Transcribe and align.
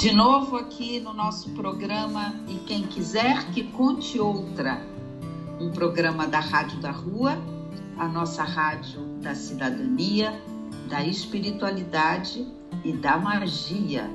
De 0.00 0.14
novo 0.14 0.56
aqui 0.56 0.98
no 0.98 1.12
nosso 1.12 1.50
programa 1.50 2.34
E 2.48 2.54
Quem 2.60 2.84
Quiser 2.84 3.50
Que 3.50 3.64
Conte 3.64 4.18
Outra, 4.18 4.80
um 5.60 5.70
programa 5.72 6.26
da 6.26 6.40
Rádio 6.40 6.80
da 6.80 6.90
Rua, 6.90 7.36
a 7.98 8.08
nossa 8.08 8.42
rádio 8.42 9.02
da 9.20 9.34
cidadania, 9.34 10.32
da 10.88 11.04
espiritualidade 11.04 12.50
e 12.82 12.94
da 12.94 13.18
magia. 13.18 14.10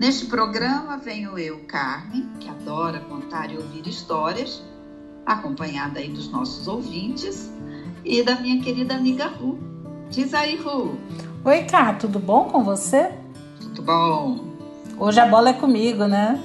Neste 0.00 0.24
programa 0.24 0.96
venho 0.96 1.38
eu, 1.38 1.58
Carmen, 1.66 2.26
que 2.40 2.48
adora 2.48 3.00
contar 3.00 3.52
e 3.52 3.58
ouvir 3.58 3.86
histórias, 3.86 4.64
acompanhada 5.26 5.98
aí 5.98 6.08
dos 6.08 6.30
nossos 6.30 6.66
ouvintes 6.66 7.52
e 8.06 8.22
da 8.22 8.36
minha 8.36 8.58
querida 8.62 8.94
amiga 8.94 9.26
Ru. 9.26 9.58
Diz 10.08 10.32
aí, 10.32 10.56
Ru. 10.56 10.96
Oi, 11.44 11.64
Cá, 11.64 11.92
tudo 11.92 12.18
bom 12.18 12.44
com 12.44 12.64
você? 12.64 13.12
Tudo 13.60 13.82
bom. 13.82 14.47
Hoje 15.00 15.20
a 15.20 15.26
bola 15.26 15.50
é 15.50 15.52
comigo, 15.52 16.06
né? 16.06 16.42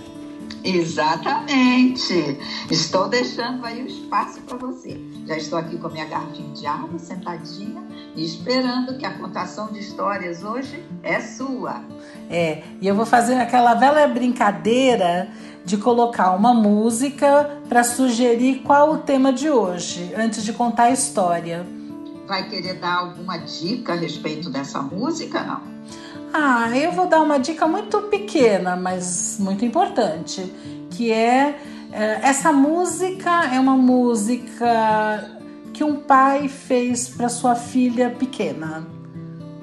Exatamente. 0.64 2.38
Estou 2.70 3.10
deixando 3.10 3.66
aí 3.66 3.82
o 3.82 3.88
espaço 3.88 4.42
para 4.42 4.58
você. 4.58 5.02
Já 5.26 5.36
estou 5.36 5.58
aqui 5.58 5.76
com 5.76 5.88
a 5.88 5.90
minha 5.90 6.06
garrafinha 6.06 6.54
de 6.54 6.68
água, 6.68 7.00
sentadinha, 7.00 7.82
e 8.16 8.24
esperando 8.24 8.96
que 9.00 9.08
a 9.08 9.18
contação 9.18 9.72
de 9.72 9.80
histórias 9.80 10.44
hoje 10.44 10.86
é 11.02 11.20
sua. 11.20 11.82
É, 12.30 12.62
e 12.80 12.88
eu 12.88 12.94
vou 12.94 13.08
fazer 13.08 13.36
aquela 13.36 13.74
velha 13.74 14.08
brincadeira 14.08 15.30
de 15.66 15.76
colocar 15.76 16.32
uma 16.34 16.54
música 16.54 17.60
para 17.68 17.84
sugerir 17.84 18.60
qual 18.60 18.92
o 18.92 18.98
tema 19.00 19.34
de 19.34 19.50
hoje, 19.50 20.14
antes 20.16 20.44
de 20.44 20.54
contar 20.54 20.84
a 20.84 20.92
história. 20.92 21.66
Vai 22.28 22.48
querer 22.50 22.76
dar 22.76 23.00
alguma 23.00 23.38
dica 23.38 23.94
a 23.94 23.96
respeito 23.96 24.52
dessa 24.52 24.80
música, 24.80 25.44
não? 25.44 25.73
Ah, 26.34 26.76
eu 26.76 26.92
vou 26.92 27.08
dar 27.08 27.22
uma 27.22 27.38
dica 27.38 27.68
muito 27.68 28.02
pequena, 28.04 28.76
mas 28.76 29.38
muito 29.40 29.64
importante, 29.64 30.42
que 30.90 31.12
é, 31.12 31.60
é 31.92 32.20
essa 32.24 32.52
música 32.52 33.54
é 33.54 33.60
uma 33.60 33.78
música 33.78 35.40
que 35.72 35.84
um 35.84 35.98
pai 35.98 36.48
fez 36.48 37.08
para 37.08 37.30
sua 37.30 37.54
filha 37.54 38.10
pequena. 38.10 38.88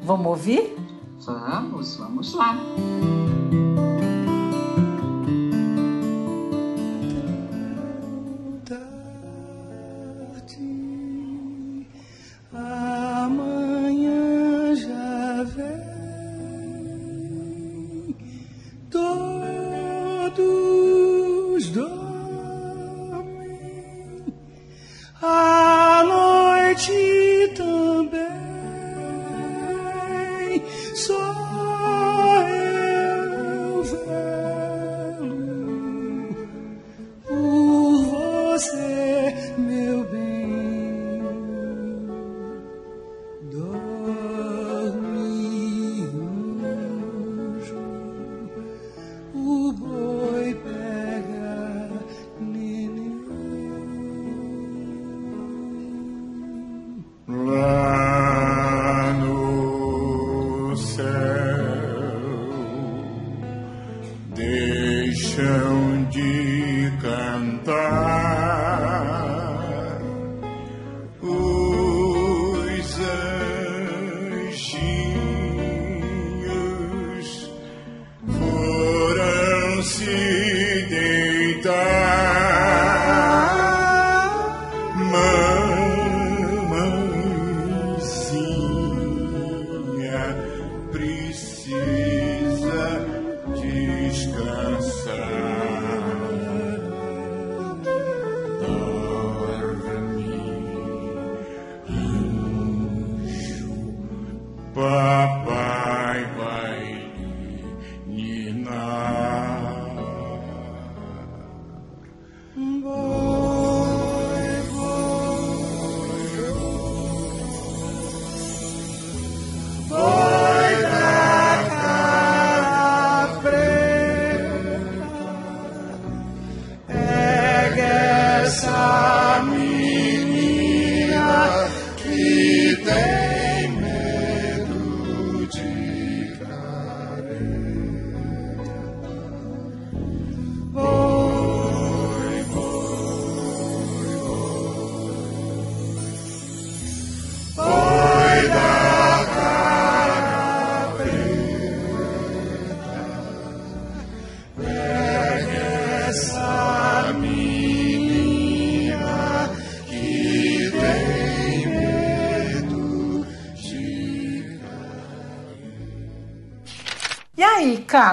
Vamos 0.01 0.27
ouvir? 0.27 0.77
Vamos, 1.19 1.97
vamos 1.97 2.35
lá. 2.35 2.57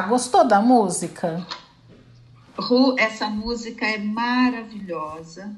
Gostou 0.01 0.47
da 0.47 0.61
música? 0.61 1.45
Ru, 2.57 2.95
essa 2.97 3.29
música 3.29 3.85
é 3.85 3.97
maravilhosa 3.97 5.55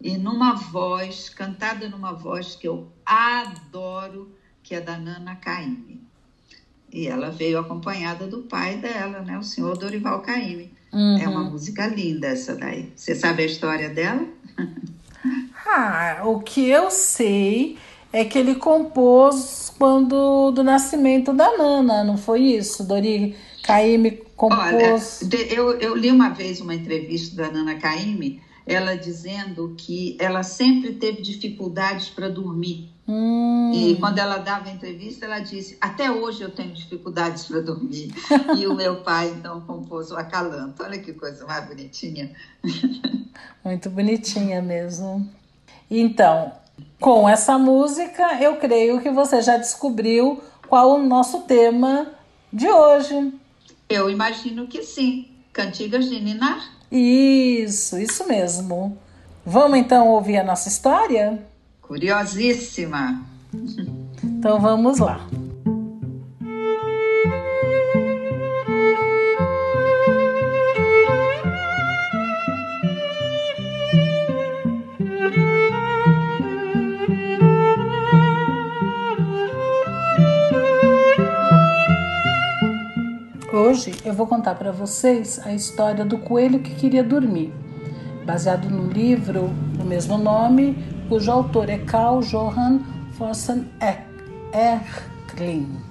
e 0.00 0.16
numa 0.16 0.54
voz, 0.54 1.28
cantada 1.28 1.88
numa 1.88 2.12
voz 2.12 2.54
que 2.54 2.68
eu 2.68 2.90
adoro, 3.04 4.32
que 4.62 4.74
é 4.74 4.80
da 4.80 4.96
Nana 4.96 5.36
Caymmi. 5.36 6.02
E 6.92 7.06
ela 7.06 7.30
veio 7.30 7.58
acompanhada 7.58 8.26
do 8.26 8.42
pai 8.42 8.76
dela, 8.76 9.20
né, 9.20 9.36
o 9.38 9.42
senhor 9.42 9.76
Dorival 9.76 10.20
Caymmi. 10.20 10.72
Uhum. 10.92 11.18
É 11.18 11.28
uma 11.28 11.44
música 11.44 11.86
linda 11.86 12.28
essa 12.28 12.54
daí. 12.54 12.92
Você 12.96 13.14
sabe 13.14 13.42
a 13.42 13.46
história 13.46 13.88
dela? 13.88 14.26
Ah, 15.70 16.22
o 16.24 16.40
que 16.40 16.66
eu 16.66 16.90
sei 16.90 17.76
é 18.10 18.24
que 18.24 18.38
ele 18.38 18.54
compôs 18.54 19.70
quando 19.76 20.50
do 20.50 20.64
nascimento 20.64 21.32
da 21.32 21.58
Nana, 21.58 22.02
não 22.02 22.16
foi 22.16 22.40
isso? 22.40 22.82
Dori 22.84 23.36
Caime 23.62 24.22
compôs. 24.36 25.20
Olha, 25.22 25.52
eu, 25.52 25.78
eu 25.78 25.96
li 25.96 26.10
uma 26.10 26.30
vez 26.30 26.60
uma 26.60 26.74
entrevista 26.74 27.36
da 27.36 27.50
Nana 27.50 27.76
Caime, 27.76 28.40
ela 28.66 28.94
dizendo 28.94 29.74
que 29.76 30.16
ela 30.20 30.42
sempre 30.42 30.94
teve 30.94 31.22
dificuldades 31.22 32.08
para 32.08 32.28
dormir. 32.28 32.90
Hum. 33.08 33.72
E 33.74 33.96
quando 33.96 34.18
ela 34.18 34.36
dava 34.36 34.68
entrevista, 34.68 35.24
ela 35.24 35.38
disse: 35.40 35.78
Até 35.80 36.10
hoje 36.10 36.42
eu 36.42 36.50
tenho 36.50 36.74
dificuldades 36.74 37.46
para 37.46 37.60
dormir. 37.60 38.12
e 38.56 38.66
o 38.66 38.74
meu 38.74 38.96
pai, 38.96 39.30
então, 39.30 39.62
compôs 39.62 40.10
o 40.10 40.16
Acalanto. 40.16 40.82
Olha 40.82 40.98
que 40.98 41.14
coisa 41.14 41.46
mais 41.46 41.66
bonitinha. 41.66 42.30
Muito 43.64 43.88
bonitinha 43.88 44.60
mesmo. 44.60 45.26
Então, 45.90 46.52
com 47.00 47.26
essa 47.26 47.58
música, 47.58 48.42
eu 48.42 48.56
creio 48.56 49.00
que 49.00 49.10
você 49.10 49.40
já 49.40 49.56
descobriu 49.56 50.42
qual 50.68 50.94
o 50.96 51.02
nosso 51.02 51.40
tema 51.42 52.08
de 52.52 52.68
hoje. 52.68 53.32
Eu 53.88 54.10
imagino 54.10 54.66
que 54.66 54.82
sim. 54.82 55.28
Cantigas 55.52 56.08
de 56.08 56.20
Ninar? 56.20 56.72
Isso, 56.92 57.98
isso 57.98 58.28
mesmo. 58.28 58.98
Vamos 59.44 59.78
então 59.78 60.08
ouvir 60.08 60.36
a 60.36 60.44
nossa 60.44 60.68
história? 60.68 61.42
Curiosíssima. 61.80 63.24
Então 64.22 64.60
vamos 64.60 64.98
lá. 64.98 65.26
Hoje 83.68 83.92
eu 84.02 84.14
vou 84.14 84.26
contar 84.26 84.54
para 84.54 84.72
vocês 84.72 85.38
a 85.44 85.52
história 85.52 86.02
do 86.02 86.16
coelho 86.16 86.58
que 86.60 86.74
queria 86.74 87.04
dormir, 87.04 87.52
baseado 88.24 88.70
no 88.70 88.90
livro 88.90 89.48
do 89.76 89.84
mesmo 89.84 90.16
nome 90.16 90.74
cujo 91.06 91.30
autor 91.30 91.68
é 91.68 91.76
Carl 91.76 92.20
Johann 92.20 92.80
Fossen 93.18 93.70
Erckling. 94.54 95.82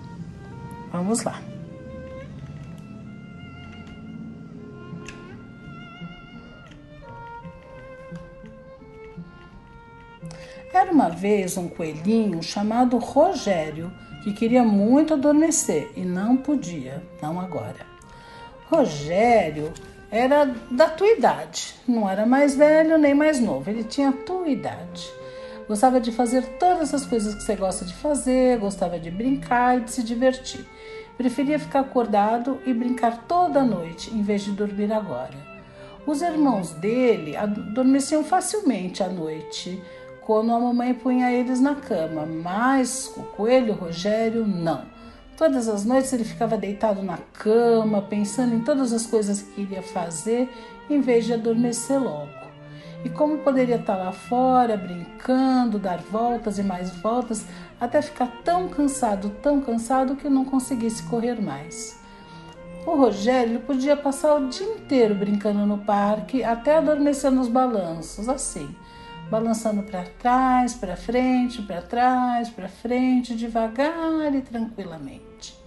Vamos 0.92 1.22
lá. 1.22 1.40
Era 10.74 10.92
uma 10.92 11.10
vez 11.10 11.58
um 11.58 11.70
coelhinho 11.70 12.42
chamado 12.42 12.98
Rogério 12.98 13.92
que 14.28 14.34
queria 14.34 14.64
muito 14.64 15.14
adormecer 15.14 15.90
e 15.96 16.02
não 16.02 16.36
podia, 16.36 17.02
não 17.22 17.40
agora. 17.40 17.86
Rogério 18.70 19.72
era 20.12 20.54
da 20.70 20.90
tua 20.90 21.08
idade, 21.08 21.76
não 21.88 22.10
era 22.10 22.26
mais 22.26 22.54
velho 22.54 22.98
nem 22.98 23.14
mais 23.14 23.40
novo, 23.40 23.70
ele 23.70 23.86
tinha 23.86 24.10
a 24.10 24.14
tua 24.14 24.50
idade. 24.50 25.10
Gostava 25.66 26.02
de 26.02 26.12
fazer 26.12 26.46
todas 26.60 26.94
as 26.94 27.06
coisas 27.06 27.36
que 27.36 27.44
você 27.44 27.56
gosta 27.56 27.86
de 27.86 27.94
fazer, 27.94 28.60
gostava 28.60 29.00
de 29.00 29.10
brincar 29.10 29.78
e 29.78 29.82
de 29.82 29.92
se 29.92 30.04
divertir. 30.04 30.66
Preferia 31.18 31.58
ficar 31.58 31.80
acordado 31.80 32.60
e 32.66 32.74
brincar 32.74 33.26
toda 33.30 33.64
noite 33.64 34.14
em 34.14 34.22
vez 34.22 34.42
de 34.42 34.52
dormir 34.52 34.92
agora. 34.92 35.38
Os 36.06 36.22
irmãos 36.22 36.72
dele 36.72 37.36
adormeciam 37.38 38.26
facilmente 38.26 39.02
à 39.02 39.08
noite, 39.08 39.82
quando 40.28 40.54
a 40.54 40.60
mamãe 40.60 40.94
punha 40.94 41.32
eles 41.32 41.62
na 41.62 41.74
cama, 41.74 42.26
mas 42.26 43.10
o 43.16 43.24
coelho 43.24 43.74
Rogério 43.74 44.46
não. 44.46 44.84
Todas 45.38 45.70
as 45.70 45.86
noites 45.86 46.12
ele 46.12 46.26
ficava 46.26 46.58
deitado 46.58 47.02
na 47.02 47.18
cama, 47.32 48.02
pensando 48.02 48.54
em 48.54 48.60
todas 48.60 48.92
as 48.92 49.06
coisas 49.06 49.42
que 49.42 49.62
iria 49.62 49.82
fazer, 49.82 50.50
em 50.90 51.00
vez 51.00 51.24
de 51.24 51.34
adormecer 51.34 51.98
logo. 51.98 52.28
E 53.06 53.10
como 53.10 53.38
poderia 53.38 53.78
estar 53.78 53.96
lá 53.96 54.12
fora, 54.12 54.76
brincando, 54.76 55.80
dar 55.80 56.00
voltas 56.00 56.60
e 56.60 56.64
mais 56.64 56.92
voltas, 56.98 57.46
até 57.80 58.02
ficar 58.02 58.28
tão 58.44 58.68
cansado, 58.68 59.30
tão 59.42 59.62
cansado 59.62 60.18
que 60.18 60.28
não 60.28 60.44
conseguisse 60.44 61.04
correr 61.04 61.42
mais. 61.42 61.98
O 62.86 62.98
Rogério 62.98 63.62
podia 63.62 63.96
passar 63.96 64.36
o 64.36 64.50
dia 64.50 64.68
inteiro 64.68 65.16
brincando 65.16 65.66
no 65.66 65.78
parque, 65.78 66.44
até 66.44 66.76
adormecer 66.76 67.32
nos 67.32 67.48
balanços, 67.48 68.28
assim, 68.28 68.76
balançando 69.30 69.84
para 69.84 70.04
trás, 70.04 70.74
para 70.74 70.96
frente, 70.96 71.62
para 71.62 71.82
trás, 71.82 72.50
para 72.50 72.70
frente, 72.70 73.36
devagar 73.36 74.34
e 74.34 74.42
tranquilamente. 74.42 75.58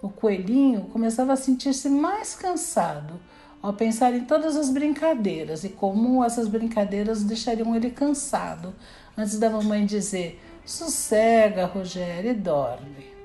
O 0.00 0.08
coelhinho 0.08 0.82
começava 0.92 1.32
a 1.32 1.36
sentir-se 1.36 1.88
mais 1.88 2.34
cansado 2.34 3.20
ao 3.62 3.72
pensar 3.72 4.14
em 4.14 4.24
todas 4.24 4.56
as 4.56 4.70
brincadeiras 4.70 5.64
e 5.64 5.70
como 5.70 6.24
essas 6.24 6.46
brincadeiras 6.46 7.24
deixariam 7.24 7.74
ele 7.74 7.90
cansado 7.90 8.74
antes 9.16 9.38
da 9.38 9.50
mamãe 9.50 9.84
dizer: 9.84 10.40
sossega, 10.64 11.66
Rogério, 11.66 12.30
e 12.30 12.34
dorme. 12.34 13.16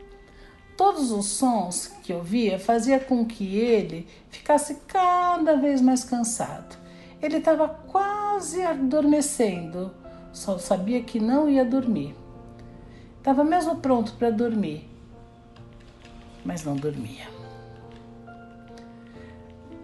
Todos 0.75 1.11
os 1.11 1.27
sons 1.27 1.91
que 2.01 2.11
ouvia 2.11 2.57
fazia 2.57 2.99
com 2.99 3.23
que 3.23 3.55
ele 3.57 4.07
ficasse 4.31 4.79
cada 4.87 5.55
vez 5.57 5.79
mais 5.79 6.03
cansado. 6.03 6.80
Ele 7.21 7.37
estava 7.37 7.67
quase 7.67 8.63
adormecendo, 8.63 9.91
só 10.33 10.57
sabia 10.57 11.03
que 11.03 11.19
não 11.19 11.47
ia 11.47 11.63
dormir. 11.63 12.15
Estava 13.17 13.43
mesmo 13.43 13.75
pronto 13.75 14.13
para 14.13 14.31
dormir, 14.31 14.89
mas 16.43 16.63
não 16.63 16.75
dormia. 16.75 17.29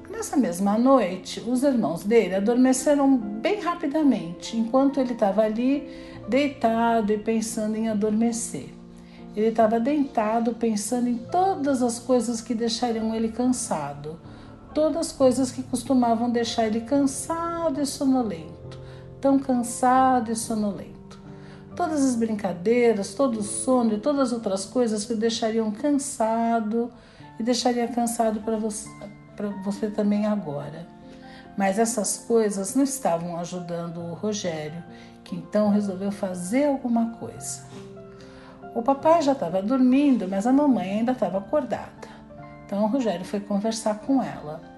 Nessa 0.10 0.36
mesma 0.36 0.80
noite, 0.80 1.40
os 1.42 1.62
irmãos 1.62 2.04
dele 2.04 2.34
adormeceram 2.34 3.16
bem 3.16 3.62
rapidamente, 3.62 4.58
enquanto 4.58 5.00
ele 5.00 5.14
estava 5.14 5.44
ali 5.44 5.88
deitado 6.28 7.14
e 7.14 7.20
pensando 7.20 7.76
em 7.76 7.88
adormecer. 7.88 8.70
Ele 9.36 9.50
estava 9.50 9.80
deitado 9.80 10.56
pensando 10.56 11.08
em 11.08 11.18
todas 11.18 11.84
as 11.84 12.00
coisas 12.00 12.42
que 12.42 12.56
deixariam 12.56 13.14
ele 13.14 13.30
cansado 13.30 14.20
todas 14.78 15.08
as 15.08 15.12
coisas 15.12 15.52
que 15.52 15.64
costumavam 15.64 16.30
deixar 16.30 16.68
ele 16.68 16.82
cansado 16.82 17.82
e 17.82 17.86
sonolento, 17.88 18.80
tão 19.20 19.40
cansado 19.40 20.32
e 20.32 20.36
sonolento. 20.36 21.20
Todas 21.76 22.06
as 22.06 22.16
brincadeiras, 22.16 23.16
todo 23.16 23.40
o 23.40 23.44
sono 23.44 23.96
e 23.96 24.00
todas 24.00 24.28
as 24.28 24.34
outras 24.34 24.66
coisas 24.66 25.04
que 25.04 25.14
o 25.14 25.18
deixariam 25.18 25.72
cansado 25.72 26.94
e 27.40 27.44
deixaria 27.44 27.88
cansado 27.88 28.42
para 28.42 28.56
você, 28.56 28.88
você 29.64 29.90
também 29.90 30.28
agora. 30.28 30.88
Mas 31.58 31.80
essas 31.80 32.20
coisas 32.28 32.76
não 32.76 32.84
estavam 32.84 33.36
ajudando 33.40 33.98
o 33.98 34.14
Rogério, 34.14 34.84
que 35.24 35.36
então 35.36 35.72
resolveu 35.72 36.12
fazer 36.12 36.66
alguma 36.66 37.14
coisa. 37.16 37.66
O 38.76 38.84
papai 38.84 39.24
já 39.24 39.32
estava 39.32 39.60
dormindo, 39.60 40.28
mas 40.28 40.46
a 40.46 40.54
mamãe 40.54 41.00
ainda 41.00 41.14
estava 41.14 41.40
acordada. 41.40 42.16
Então 42.68 42.84
o 42.84 42.88
Rogério 42.88 43.26
foi 43.26 43.40
conversar 43.40 44.00
com 44.00 44.22
ela. 44.22 44.77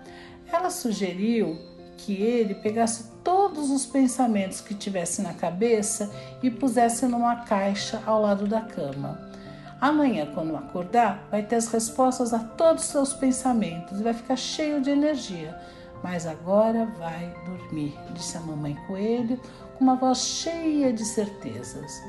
Ela 0.51 0.69
sugeriu 0.69 1.57
que 1.97 2.13
ele 2.13 2.55
pegasse 2.55 3.11
todos 3.23 3.69
os 3.69 3.85
pensamentos 3.85 4.61
que 4.61 4.73
tivesse 4.73 5.21
na 5.21 5.33
cabeça 5.33 6.09
e 6.41 6.49
pusesse 6.49 7.05
numa 7.05 7.37
caixa 7.37 8.01
ao 8.05 8.21
lado 8.21 8.47
da 8.47 8.61
cama. 8.61 9.29
Amanhã, 9.81 10.27
quando 10.33 10.55
acordar, 10.55 11.27
vai 11.31 11.43
ter 11.43 11.55
as 11.55 11.67
respostas 11.67 12.33
a 12.33 12.39
todos 12.39 12.83
os 12.83 12.89
seus 12.89 13.13
pensamentos 13.13 13.99
e 13.99 14.03
vai 14.03 14.13
ficar 14.13 14.35
cheio 14.35 14.81
de 14.81 14.89
energia. 14.89 15.57
Mas 16.03 16.25
agora 16.25 16.85
vai 16.97 17.33
dormir, 17.45 17.97
disse 18.13 18.37
a 18.37 18.41
mamãe 18.41 18.77
coelho 18.87 19.39
com 19.77 19.83
uma 19.83 19.95
voz 19.95 20.19
cheia 20.19 20.91
de 20.91 21.05
certezas. 21.05 22.01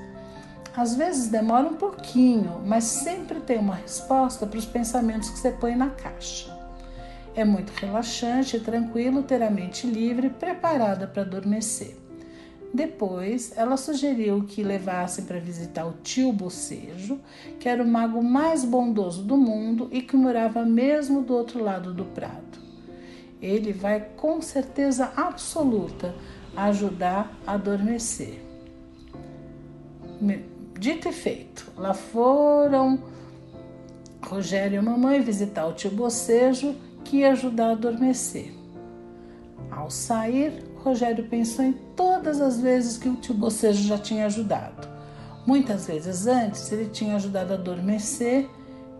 Às 0.76 0.94
vezes 0.94 1.28
demora 1.28 1.66
um 1.66 1.74
pouquinho, 1.74 2.60
mas 2.64 2.84
sempre 2.84 3.40
tem 3.40 3.58
uma 3.58 3.74
resposta 3.74 4.46
para 4.46 4.58
os 4.58 4.66
pensamentos 4.66 5.30
que 5.30 5.38
você 5.38 5.50
põe 5.50 5.74
na 5.74 5.90
caixa. 5.90 6.59
É 7.34 7.44
muito 7.44 7.70
relaxante 7.70 8.56
e 8.56 8.60
tranquilo 8.60 9.22
ter 9.22 9.42
a 9.42 9.50
mente 9.50 9.86
livre 9.86 10.30
preparada 10.30 11.06
para 11.06 11.22
adormecer. 11.22 11.96
Depois, 12.72 13.52
ela 13.56 13.76
sugeriu 13.76 14.44
que 14.44 14.62
levassem 14.62 15.24
para 15.24 15.40
visitar 15.40 15.86
o 15.86 15.94
tio 16.04 16.32
Bocejo, 16.32 17.18
que 17.58 17.68
era 17.68 17.82
o 17.82 17.86
mago 17.86 18.22
mais 18.22 18.64
bondoso 18.64 19.22
do 19.22 19.36
mundo 19.36 19.88
e 19.90 20.02
que 20.02 20.16
morava 20.16 20.64
mesmo 20.64 21.22
do 21.22 21.34
outro 21.34 21.62
lado 21.62 21.92
do 21.92 22.04
prado. 22.04 22.60
Ele 23.42 23.72
vai 23.72 24.00
com 24.16 24.40
certeza 24.40 25.12
absoluta 25.16 26.14
ajudar 26.56 27.36
a 27.46 27.54
adormecer. 27.54 28.40
Dito 30.78 31.08
e 31.08 31.12
feito, 31.12 31.72
lá 31.76 31.94
foram 31.94 33.02
Rogério 34.22 34.76
e 34.76 34.78
a 34.78 34.82
mamãe 34.82 35.20
visitar 35.20 35.66
o 35.66 35.72
tio 35.72 35.90
Bocejo, 35.90 36.76
que 37.10 37.16
ia 37.16 37.32
ajudar 37.32 37.70
a 37.70 37.72
adormecer. 37.72 38.54
Ao 39.68 39.90
sair, 39.90 40.64
Rogério 40.76 41.24
pensou 41.24 41.64
em 41.64 41.72
todas 41.96 42.40
as 42.40 42.60
vezes 42.60 42.96
que 42.96 43.08
o 43.08 43.16
tio 43.16 43.34
Bocejo 43.34 43.82
já 43.82 43.98
tinha 43.98 44.26
ajudado. 44.26 44.88
Muitas 45.44 45.88
vezes 45.88 46.28
antes 46.28 46.70
ele 46.70 46.88
tinha 46.88 47.16
ajudado 47.16 47.52
a 47.52 47.56
adormecer 47.56 48.48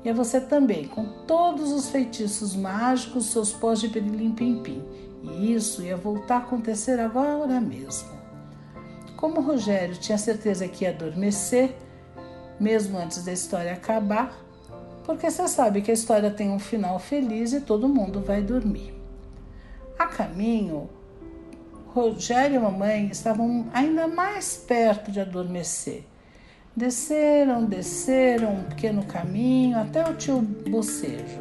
e 0.04 0.10
a 0.10 0.12
você 0.12 0.40
também, 0.40 0.88
com 0.88 1.04
todos 1.24 1.70
os 1.70 1.88
feitiços 1.88 2.56
mágicos, 2.56 3.26
seus 3.26 3.52
pós 3.52 3.78
de 3.78 3.88
perilim 3.88 4.32
pim 4.32 4.60
pim. 4.60 4.82
E 5.22 5.54
isso 5.54 5.80
ia 5.80 5.96
voltar 5.96 6.34
a 6.34 6.38
acontecer 6.38 6.98
agora 6.98 7.60
mesmo. 7.60 8.08
Como 9.16 9.40
Rogério 9.40 9.94
tinha 9.94 10.18
certeza 10.18 10.66
que 10.66 10.82
ia 10.82 10.90
adormecer, 10.90 11.76
mesmo 12.58 12.98
antes 12.98 13.22
da 13.22 13.32
história 13.32 13.72
acabar, 13.72 14.36
porque 15.10 15.28
você 15.28 15.48
sabe 15.48 15.82
que 15.82 15.90
a 15.90 15.94
história 15.94 16.30
tem 16.30 16.50
um 16.50 16.60
final 16.60 16.96
feliz 17.00 17.52
e 17.52 17.60
todo 17.60 17.88
mundo 17.88 18.20
vai 18.20 18.40
dormir. 18.40 18.94
A 19.98 20.06
caminho, 20.06 20.88
Rogério 21.88 22.54
e 22.54 22.56
a 22.56 22.60
mamãe 22.60 23.08
estavam 23.08 23.66
ainda 23.72 24.06
mais 24.06 24.56
perto 24.56 25.10
de 25.10 25.18
adormecer. 25.18 26.04
Desceram, 26.76 27.64
desceram 27.64 28.54
um 28.54 28.62
pequeno 28.62 29.04
caminho 29.04 29.80
até 29.80 30.08
o 30.08 30.14
tio 30.14 30.40
Bocejo. 30.40 31.40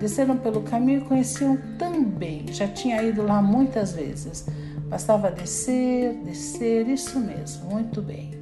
Desceram 0.00 0.36
pelo 0.36 0.62
caminho 0.62 1.02
e 1.02 1.04
conheciam 1.04 1.56
também, 1.78 2.46
já 2.48 2.66
tinha 2.66 3.00
ido 3.04 3.22
lá 3.22 3.40
muitas 3.40 3.92
vezes. 3.92 4.46
Bastava 4.88 5.30
descer, 5.30 6.12
descer, 6.24 6.88
isso 6.88 7.20
mesmo, 7.20 7.70
muito 7.70 8.02
bem. 8.02 8.32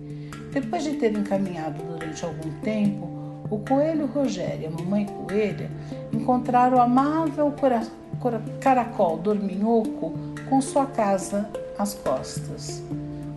Depois 0.55 0.83
de 0.83 0.95
terem 0.95 1.23
caminhado 1.23 1.83
durante 1.85 2.25
algum 2.25 2.51
tempo, 2.61 3.24
o 3.51 3.59
coelho 3.59 4.07
Rogério 4.07 4.63
e 4.63 4.67
a 4.67 4.71
mamãe 4.71 5.07
coelha 5.07 5.71
encontraram 6.13 6.79
o 6.79 6.81
amável 6.81 7.53
caracol 8.61 9.19
dorminhoco 9.19 10.15
com 10.49 10.61
sua 10.61 10.87
casa 10.87 11.49
às 11.79 11.95
costas. 11.95 12.83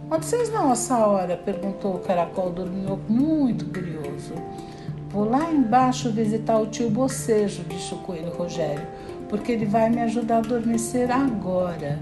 Onde 0.09 0.25
vocês 0.25 0.49
vão 0.49 0.71
essa 0.71 0.97
hora? 1.05 1.35
perguntou 1.35 1.95
o 1.95 1.99
caracol 1.99 2.51
dorminhoco, 2.51 3.11
muito 3.11 3.65
curioso. 3.65 4.33
Vou 5.09 5.29
lá 5.29 5.51
embaixo 5.51 6.11
visitar 6.11 6.57
o 6.59 6.67
tio 6.67 6.89
Bocejo, 6.89 7.63
disse 7.63 7.93
o 7.93 7.97
coelho 7.97 8.31
Rogério, 8.31 8.87
porque 9.27 9.51
ele 9.51 9.65
vai 9.65 9.89
me 9.89 10.01
ajudar 10.01 10.35
a 10.35 10.39
adormecer 10.39 11.11
agora. 11.11 11.99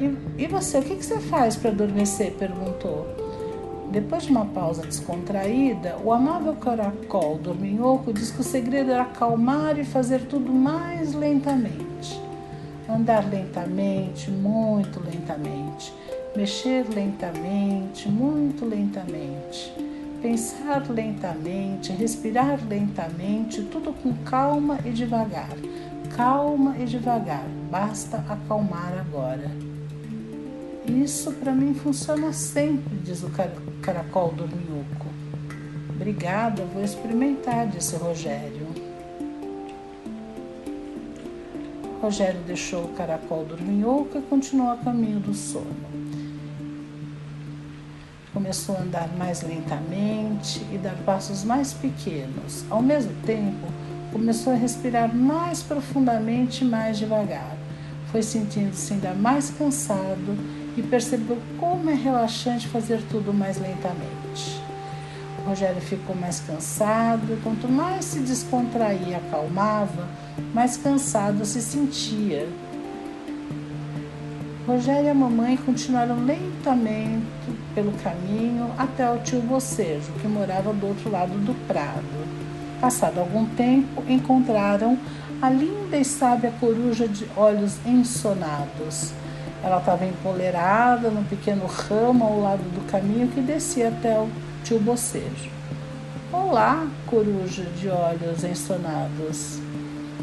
E, 0.00 0.44
e 0.44 0.46
você, 0.46 0.78
o 0.78 0.82
que, 0.82 0.96
que 0.96 1.04
você 1.04 1.18
faz 1.18 1.56
para 1.56 1.70
adormecer? 1.70 2.32
perguntou. 2.34 3.27
Depois 3.90 4.24
de 4.24 4.30
uma 4.30 4.44
pausa 4.44 4.82
descontraída, 4.82 5.96
o 6.04 6.12
amável 6.12 6.54
caracol 6.56 7.38
dorminhoco 7.38 8.12
disse 8.12 8.34
que 8.34 8.40
o 8.40 8.44
segredo 8.44 8.90
era 8.90 9.02
acalmar 9.02 9.78
e 9.78 9.84
fazer 9.84 10.26
tudo 10.26 10.52
mais 10.52 11.14
lentamente. 11.14 12.20
Andar 12.86 13.26
lentamente, 13.28 14.30
muito 14.30 15.00
lentamente. 15.00 15.92
Mexer 16.36 16.86
lentamente, 16.94 18.08
muito 18.08 18.66
lentamente. 18.66 19.72
Pensar 20.20 20.86
lentamente, 20.90 21.92
respirar 21.92 22.58
lentamente, 22.68 23.62
tudo 23.62 23.92
com 24.02 24.12
calma 24.24 24.78
e 24.84 24.90
devagar. 24.90 25.56
Calma 26.14 26.76
e 26.78 26.84
devagar, 26.84 27.46
basta 27.70 28.18
acalmar 28.28 28.92
agora. 28.98 29.67
Isso 30.88 31.32
para 31.32 31.52
mim 31.52 31.74
funciona 31.74 32.32
sempre, 32.32 32.96
diz 33.04 33.22
o 33.22 33.30
caracol 33.82 34.32
dorminhoco. 34.32 35.06
Obrigada, 35.90 36.64
vou 36.64 36.82
experimentar, 36.82 37.66
disse 37.66 37.94
Rogério. 37.96 38.66
Rogério 42.00 42.40
deixou 42.46 42.84
o 42.84 42.94
caracol 42.94 43.44
dorminhoco 43.44 44.16
e 44.16 44.22
continuou 44.22 44.70
a 44.70 44.76
caminho 44.78 45.20
do 45.20 45.34
sono. 45.34 45.66
Começou 48.32 48.76
a 48.76 48.80
andar 48.80 49.08
mais 49.16 49.42
lentamente 49.42 50.64
e 50.72 50.78
dar 50.78 50.96
passos 51.04 51.44
mais 51.44 51.74
pequenos. 51.74 52.64
Ao 52.70 52.80
mesmo 52.80 53.12
tempo, 53.26 53.66
começou 54.10 54.54
a 54.54 54.56
respirar 54.56 55.14
mais 55.14 55.62
profundamente 55.62 56.64
e 56.64 56.66
mais 56.66 56.96
devagar. 56.96 57.56
Foi 58.10 58.22
sentindo-se 58.22 58.94
ainda 58.94 59.12
mais 59.12 59.50
cansado 59.50 60.36
e 60.78 60.82
percebeu 60.82 61.38
como 61.58 61.90
é 61.90 61.94
relaxante 61.94 62.68
fazer 62.68 63.02
tudo 63.10 63.34
mais 63.34 63.58
lentamente. 63.58 64.62
O 65.38 65.48
Rogério 65.48 65.80
ficou 65.80 66.14
mais 66.14 66.40
cansado 66.40 67.32
e 67.32 67.40
quanto 67.42 67.68
mais 67.68 68.04
se 68.04 68.20
descontraía 68.20 69.08
e 69.08 69.14
acalmava, 69.14 70.08
mais 70.54 70.76
cansado 70.76 71.44
se 71.44 71.60
sentia. 71.60 72.48
Rogério 74.66 75.06
e 75.06 75.08
a 75.08 75.14
mamãe 75.14 75.56
continuaram 75.56 76.24
lentamente 76.24 77.24
pelo 77.74 77.92
caminho 77.92 78.70
até 78.76 79.10
o 79.10 79.18
tio 79.18 79.40
Bocejo, 79.40 80.12
que 80.20 80.28
morava 80.28 80.72
do 80.72 80.86
outro 80.86 81.10
lado 81.10 81.32
do 81.44 81.54
prado. 81.66 82.04
Passado 82.80 83.18
algum 83.18 83.46
tempo, 83.46 84.04
encontraram 84.06 84.98
a 85.40 85.48
linda 85.50 85.96
e 85.96 86.04
sábia 86.04 86.52
coruja 86.60 87.08
de 87.08 87.26
olhos 87.36 87.78
ensonados. 87.86 89.12
Ela 89.62 89.78
estava 89.78 90.04
empolerada 90.04 91.10
num 91.10 91.24
pequeno 91.24 91.66
ramo 91.66 92.24
ao 92.24 92.40
lado 92.40 92.62
do 92.62 92.90
caminho 92.90 93.28
que 93.28 93.40
descia 93.40 93.88
até 93.88 94.16
o 94.18 94.28
tio 94.62 94.78
Bocejo. 94.78 95.50
Olá, 96.32 96.86
coruja 97.06 97.64
de 97.64 97.88
olhos 97.88 98.44
ensonados. 98.44 99.58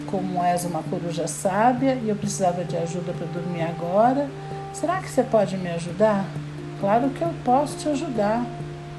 Como 0.07 0.41
és 0.41 0.63
uma 0.63 0.81
coruja 0.83 1.27
sábia 1.27 1.95
e 1.95 2.07
eu 2.07 2.15
precisava 2.15 2.63
de 2.63 2.77
ajuda 2.77 3.11
para 3.11 3.27
dormir 3.27 3.63
agora, 3.63 4.29
será 4.71 5.01
que 5.01 5.09
você 5.09 5.23
pode 5.23 5.57
me 5.57 5.69
ajudar? 5.69 6.25
Claro 6.79 7.09
que 7.09 7.21
eu 7.21 7.33
posso 7.43 7.77
te 7.77 7.89
ajudar. 7.89 8.45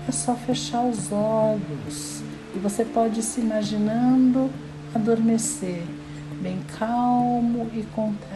É 0.07 0.13
só 0.13 0.35
fechar 0.35 0.83
os 0.83 1.11
olhos 1.11 2.23
e 2.55 2.59
você 2.59 2.85
pode 2.85 3.23
se 3.23 3.41
imaginando 3.41 4.51
adormecer, 4.95 5.83
bem 6.41 6.59
calmo 6.79 7.71
e 7.73 7.83
contraído. 7.95 8.36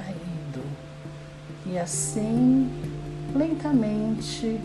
E 1.70 1.78
assim, 1.78 2.68
lentamente, 3.32 4.60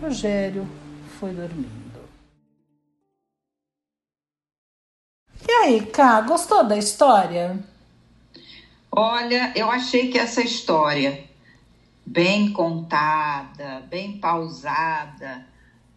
Rogério 0.00 0.68
foi 1.18 1.32
dormindo. 1.32 1.98
E 5.48 5.50
aí, 5.50 5.84
Cá, 5.86 6.20
gostou 6.20 6.62
da 6.62 6.76
história? 6.76 7.58
Olha, 8.92 9.52
eu 9.56 9.68
achei 9.68 10.12
que 10.12 10.18
essa 10.18 10.40
história, 10.40 11.24
bem 12.06 12.52
contada, 12.52 13.80
bem 13.90 14.18
pausada, 14.18 15.44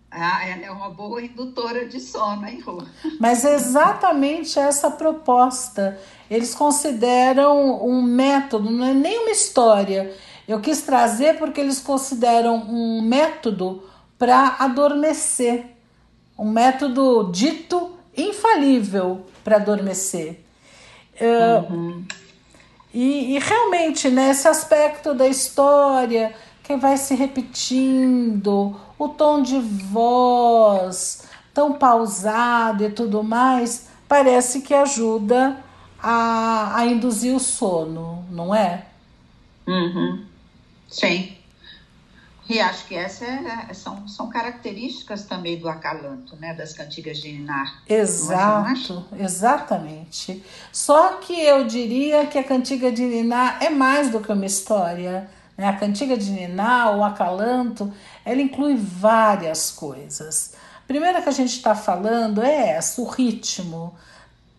ah, 0.09 0.45
ela 0.45 0.65
é 0.65 0.71
uma 0.71 0.89
boa 0.89 1.21
indutora 1.21 1.87
de 1.87 1.97
sono, 1.99 2.45
hein, 2.45 2.59
Rô? 2.59 2.83
Mas 3.17 3.45
é 3.45 3.53
exatamente 3.53 4.59
essa 4.59 4.91
proposta. 4.91 5.97
Eles 6.29 6.53
consideram 6.53 7.81
um 7.81 8.01
método, 8.01 8.69
não 8.69 8.85
é 8.85 8.93
nem 8.93 9.19
uma 9.19 9.31
história. 9.31 10.13
Eu 10.51 10.59
quis 10.59 10.81
trazer 10.81 11.37
porque 11.37 11.61
eles 11.61 11.79
consideram 11.79 12.57
um 12.57 13.01
método 13.01 13.83
para 14.19 14.57
adormecer. 14.59 15.77
Um 16.37 16.51
método 16.51 17.31
dito 17.31 17.95
infalível 18.17 19.25
para 19.45 19.55
adormecer. 19.55 20.43
Uhum. 21.21 22.03
e, 22.93 23.35
e, 23.35 23.39
realmente, 23.39 24.09
nesse 24.09 24.47
aspecto 24.47 25.13
da 25.13 25.27
história 25.27 26.33
que 26.63 26.75
vai 26.75 26.97
se 26.97 27.13
repetindo, 27.15 28.75
o 28.97 29.07
tom 29.07 29.41
de 29.41 29.59
voz 29.59 31.27
tão 31.53 31.73
pausado 31.73 32.83
e 32.83 32.89
tudo 32.89 33.23
mais, 33.23 33.87
parece 34.05 34.61
que 34.61 34.73
ajuda 34.73 35.57
a, 36.01 36.75
a 36.75 36.85
induzir 36.85 37.33
o 37.33 37.39
sono, 37.39 38.25
não 38.29 38.53
é? 38.53 38.87
Uhum. 39.65 40.30
Sim. 40.91 41.35
E 42.49 42.59
acho 42.59 42.85
que 42.85 42.95
essas 42.95 43.29
é, 43.29 43.73
são, 43.73 44.07
são 44.09 44.29
características 44.29 45.23
também 45.23 45.57
do 45.57 45.69
acalanto, 45.69 46.35
né? 46.35 46.53
Das 46.53 46.73
cantigas 46.73 47.19
de 47.19 47.31
Ninar. 47.31 47.81
Exato, 47.87 49.05
exatamente. 49.17 50.43
Só 50.69 51.13
que 51.19 51.33
eu 51.33 51.65
diria 51.65 52.25
que 52.25 52.37
a 52.37 52.43
cantiga 52.43 52.91
de 52.91 53.03
Ninar 53.03 53.63
é 53.63 53.69
mais 53.69 54.09
do 54.09 54.19
que 54.19 54.29
uma 54.33 54.45
história. 54.45 55.29
Né? 55.57 55.65
A 55.65 55.77
cantiga 55.77 56.17
de 56.17 56.29
Ninar, 56.29 56.97
o 56.97 57.03
acalanto, 57.05 57.93
ela 58.25 58.41
inclui 58.41 58.75
várias 58.75 59.71
coisas. 59.71 60.53
A 60.83 60.87
primeira 60.87 61.21
que 61.21 61.29
a 61.29 61.33
gente 61.33 61.55
está 61.55 61.73
falando 61.73 62.43
é 62.43 62.71
essa, 62.71 63.01
o 63.01 63.05
ritmo. 63.05 63.95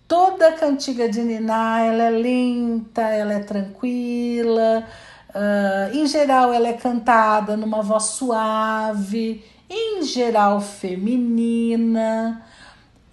Toda 0.08 0.48
a 0.48 0.52
cantiga 0.52 1.08
de 1.08 1.20
Niná 1.20 1.80
ela 1.80 2.04
é 2.04 2.10
lenta, 2.10 3.02
ela 3.02 3.34
é 3.34 3.40
tranquila, 3.40 4.86
uh, 5.34 5.94
em 5.96 6.06
geral 6.06 6.52
ela 6.52 6.68
é 6.68 6.72
cantada 6.74 7.56
numa 7.56 7.82
voz 7.82 8.04
suave, 8.04 9.44
em 9.68 10.02
geral 10.02 10.60
feminina. 10.60 12.42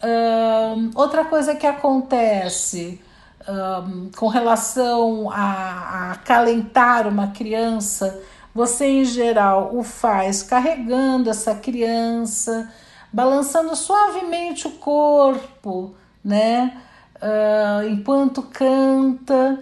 Uh, 0.01 0.91
outra 0.95 1.25
coisa 1.25 1.55
que 1.55 1.67
acontece 1.67 3.01
um, 3.47 4.09
com 4.15 4.27
relação 4.27 5.29
a, 5.31 5.37
a 5.37 6.11
acalentar 6.11 7.07
uma 7.07 7.27
criança, 7.27 8.21
você 8.53 8.85
em 8.85 9.05
geral 9.05 9.71
o 9.73 9.83
faz 9.83 10.43
carregando 10.43 11.29
essa 11.29 11.55
criança, 11.55 12.71
balançando 13.11 13.75
suavemente 13.75 14.67
o 14.67 14.71
corpo, 14.71 15.95
né? 16.23 16.81
Uh, 17.15 17.89
enquanto 17.89 18.43
canta. 18.43 19.59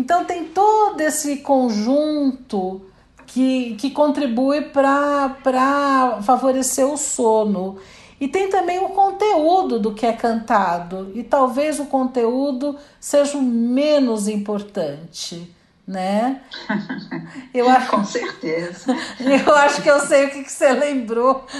Então 0.00 0.24
tem 0.24 0.46
todo 0.46 0.98
esse 1.02 1.36
conjunto 1.36 2.80
que, 3.26 3.74
que 3.76 3.90
contribui 3.90 4.62
para 4.62 6.22
favorecer 6.22 6.86
o 6.86 6.96
sono. 6.96 7.76
E 8.18 8.26
tem 8.26 8.48
também 8.48 8.78
o 8.78 8.88
conteúdo 8.88 9.78
do 9.78 9.92
que 9.92 10.06
é 10.06 10.14
cantado, 10.14 11.12
e 11.14 11.22
talvez 11.22 11.78
o 11.78 11.84
conteúdo 11.84 12.78
seja 12.98 13.36
o 13.36 13.42
menos 13.42 14.26
importante, 14.26 15.54
né? 15.86 16.40
Eu 17.52 17.68
acho, 17.68 17.90
Com 17.90 18.02
certeza. 18.02 18.96
Eu 19.46 19.54
acho 19.54 19.82
que 19.82 19.90
eu 19.90 20.00
sei 20.00 20.26
o 20.26 20.30
que, 20.30 20.44
que 20.44 20.52
você 20.52 20.72
lembrou. 20.72 21.44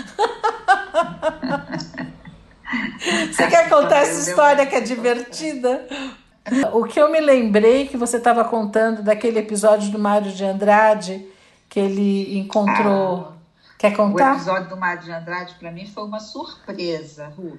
Você 3.32 3.49
quer 3.49 3.68
contar 3.68 3.99
essa 4.02 4.30
história 4.30 4.64
que 4.64 4.76
é 4.76 4.80
divertida? 4.80 5.88
O 6.73 6.85
que 6.85 7.00
eu 7.00 7.11
me 7.11 7.21
lembrei 7.21 7.87
que 7.87 7.97
você 7.97 8.16
estava 8.16 8.45
contando 8.45 9.02
daquele 9.02 9.38
episódio 9.38 9.90
do 9.90 9.99
Mário 9.99 10.33
de 10.33 10.45
Andrade 10.45 11.26
que 11.69 11.78
ele 11.78 12.38
encontrou. 12.38 13.28
Ah 13.28 13.40
Quer 13.80 13.97
contar? 13.97 14.33
O 14.33 14.37
episódio 14.37 14.69
do 14.69 14.76
Mário 14.76 15.02
de 15.02 15.11
Andrade, 15.11 15.54
para 15.54 15.73
mim, 15.73 15.87
foi 15.87 16.04
uma 16.04 16.21
surpresa, 16.21 17.28
Ru, 17.28 17.59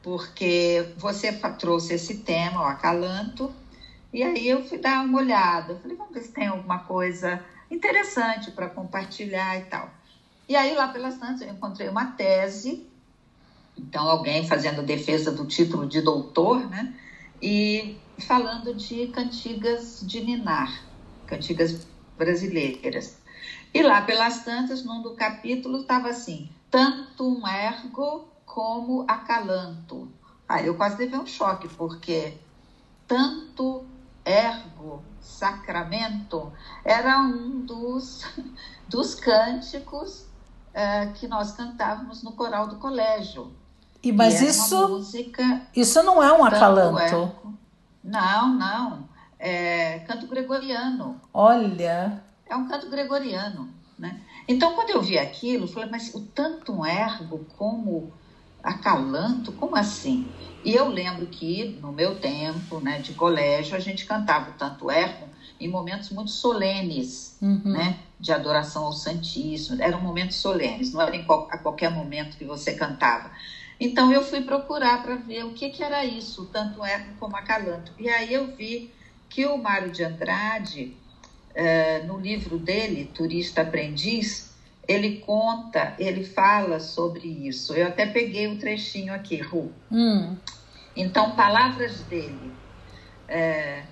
porque 0.00 0.94
você 0.96 1.32
trouxe 1.58 1.94
esse 1.94 2.18
tema, 2.18 2.62
o 2.62 2.66
acalanto, 2.66 3.52
e 4.12 4.22
aí 4.22 4.48
eu 4.48 4.64
fui 4.64 4.78
dar 4.78 5.04
uma 5.04 5.18
olhada. 5.18 5.72
Eu 5.72 5.80
falei, 5.80 5.96
vamos 5.96 6.14
ver 6.14 6.20
se 6.20 6.30
tem 6.30 6.46
alguma 6.46 6.78
coisa 6.78 7.42
interessante 7.68 8.52
para 8.52 8.68
compartilhar 8.68 9.58
e 9.58 9.62
tal. 9.62 9.90
E 10.48 10.54
aí, 10.54 10.72
lá 10.72 10.86
pelas 10.86 11.18
tantas, 11.18 11.40
eu 11.40 11.48
encontrei 11.48 11.88
uma 11.88 12.12
tese, 12.12 12.88
então, 13.76 14.08
alguém 14.08 14.46
fazendo 14.46 14.84
defesa 14.84 15.32
do 15.32 15.46
título 15.46 15.84
de 15.84 16.00
doutor, 16.00 16.60
né? 16.70 16.94
E 17.42 17.96
falando 18.20 18.74
de 18.74 19.08
cantigas 19.08 20.00
de 20.06 20.20
Ninar, 20.20 20.82
cantigas 21.26 21.86
brasileiras. 22.16 23.18
E 23.72 23.82
lá 23.82 24.02
pelas 24.02 24.44
tantas, 24.44 24.84
num 24.84 25.02
do 25.02 25.14
capítulo, 25.14 25.78
estava 25.78 26.08
assim: 26.08 26.50
tanto 26.70 27.26
um 27.26 27.46
ergo 27.46 28.28
como 28.44 29.04
acalanto. 29.08 30.08
Aí 30.48 30.66
eu 30.66 30.74
quase 30.76 30.96
levei 30.98 31.18
um 31.18 31.26
choque, 31.26 31.68
porque 31.68 32.34
tanto 33.06 33.84
ergo 34.24 35.02
sacramento 35.20 36.52
era 36.84 37.20
um 37.20 37.60
dos, 37.60 38.24
dos 38.88 39.14
cânticos 39.14 40.26
é, 40.74 41.06
que 41.06 41.28
nós 41.28 41.52
cantávamos 41.52 42.22
no 42.22 42.32
coral 42.32 42.66
do 42.66 42.76
colégio. 42.76 43.52
E 44.02 44.12
mas 44.12 44.40
e 44.40 44.46
isso 44.46 44.88
música, 44.88 45.62
isso 45.76 46.02
não 46.02 46.22
é 46.22 46.32
um 46.32 46.44
acalanto? 46.44 47.16
Ergo, 47.16 47.58
não, 48.02 48.54
não. 48.54 49.08
É 49.38 50.00
canto 50.00 50.26
gregoriano. 50.26 51.20
Olha 51.32 52.22
é 52.50 52.56
um 52.56 52.66
canto 52.66 52.90
gregoriano. 52.90 53.70
Né? 53.96 54.20
Então, 54.48 54.74
quando 54.74 54.90
eu 54.90 55.00
vi 55.00 55.16
aquilo, 55.18 55.64
eu 55.64 55.68
falei, 55.68 55.88
mas 55.88 56.14
o 56.14 56.20
tanto 56.20 56.84
ergo 56.84 57.46
como 57.56 58.12
acalanto, 58.62 59.52
como 59.52 59.76
assim? 59.76 60.26
E 60.64 60.74
eu 60.74 60.88
lembro 60.88 61.26
que 61.26 61.78
no 61.80 61.92
meu 61.92 62.18
tempo 62.18 62.80
né, 62.80 62.98
de 62.98 63.14
colégio, 63.14 63.76
a 63.76 63.78
gente 63.78 64.04
cantava 64.04 64.50
o 64.50 64.54
tanto 64.54 64.90
ergo 64.90 65.28
em 65.58 65.68
momentos 65.68 66.10
muito 66.10 66.30
solenes, 66.30 67.36
uhum. 67.40 67.60
né, 67.64 67.98
de 68.18 68.32
adoração 68.32 68.84
ao 68.86 68.92
Santíssimo. 68.92 69.80
Eram 69.80 70.00
momentos 70.00 70.36
solenes, 70.36 70.92
não 70.92 71.00
era 71.00 71.14
em 71.14 71.22
a 71.22 71.58
qualquer 71.58 71.90
momento 71.90 72.36
que 72.36 72.44
você 72.44 72.74
cantava. 72.74 73.30
Então 73.80 74.12
eu 74.12 74.22
fui 74.22 74.42
procurar 74.42 75.02
para 75.02 75.16
ver 75.16 75.44
o 75.46 75.54
que, 75.54 75.70
que 75.70 75.82
era 75.82 76.04
isso, 76.04 76.44
tanto 76.52 76.84
ergo 76.84 77.14
como 77.18 77.34
acalanto. 77.34 77.94
E 77.98 78.10
aí 78.10 78.32
eu 78.32 78.54
vi 78.54 78.92
que 79.30 79.46
o 79.46 79.56
Mário 79.56 79.90
de 79.90 80.04
Andrade 80.04 80.94
uh, 81.50 82.06
no 82.06 82.18
livro 82.18 82.58
dele, 82.58 83.06
Turista 83.06 83.62
Aprendiz, 83.62 84.54
ele 84.86 85.20
conta, 85.20 85.94
ele 85.98 86.24
fala 86.24 86.78
sobre 86.78 87.26
isso. 87.26 87.72
Eu 87.74 87.86
até 87.86 88.04
peguei 88.04 88.48
um 88.48 88.58
trechinho 88.58 89.14
aqui, 89.14 89.36
Ru. 89.36 89.72
Hum. 89.90 90.36
Então, 90.94 91.34
palavras 91.34 92.02
dele. 92.02 92.52
É, 93.28 93.84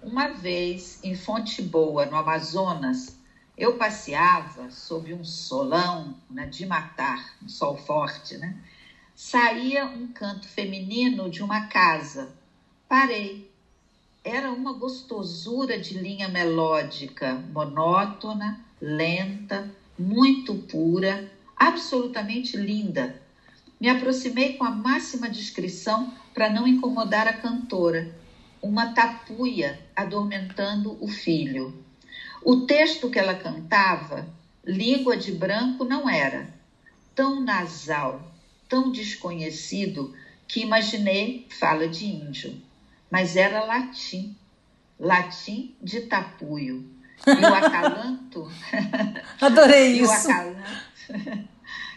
uma 0.00 0.28
vez 0.28 1.02
em 1.02 1.16
Fonte 1.16 1.60
Boa, 1.60 2.06
no 2.06 2.16
Amazonas, 2.16 3.18
eu 3.58 3.76
passeava 3.76 4.70
sob 4.70 5.12
um 5.12 5.24
solão 5.24 6.14
né, 6.30 6.46
de 6.46 6.64
matar, 6.64 7.36
um 7.42 7.48
sol 7.48 7.76
forte, 7.76 8.36
né? 8.36 8.56
Saía 9.16 9.86
um 9.86 10.08
canto 10.08 10.48
feminino 10.48 11.30
de 11.30 11.40
uma 11.40 11.66
casa. 11.68 12.34
Parei 12.88 13.48
era 14.24 14.50
uma 14.50 14.72
gostosura 14.72 15.78
de 15.78 15.96
linha 15.96 16.28
melódica, 16.28 17.34
monótona, 17.52 18.58
lenta, 18.80 19.70
muito 19.96 20.56
pura, 20.56 21.30
absolutamente 21.56 22.56
linda. 22.56 23.22
Me 23.78 23.88
aproximei 23.88 24.54
com 24.56 24.64
a 24.64 24.70
máxima 24.70 25.28
discrição 25.28 26.12
para 26.34 26.50
não 26.50 26.66
incomodar 26.66 27.28
a 27.28 27.34
cantora, 27.34 28.12
uma 28.60 28.94
tapuia 28.94 29.78
adormentando 29.94 30.98
o 31.00 31.06
filho. 31.06 31.72
O 32.42 32.62
texto 32.66 33.08
que 33.08 33.20
ela 33.20 33.36
cantava, 33.36 34.28
língua 34.64 35.16
de 35.16 35.30
branco, 35.30 35.84
não 35.84 36.08
era. 36.08 36.52
Tão 37.14 37.40
nasal, 37.40 38.33
tão 38.68 38.90
desconhecido, 38.90 40.14
que 40.46 40.60
imaginei 40.60 41.46
fala 41.50 41.88
de 41.88 42.04
índio 42.06 42.62
mas 43.14 43.36
era 43.36 43.62
latim, 43.62 44.36
latim 44.98 45.76
de 45.80 46.00
tapuio. 46.00 46.84
E 47.24 47.44
o 47.44 47.54
acalanto. 47.54 48.50
Adorei 49.40 50.00
isso. 50.00 50.26
O 50.26 50.32
acalanto, 50.32 51.48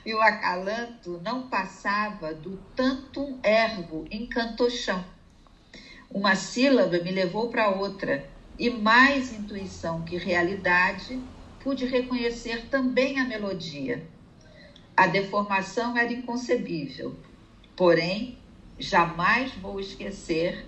e 0.06 0.14
o 0.14 0.22
acalanto 0.22 1.20
não 1.24 1.48
passava 1.48 2.36
do 2.36 2.58
tantum 2.76 3.40
ergo 3.42 4.06
em 4.12 4.28
cantochão. 4.28 5.04
Uma 6.12 6.36
sílaba 6.36 7.00
me 7.00 7.10
levou 7.10 7.50
para 7.50 7.72
outra, 7.72 8.30
e 8.60 8.70
mais 8.70 9.34
intuição 9.34 10.04
que 10.04 10.18
realidade, 10.18 11.20
pude 11.60 11.84
reconhecer 11.88 12.68
também 12.70 13.20
a 13.20 13.26
melodia. 13.26 14.08
A 14.98 15.06
deformação 15.06 15.96
era 15.96 16.12
inconcebível, 16.12 17.16
porém, 17.76 18.40
jamais 18.80 19.54
vou 19.54 19.80
esquecer 19.80 20.66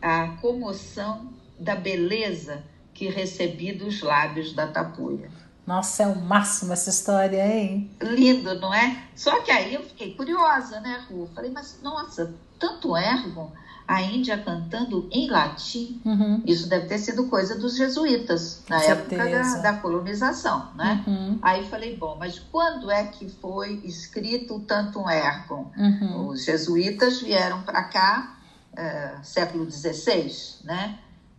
a 0.00 0.28
comoção 0.40 1.32
da 1.58 1.74
beleza 1.74 2.64
que 2.94 3.08
recebi 3.08 3.72
dos 3.72 4.00
lábios 4.00 4.52
da 4.52 4.68
tapuia. 4.68 5.28
Nossa, 5.66 6.04
é 6.04 6.06
o 6.06 6.16
máximo 6.16 6.72
essa 6.72 6.88
história, 6.88 7.44
hein? 7.44 7.90
Lindo, 8.00 8.58
não 8.60 8.72
é? 8.72 9.02
Só 9.16 9.40
que 9.42 9.50
aí 9.50 9.74
eu 9.74 9.82
fiquei 9.82 10.14
curiosa, 10.14 10.80
né, 10.80 11.04
Ru? 11.10 11.28
Falei, 11.34 11.50
mas 11.50 11.80
nossa, 11.82 12.32
tanto 12.60 12.96
ergo, 12.96 13.52
a 13.88 14.02
Índia 14.02 14.36
cantando 14.36 15.08
em 15.10 15.30
latim, 15.30 15.98
uhum. 16.04 16.42
isso 16.44 16.68
deve 16.68 16.86
ter 16.86 16.98
sido 16.98 17.26
coisa 17.28 17.58
dos 17.58 17.74
jesuítas, 17.74 18.62
na 18.68 18.82
época 18.82 19.16
da, 19.16 19.56
da, 19.62 19.72
colonização, 19.78 20.74
né? 20.74 21.02
Uhum. 21.06 21.38
Aí 21.40 21.66
falei, 21.68 21.96
bom, 21.96 22.14
mas 22.18 22.38
quando 22.38 22.90
é 22.90 23.04
que 23.06 23.30
foi 23.30 23.80
escrito 23.84 24.56
o 24.56 24.60
tanto 24.60 25.08
ergo? 25.08 25.72
Uhum. 25.74 26.26
Os 26.26 26.44
jesuítas 26.44 27.22
vieram 27.22 27.62
para 27.62 27.84
cá 27.84 28.38
é, 28.76 29.16
século 29.22 29.70
XVI, 29.70 30.30
né? 30.64 30.98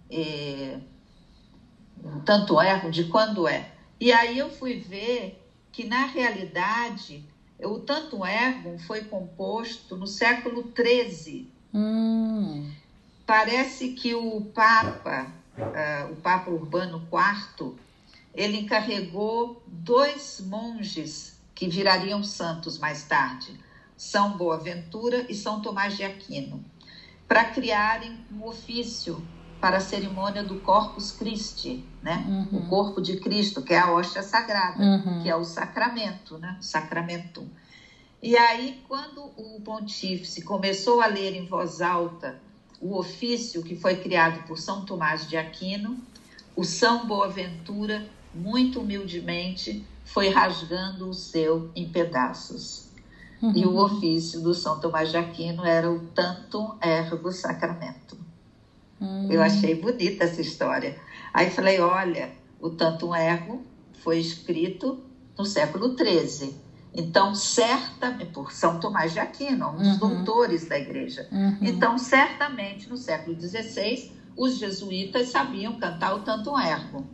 E, 0.09 0.75
tanto 2.25 2.59
é, 2.59 2.89
de 2.89 3.03
quando 3.03 3.47
é. 3.47 3.71
E 3.99 4.11
aí 4.11 4.39
eu 4.39 4.49
fui 4.49 4.79
ver 4.79 5.47
que, 5.71 5.85
na 5.85 6.07
realidade, 6.07 7.23
o 7.61 7.77
tanto 7.77 8.25
ergo 8.25 8.79
foi 8.79 9.03
composto 9.03 9.95
no 9.95 10.07
século 10.07 10.73
XIII. 10.75 11.58
Hum. 11.73 12.71
Parece 13.25 13.89
que 13.89 14.15
o 14.15 14.41
Papa, 14.53 15.27
uh, 15.57 16.13
o 16.13 16.15
Papa 16.17 16.49
Urbano 16.49 17.07
IV, 17.11 17.75
ele 18.33 18.57
encarregou 18.57 19.61
dois 19.67 20.41
monges 20.45 21.39
que 21.53 21.67
virariam 21.67 22.23
santos 22.23 22.77
mais 22.77 23.03
tarde, 23.03 23.59
São 23.97 24.37
Boaventura 24.37 25.25
e 25.29 25.35
São 25.35 25.61
Tomás 25.61 25.97
de 25.97 26.03
Aquino 26.03 26.63
para 27.29 27.45
criarem 27.45 28.17
um 28.33 28.43
ofício 28.43 29.23
para 29.61 29.77
a 29.77 29.79
cerimônia 29.79 30.43
do 30.43 30.59
Corpus 30.61 31.11
Christi, 31.11 31.85
né? 32.01 32.25
Uhum. 32.27 32.59
O 32.59 32.67
corpo 32.67 32.99
de 32.99 33.19
Cristo, 33.19 33.61
que 33.61 33.73
é 33.73 33.79
a 33.79 33.91
hóstia 33.91 34.23
sagrada, 34.23 34.81
uhum. 34.81 35.21
que 35.21 35.29
é 35.29 35.35
o 35.35 35.43
sacramento, 35.43 36.39
né? 36.39 36.57
O 36.59 36.63
sacramento. 36.63 37.47
E 38.21 38.35
aí, 38.35 38.83
quando 38.87 39.31
o 39.37 39.61
pontífice 39.61 40.41
começou 40.41 41.01
a 41.01 41.07
ler 41.07 41.35
em 41.35 41.45
voz 41.45 41.81
alta 41.81 42.39
o 42.81 42.97
ofício 42.97 43.63
que 43.63 43.75
foi 43.75 43.97
criado 43.97 44.45
por 44.47 44.57
São 44.57 44.85
Tomás 44.85 45.27
de 45.27 45.37
Aquino, 45.37 45.97
o 46.55 46.63
São 46.63 47.05
Boaventura 47.05 48.05
muito 48.33 48.81
humildemente, 48.81 49.85
foi 50.03 50.29
rasgando 50.29 51.09
o 51.09 51.13
seu 51.13 51.69
em 51.75 51.89
pedaços. 51.89 52.89
Uhum. 53.41 53.53
E 53.55 53.65
o 53.65 53.77
ofício 53.77 54.41
do 54.41 54.53
São 54.53 54.79
Tomás 54.79 55.11
de 55.11 55.17
Aquino 55.17 55.63
era 55.63 55.89
o 55.89 55.99
tantum 56.07 56.77
ergo 56.81 57.31
sacramento. 57.31 58.17
Uhum. 58.99 59.31
Eu 59.31 59.41
achei 59.41 59.75
bonita 59.75 60.25
essa 60.25 60.41
história. 60.41 60.99
Aí 61.33 61.49
falei, 61.49 61.79
olha, 61.79 62.31
o 62.59 62.69
tantum 62.69 63.15
ergo 63.15 63.63
foi 64.03 64.19
escrito 64.19 64.99
no 65.37 65.45
século 65.45 65.95
XIII. 65.97 66.68
Então, 66.93 67.35
certamente, 67.35 68.31
por 68.31 68.51
São 68.51 68.79
Tomás 68.79 69.13
de 69.13 69.19
Aquino, 69.19 69.69
um 69.69 69.77
dos 69.77 70.01
uhum. 70.01 70.23
doutores 70.23 70.67
da 70.67 70.77
igreja. 70.77 71.27
Uhum. 71.31 71.57
Então, 71.61 71.97
certamente, 71.97 72.89
no 72.89 72.97
século 72.97 73.39
XVI, 73.39 74.11
os 74.35 74.57
jesuítas 74.57 75.29
sabiam 75.29 75.79
cantar 75.79 76.15
o 76.15 76.19
tantum 76.19 76.59
ergo. 76.59 77.05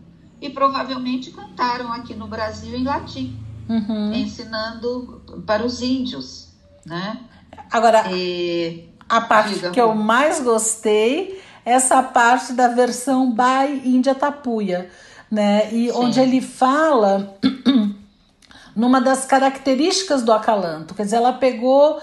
E 0.41 0.49
provavelmente 0.49 1.31
cantaram 1.31 1.91
aqui 1.91 2.13
no 2.13 2.27
Brasil 2.27 2.77
em 2.77 2.83
latim, 2.83 3.37
uhum. 3.67 4.13
ensinando 4.13 5.21
para 5.45 5.65
os 5.65 5.81
índios. 5.81 6.49
Né? 6.85 7.19
Agora, 7.71 8.11
e... 8.11 8.89
a 9.09 9.21
parte 9.21 9.55
Diga, 9.55 9.71
que 9.71 9.81
eu 9.81 9.95
mais 9.95 10.39
gostei 10.41 11.41
é 11.65 11.71
essa 11.71 12.01
parte 12.03 12.53
da 12.53 12.67
versão 12.67 13.31
by 13.31 13.81
Índia 13.83 14.13
Tapuia, 14.13 14.89
né? 15.31 15.73
E 15.73 15.89
Sim. 15.89 15.97
onde 15.97 16.19
ele 16.19 16.39
fala 16.39 17.35
numa 18.75 18.99
das 18.99 19.25
características 19.25 20.21
do 20.21 20.33
acalanto. 20.33 20.93
Quer 20.93 21.03
dizer, 21.03 21.15
ela 21.17 21.33
pegou 21.33 21.97
uh, 21.97 22.01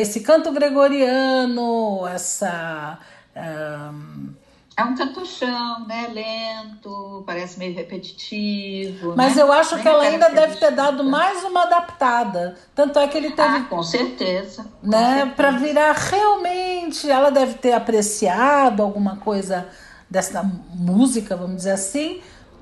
esse 0.00 0.20
canto 0.20 0.50
gregoriano, 0.50 2.06
essa. 2.06 2.98
Uh, 3.36 4.38
é 4.78 4.84
um 4.84 4.94
cantochão, 4.94 5.86
né? 5.88 6.08
Lento, 6.12 7.24
parece 7.26 7.58
meio 7.58 7.74
repetitivo. 7.74 9.14
Mas 9.16 9.34
né? 9.34 9.42
eu 9.42 9.52
acho 9.52 9.74
Bem 9.74 9.82
que 9.82 9.88
ela 9.88 10.04
ainda 10.04 10.28
deve 10.30 10.54
ter 10.54 10.70
dado 10.70 11.02
mais 11.02 11.42
uma 11.42 11.64
adaptada. 11.64 12.54
Tanto 12.76 12.96
é 13.00 13.08
que 13.08 13.18
ele 13.18 13.32
teve. 13.32 13.56
Ah, 13.56 13.66
com 13.68 13.82
certeza. 13.82 14.64
Né? 14.80 15.32
Para 15.34 15.50
virar 15.50 15.92
realmente. 15.94 17.10
Ela 17.10 17.30
deve 17.30 17.54
ter 17.54 17.72
apreciado 17.72 18.80
alguma 18.80 19.16
coisa 19.16 19.66
dessa 20.08 20.44
música, 20.72 21.34
vamos 21.34 21.56
dizer 21.56 21.72
assim. 21.72 22.20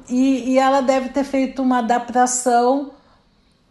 E, 0.09 0.52
e 0.52 0.59
ela 0.59 0.80
deve 0.80 1.11
ter 1.11 1.22
feito 1.24 1.61
uma 1.61 1.80
adaptação 1.80 2.92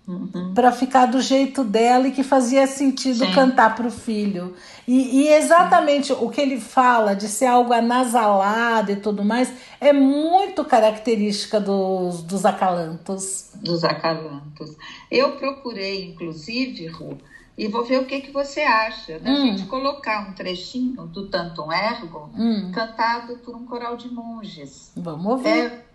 Uhum. 0.08 0.54
para 0.54 0.72
ficar 0.72 1.08
do 1.08 1.20
jeito 1.20 1.64
dela 1.64 2.08
e 2.08 2.12
que 2.12 2.22
fazia 2.22 2.68
sentido 2.68 3.26
Sim. 3.26 3.34
cantar 3.34 3.76
para 3.76 3.88
o 3.88 3.92
filho. 3.92 4.54
E, 4.88 5.24
e 5.24 5.28
exatamente 5.30 6.14
o 6.14 6.30
que 6.30 6.40
ele 6.40 6.60
fala 6.60 7.16
de 7.16 7.28
ser 7.28 7.48
algo 7.48 7.74
anasalado 7.74 8.92
e 8.92 8.98
tudo 8.98 9.26
mais 9.26 9.52
é 9.82 9.92
muito 9.92 10.64
característica 10.64 11.60
dos, 11.60 12.22
dos 12.22 12.46
acalantos. 12.46 13.50
Dos 13.56 13.84
acalantos. 13.84 14.78
Eu 15.10 15.32
procurei, 15.38 16.12
inclusive, 16.12 16.86
Ru, 16.86 17.18
e 17.58 17.68
vou 17.68 17.84
ver 17.84 18.00
o 18.00 18.06
que, 18.06 18.22
que 18.22 18.32
você 18.32 18.62
acha 18.62 19.18
da 19.18 19.32
hum. 19.32 19.48
gente 19.48 19.66
colocar 19.66 20.30
um 20.30 20.34
trechinho 20.34 21.08
do 21.08 21.30
Tantum 21.30 21.72
Ergo 21.72 22.30
hum. 22.38 22.72
cantado 22.74 23.38
por 23.38 23.56
um 23.56 23.66
coral 23.66 23.98
de 23.98 24.14
monges. 24.14 24.92
Vamos 24.96 25.26
ouvir. 25.26 25.50
É, 25.50 25.86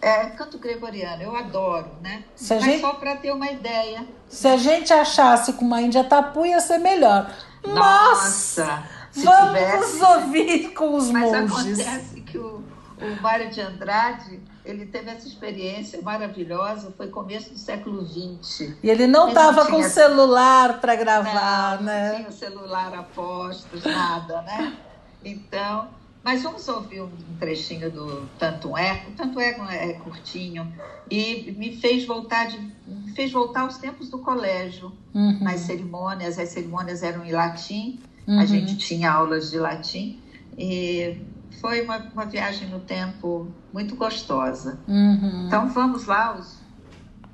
é, 0.00 0.26
canto 0.26 0.58
gregoriano, 0.58 1.22
eu 1.22 1.34
adoro, 1.34 1.90
né? 2.02 2.24
Se 2.34 2.54
Mas 2.54 2.64
gente, 2.64 2.80
só 2.80 2.94
para 2.94 3.16
ter 3.16 3.32
uma 3.32 3.50
ideia. 3.50 4.06
Se 4.28 4.46
a 4.46 4.56
gente 4.56 4.92
achasse 4.92 5.54
com 5.54 5.64
uma 5.64 5.80
Índia 5.80 6.04
Tapu, 6.04 6.44
ia 6.44 6.60
ser 6.60 6.78
melhor. 6.78 7.32
Nossa! 7.64 8.84
vamos 9.24 9.58
tivesse... 9.58 10.04
ouvir 10.04 10.74
com 10.74 10.94
os 10.94 11.10
Mas 11.10 11.32
monges. 11.32 11.78
Mas 11.78 11.80
acontece 11.80 12.20
que 12.20 12.38
o, 12.38 12.62
o 13.00 13.22
Mário 13.22 13.50
de 13.50 13.60
Andrade, 13.60 14.40
ele 14.64 14.86
teve 14.86 15.10
essa 15.10 15.26
experiência 15.26 16.00
maravilhosa, 16.02 16.92
foi 16.96 17.08
começo 17.08 17.50
do 17.50 17.58
século 17.58 18.04
XX. 18.06 18.74
E 18.82 18.90
ele 18.90 19.06
não 19.06 19.28
estava 19.28 19.66
com 19.66 19.76
tinha... 19.76 19.88
celular 19.88 20.80
para 20.80 20.94
gravar, 20.96 21.76
não, 21.76 21.84
né? 21.84 22.08
Não 22.10 22.16
tinha 22.16 22.32
celular 22.32 22.94
a 22.94 23.02
postos, 23.02 23.84
nada, 23.84 24.42
né? 24.42 24.76
Então, 25.24 25.88
mas 26.26 26.42
vamos 26.42 26.66
ouvir 26.66 27.02
um 27.02 27.08
trechinho 27.38 27.88
do 27.88 28.28
Tanto 28.36 28.76
É. 28.76 29.04
O 29.08 29.12
Tanto 29.12 29.38
É 29.38 29.50
é 29.50 29.92
curtinho 29.92 30.66
e 31.08 31.54
me 31.56 31.76
fez 31.76 32.04
voltar 32.04 32.48
de, 32.48 32.58
me 32.84 33.12
fez 33.12 33.30
voltar 33.30 33.60
aos 33.60 33.78
tempos 33.78 34.10
do 34.10 34.18
colégio, 34.18 34.90
uhum. 35.14 35.38
nas 35.40 35.60
cerimônias. 35.60 36.36
As 36.36 36.48
cerimônias 36.48 37.04
eram 37.04 37.24
em 37.24 37.30
latim, 37.30 38.00
uhum. 38.26 38.40
a 38.40 38.44
gente 38.44 38.76
tinha 38.76 39.12
aulas 39.12 39.52
de 39.52 39.58
latim 39.60 40.20
e 40.58 41.22
foi 41.60 41.82
uma, 41.82 41.98
uma 42.12 42.26
viagem 42.26 42.68
no 42.70 42.80
tempo 42.80 43.46
muito 43.72 43.94
gostosa. 43.94 44.80
Uhum. 44.88 45.44
Então 45.46 45.68
vamos 45.68 46.06
lá 46.06 46.36
os, 46.36 46.58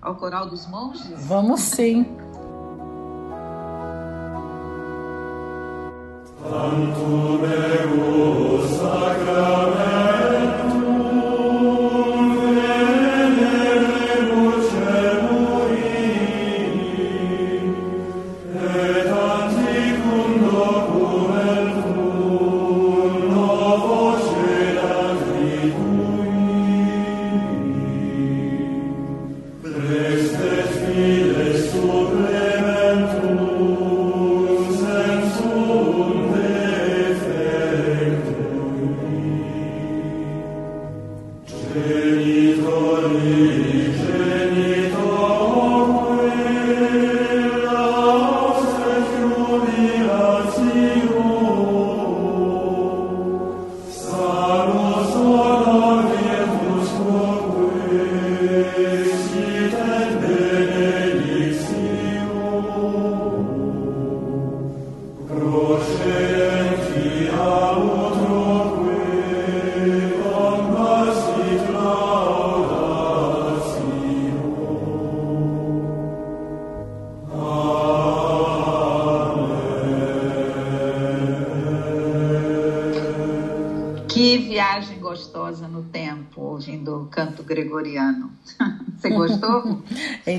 ao 0.03 0.17
coral 0.17 0.51
dos 0.51 0.67
monges. 0.67 1.25
Vamos 1.25 1.63
sim. 1.63 2.05
Tantum 6.43 7.41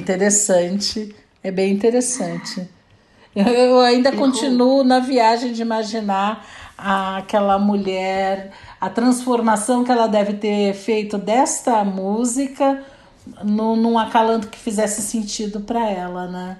interessante, 0.03 1.15
é 1.41 1.49
bem 1.49 1.71
interessante. 1.71 2.67
Eu 3.35 3.79
ainda 3.79 4.11
continuo 4.11 4.83
na 4.83 4.99
viagem 4.99 5.53
de 5.53 5.61
imaginar 5.61 6.45
aquela 6.77 7.57
mulher, 7.57 8.51
a 8.79 8.89
transformação 8.89 9.83
que 9.83 9.91
ela 9.91 10.07
deve 10.07 10.33
ter 10.33 10.73
feito 10.73 11.17
desta 11.17 11.83
música 11.83 12.83
no, 13.43 13.75
num 13.75 13.97
acalanto 13.97 14.49
que 14.49 14.59
fizesse 14.59 15.01
sentido 15.01 15.61
para 15.61 15.89
ela, 15.89 16.27
né? 16.27 16.57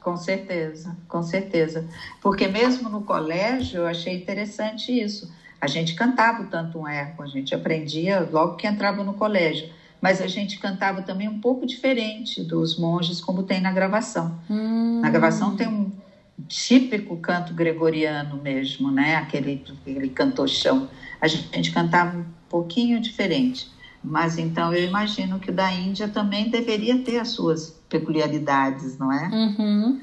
Com 0.00 0.16
certeza, 0.16 0.94
com 1.08 1.22
certeza. 1.22 1.88
Porque 2.20 2.46
mesmo 2.46 2.90
no 2.90 3.02
colégio 3.02 3.80
eu 3.80 3.86
achei 3.86 4.14
interessante 4.14 4.92
isso. 4.92 5.32
A 5.58 5.66
gente 5.66 5.94
cantava 5.94 6.42
o 6.42 6.46
tanto 6.46 6.78
um 6.78 6.86
eco, 6.86 7.22
a 7.22 7.26
gente 7.26 7.54
aprendia 7.54 8.28
logo 8.30 8.56
que 8.56 8.66
entrava 8.66 9.02
no 9.02 9.14
colégio 9.14 9.70
mas 10.04 10.20
a 10.20 10.26
gente 10.26 10.58
cantava 10.58 11.00
também 11.00 11.30
um 11.30 11.40
pouco 11.40 11.64
diferente 11.64 12.44
dos 12.44 12.78
monges, 12.78 13.22
como 13.22 13.42
tem 13.42 13.58
na 13.58 13.72
gravação. 13.72 14.38
Hum. 14.50 15.00
Na 15.00 15.08
gravação 15.08 15.56
tem 15.56 15.66
um 15.66 15.90
típico 16.46 17.16
canto 17.16 17.54
gregoriano 17.54 18.36
mesmo, 18.36 18.90
né? 18.90 19.16
Aquele, 19.16 19.64
aquele 19.80 20.10
cantochão. 20.10 20.90
A 21.22 21.26
gente 21.26 21.72
cantava 21.72 22.18
um 22.18 22.24
pouquinho 22.50 23.00
diferente. 23.00 23.66
Mas 24.02 24.36
então 24.36 24.74
eu 24.74 24.86
imagino 24.86 25.40
que 25.40 25.48
o 25.48 25.54
da 25.54 25.72
Índia 25.72 26.06
também 26.06 26.50
deveria 26.50 26.98
ter 26.98 27.16
as 27.16 27.28
suas 27.28 27.74
peculiaridades, 27.88 28.98
não 28.98 29.10
é? 29.10 29.30
Uhum. 29.32 30.00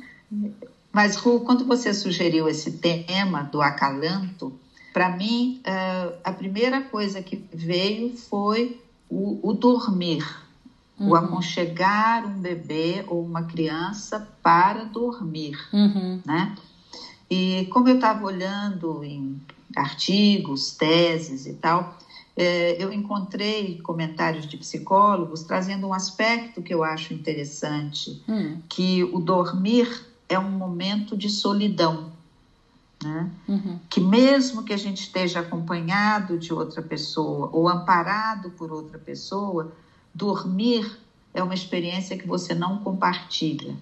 Mas, 0.91 1.15
Ru, 1.15 1.41
quando 1.41 1.63
você 1.63 1.93
sugeriu 1.93 2.49
esse 2.49 2.71
tema 2.71 3.43
do 3.43 3.61
acalanto, 3.61 4.51
para 4.91 5.11
mim, 5.11 5.61
uh, 5.61 6.15
a 6.23 6.31
primeira 6.31 6.81
coisa 6.81 7.21
que 7.21 7.45
veio 7.53 8.17
foi 8.17 8.80
o, 9.11 9.39
o 9.43 9.53
dormir, 9.53 10.25
uhum. 10.97 11.09
o 11.09 11.15
aconchegar 11.15 12.25
um 12.25 12.39
bebê 12.39 13.03
ou 13.07 13.23
uma 13.23 13.43
criança 13.43 14.25
para 14.41 14.85
dormir, 14.85 15.59
uhum. 15.73 16.21
né? 16.25 16.55
E 17.29 17.67
como 17.71 17.89
eu 17.89 17.95
estava 17.95 18.25
olhando 18.25 19.03
em 19.03 19.39
artigos, 19.75 20.71
teses 20.71 21.45
e 21.45 21.53
tal, 21.53 21.97
é, 22.35 22.81
eu 22.81 22.91
encontrei 22.91 23.79
comentários 23.81 24.47
de 24.47 24.57
psicólogos 24.57 25.43
trazendo 25.43 25.87
um 25.87 25.93
aspecto 25.93 26.61
que 26.61 26.73
eu 26.73 26.83
acho 26.83 27.13
interessante, 27.13 28.21
hum. 28.27 28.57
que 28.69 29.03
o 29.03 29.19
dormir 29.19 30.07
é 30.27 30.39
um 30.39 30.51
momento 30.51 31.17
de 31.17 31.29
solidão. 31.29 32.10
Né? 33.03 33.29
Uhum. 33.47 33.79
Que 33.89 33.99
mesmo 33.99 34.63
que 34.63 34.73
a 34.73 34.77
gente 34.77 35.01
esteja 35.01 35.39
acompanhado 35.39 36.37
de 36.37 36.53
outra 36.53 36.81
pessoa 36.81 37.49
ou 37.51 37.67
amparado 37.67 38.51
por 38.51 38.71
outra 38.71 38.99
pessoa, 38.99 39.71
dormir 40.13 40.99
é 41.33 41.41
uma 41.41 41.53
experiência 41.53 42.17
que 42.17 42.27
você 42.27 42.53
não 42.53 42.77
compartilha. 42.77 43.75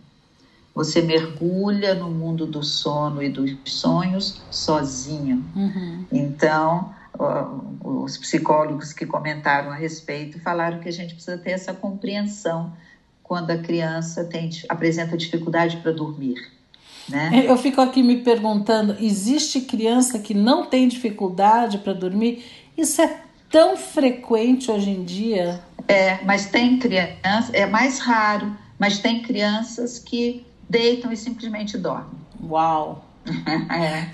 Você 0.74 1.02
mergulha 1.02 1.96
no 1.96 2.10
mundo 2.10 2.46
do 2.46 2.64
sono 2.64 3.22
e 3.22 3.30
dos 3.30 3.58
sonhos 3.66 4.40
sozinho. 4.52 5.44
Uhum. 5.56 6.06
Então, 6.12 6.94
os 7.84 8.18
psicólogos 8.18 8.94
que 8.94 9.06
comentaram 9.06 9.72
a 9.72 9.76
respeito 9.76 10.40
falaram 10.40 10.80
que 10.80 10.88
a 10.88 10.92
gente 10.92 11.14
precisa 11.16 11.38
ter 11.38 11.52
essa 11.52 11.74
compreensão 11.74 12.72
quando 13.24 13.52
a 13.52 13.58
criança 13.58 14.24
tem, 14.24 14.50
apresenta 14.70 15.18
dificuldade 15.18 15.78
para 15.78 15.92
dormir. 15.92 16.59
Né? 17.10 17.44
Eu 17.46 17.58
fico 17.58 17.82
aqui 17.82 18.04
me 18.04 18.18
perguntando: 18.18 18.96
existe 19.00 19.62
criança 19.62 20.20
que 20.20 20.34
não 20.34 20.66
tem 20.66 20.88
dificuldade 20.88 21.80
para 21.80 21.94
dormir? 21.94 22.44
Isso 22.78 23.02
é 23.02 23.22
tão 23.50 23.76
frequente 23.76 24.70
hoje 24.70 24.92
em 24.92 25.04
dia? 25.04 25.62
É, 25.88 26.24
mas 26.24 26.46
tem 26.46 26.78
crianças, 26.78 27.54
é 27.54 27.66
mais 27.66 28.00
raro, 28.00 28.56
mas 28.78 29.00
tem 29.00 29.22
crianças 29.22 29.98
que 29.98 30.46
deitam 30.70 31.12
e 31.12 31.18
simplesmente 31.18 31.78
dormem. 31.78 32.20
Uau! 32.44 33.06
é. 33.26 34.10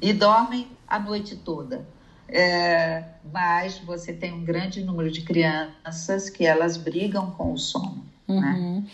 E 0.00 0.12
dormem 0.12 0.68
a 0.86 0.98
noite 0.98 1.36
toda. 1.36 1.86
É, 2.28 3.04
mas 3.32 3.78
você 3.78 4.12
tem 4.12 4.32
um 4.32 4.44
grande 4.44 4.84
número 4.84 5.10
de 5.10 5.22
crianças 5.22 6.28
que 6.28 6.44
elas 6.44 6.76
brigam 6.76 7.30
com 7.30 7.52
o 7.52 7.58
sono. 7.58 8.04
Né? 8.28 8.34
Uhum. 8.34 8.40
Né? 8.40 8.84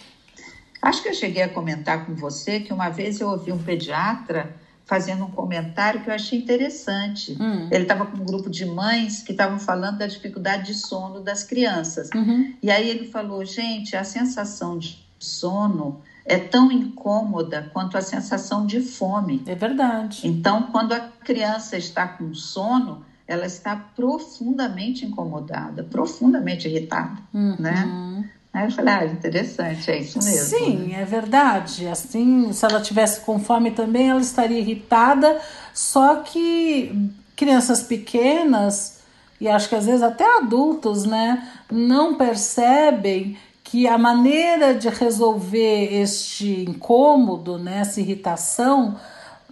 Acho 0.85 1.03
que 1.03 1.09
eu 1.09 1.15
cheguei 1.15 1.43
a 1.43 1.49
comentar 1.49 2.05
com 2.05 2.15
você 2.15 2.61
que 2.61 2.73
uma 2.73 2.91
vez 2.91 3.19
eu 3.19 3.31
ouvi 3.31 3.51
um 3.51 3.59
pediatra 3.59 4.55
fazendo 4.85 5.25
um 5.25 5.31
comentário 5.31 6.03
que 6.03 6.11
eu 6.11 6.15
achei 6.15 6.39
interessante. 6.39 7.33
Uhum. 7.41 7.69
Ele 7.71 7.85
estava 7.85 8.05
com 8.05 8.19
um 8.19 8.25
grupo 8.25 8.51
de 8.51 8.67
mães 8.67 9.23
que 9.23 9.33
estavam 9.33 9.59
falando 9.59 9.97
da 9.97 10.07
dificuldade 10.07 10.67
de 10.67 10.75
sono 10.75 11.21
das 11.21 11.43
crianças. 11.43 12.11
Uhum. 12.15 12.55
E 12.63 12.71
aí 12.71 12.91
ele 12.91 13.07
falou: 13.07 13.43
gente, 13.47 13.97
a 13.97 14.05
sensação 14.05 14.79
de 14.79 15.03
sono 15.19 16.03
é 16.27 16.39
tão 16.39 16.71
incômoda 16.71 17.71
quanto 17.73 17.97
a 17.97 18.03
sensação 18.03 18.67
de 18.67 18.83
fome. 18.83 19.43
É 19.47 19.55
verdade. 19.55 20.21
Então, 20.23 20.65
quando 20.65 20.93
a 20.93 21.01
criança 21.01 21.79
está 21.79 22.07
com 22.07 22.35
sono, 22.35 23.03
ela 23.27 23.47
está 23.47 23.75
profundamente 23.75 25.07
incomodada, 25.07 25.83
profundamente 25.83 26.69
irritada, 26.69 27.19
uhum. 27.33 27.57
né? 27.59 28.14
Aí 28.55 28.67
eu 28.67 28.71
falei, 28.71 28.95
ah, 28.95 29.05
interessante, 29.05 29.91
é 29.91 29.99
isso 29.99 30.17
mesmo. 30.23 30.59
Sim, 30.59 30.95
é 30.95 31.05
verdade. 31.05 31.89
Assim, 31.89 32.53
se 32.53 32.65
ela 32.65 32.81
tivesse 32.81 33.21
com 33.23 33.41
fome 33.41 33.73
também, 33.73 34.11
ela 34.11 34.21
estaria 34.21 34.61
irritada. 34.61 35.41
Só 35.75 36.19
que 36.19 37.11
crianças 37.35 37.83
pequenas, 37.83 39.01
e 39.41 39.49
acho 39.49 39.69
que 39.69 39.75
às 39.75 39.87
vezes 39.87 40.03
até 40.03 40.39
adultos, 40.39 41.05
né, 41.05 41.49
não 41.69 42.15
percebem 42.15 43.37
que 43.65 43.89
a 43.89 43.99
maneira 43.99 44.73
de 44.73 44.89
resolver 44.89 45.93
este 45.93 46.65
incômodo, 46.69 47.59
né, 47.59 47.79
essa 47.81 48.01
irritação, 48.01 48.95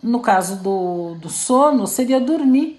no 0.00 0.20
caso 0.20 0.62
do, 0.62 1.16
do 1.16 1.28
sono, 1.28 1.88
seria 1.88 2.20
dormir. 2.20 2.78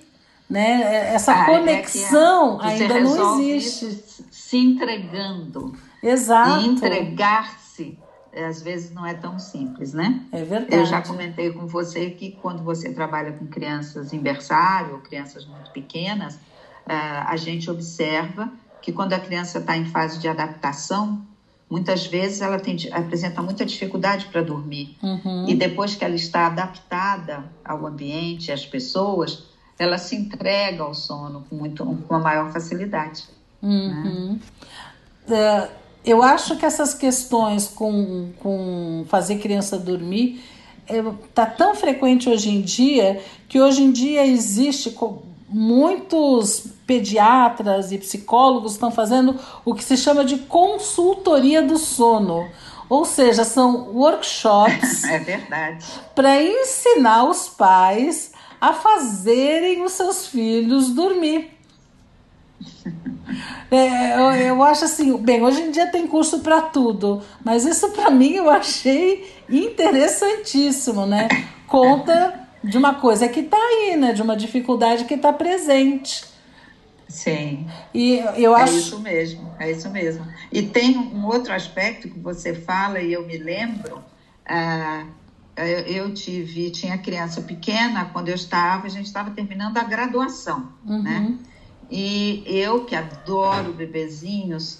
Né? 0.49 1.13
Essa 1.13 1.33
ah, 1.33 1.45
conexão 1.45 2.61
é 2.61 2.67
ainda 2.67 3.01
não 3.01 3.41
existe. 3.41 4.05
Se 4.31 4.57
entregando. 4.57 5.75
Exato. 6.03 6.65
E 6.65 6.67
entregar-se, 6.67 7.97
às 8.35 8.61
vezes, 8.61 8.91
não 8.91 9.05
é 9.05 9.13
tão 9.13 9.39
simples, 9.39 9.93
né? 9.93 10.21
É 10.31 10.43
verdade. 10.43 10.75
Eu 10.75 10.85
já 10.85 11.01
comentei 11.01 11.51
com 11.51 11.65
você 11.65 12.09
que 12.09 12.31
quando 12.31 12.61
você 12.61 12.93
trabalha 12.93 13.31
com 13.31 13.47
crianças 13.47 14.11
em 14.11 14.19
berçário, 14.19 14.95
ou 14.95 14.99
crianças 14.99 15.45
muito 15.45 15.71
pequenas, 15.71 16.37
a 16.85 17.35
gente 17.37 17.71
observa 17.71 18.51
que 18.81 18.91
quando 18.91 19.13
a 19.13 19.19
criança 19.19 19.59
está 19.59 19.77
em 19.77 19.85
fase 19.85 20.19
de 20.19 20.27
adaptação, 20.27 21.25
muitas 21.69 22.05
vezes 22.05 22.41
ela 22.41 22.59
tem, 22.59 22.77
apresenta 22.91 23.41
muita 23.41 23.65
dificuldade 23.65 24.25
para 24.25 24.41
dormir. 24.41 24.97
Uhum. 25.01 25.47
E 25.47 25.55
depois 25.55 25.95
que 25.95 26.03
ela 26.03 26.15
está 26.15 26.47
adaptada 26.47 27.45
ao 27.63 27.85
ambiente, 27.85 28.51
às 28.51 28.65
pessoas, 28.65 29.45
ela 29.79 29.97
se 29.97 30.15
entrega 30.15 30.83
ao 30.83 30.93
sono 30.93 31.45
com, 31.49 31.55
muito, 31.55 31.85
com 31.85 32.13
uma 32.13 32.19
maior 32.19 32.51
facilidade. 32.51 33.23
Uhum. 33.61 34.39
Né? 35.27 35.63
Uh, 35.65 35.82
eu 36.05 36.21
acho 36.21 36.57
que 36.57 36.65
essas 36.65 36.93
questões 36.93 37.67
com, 37.67 38.31
com 38.41 39.05
fazer 39.07 39.37
criança 39.37 39.77
dormir 39.77 40.43
está 41.29 41.43
é, 41.43 41.45
tão 41.45 41.75
frequente 41.75 42.29
hoje 42.29 42.49
em 42.49 42.61
dia 42.61 43.21
que 43.47 43.61
hoje 43.61 43.83
em 43.83 43.91
dia 43.91 44.25
existe 44.25 44.95
muitos 45.47 46.65
pediatras 46.85 47.91
e 47.91 47.97
psicólogos 47.97 48.73
estão 48.73 48.91
fazendo 48.91 49.39
o 49.63 49.73
que 49.73 49.83
se 49.83 49.95
chama 49.95 50.25
de 50.25 50.37
consultoria 50.39 51.61
do 51.61 51.77
sono. 51.77 52.49
Ou 52.89 53.05
seja, 53.05 53.43
são 53.43 53.89
workshops 53.93 55.03
é 55.05 55.77
para 56.13 56.43
ensinar 56.43 57.23
os 57.23 57.47
pais 57.47 58.31
a 58.59 58.73
fazerem 58.73 59.83
os 59.83 59.93
seus 59.93 60.27
filhos 60.27 60.89
dormir. 60.89 61.51
É, 63.71 64.13
eu, 64.13 64.31
eu, 64.47 64.63
acho 64.63 64.85
assim, 64.85 65.17
bem, 65.17 65.41
hoje 65.41 65.61
em 65.61 65.71
dia 65.71 65.87
tem 65.87 66.05
curso 66.05 66.39
para 66.39 66.61
tudo, 66.61 67.23
mas 67.43 67.65
isso 67.65 67.89
para 67.91 68.11
mim 68.11 68.33
eu 68.33 68.49
achei 68.49 69.33
interessantíssimo, 69.49 71.05
né? 71.05 71.27
Conta 71.65 72.47
de 72.63 72.77
uma 72.77 72.95
coisa 72.95 73.27
que 73.27 73.39
está 73.39 73.57
aí, 73.57 73.95
né? 73.95 74.13
De 74.13 74.21
uma 74.21 74.35
dificuldade 74.35 75.05
que 75.05 75.15
está 75.15 75.33
presente. 75.33 76.25
Sim. 77.07 77.67
E 77.93 78.23
eu 78.37 78.55
acho. 78.55 78.73
É 78.73 78.77
isso 78.77 78.99
mesmo, 78.99 79.51
é 79.59 79.71
isso 79.71 79.89
mesmo. 79.89 80.27
E 80.51 80.61
tem 80.61 80.97
um 80.97 81.25
outro 81.25 81.53
aspecto 81.53 82.09
que 82.09 82.19
você 82.19 82.53
fala 82.53 82.99
e 82.99 83.13
eu 83.13 83.25
me 83.25 83.37
lembro. 83.37 84.03
Ah, 84.45 85.05
eu 85.55 86.13
tive, 86.13 86.71
tinha 86.71 86.97
criança 86.97 87.41
pequena 87.41 88.05
quando 88.05 88.29
eu 88.29 88.35
estava, 88.35 88.87
a 88.87 88.89
gente 88.89 89.05
estava 89.05 89.29
terminando 89.31 89.77
a 89.77 89.83
graduação, 89.83 90.69
uhum. 90.85 91.01
né? 91.03 91.37
E 91.95 92.41
eu 92.43 92.81
que 92.81 92.95
adoro 92.95 93.71
bebezinhos, 93.71 94.79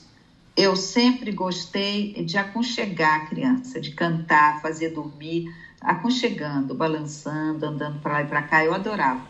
eu 0.58 0.76
sempre 0.76 1.32
gostei 1.32 2.12
de 2.26 2.40
aconchegar 2.40 3.18
a 3.18 3.20
criança, 3.20 3.80
de 3.80 3.92
cantar, 3.92 4.60
fazer 4.60 4.90
dormir, 4.90 5.44
aconchegando, 5.80 6.74
balançando, 6.74 7.68
andando 7.68 8.00
para 8.00 8.14
lá 8.14 8.22
e 8.22 8.26
para 8.26 8.42
cá, 8.42 8.64
eu 8.64 8.74
adorava. 8.74 9.22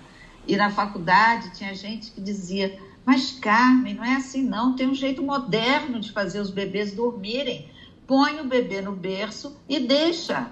E 0.47 0.55
na 0.55 0.69
faculdade 0.69 1.49
tinha 1.49 1.75
gente 1.75 2.09
que 2.13 2.21
dizia: 2.21 2.73
Mas 3.05 3.33
Carmen, 3.33 3.93
não 3.93 4.05
é 4.05 4.15
assim 4.15 4.41
não, 4.43 4.73
tem 4.73 4.87
um 4.87 4.93
jeito 4.93 5.21
moderno 5.21 5.99
de 5.99 6.09
fazer 6.09 6.39
os 6.39 6.51
bebês 6.51 6.93
dormirem. 6.93 7.65
Põe 8.07 8.39
o 8.39 8.45
bebê 8.45 8.79
no 8.81 8.93
berço 8.93 9.53
e 9.67 9.77
deixa. 9.77 10.49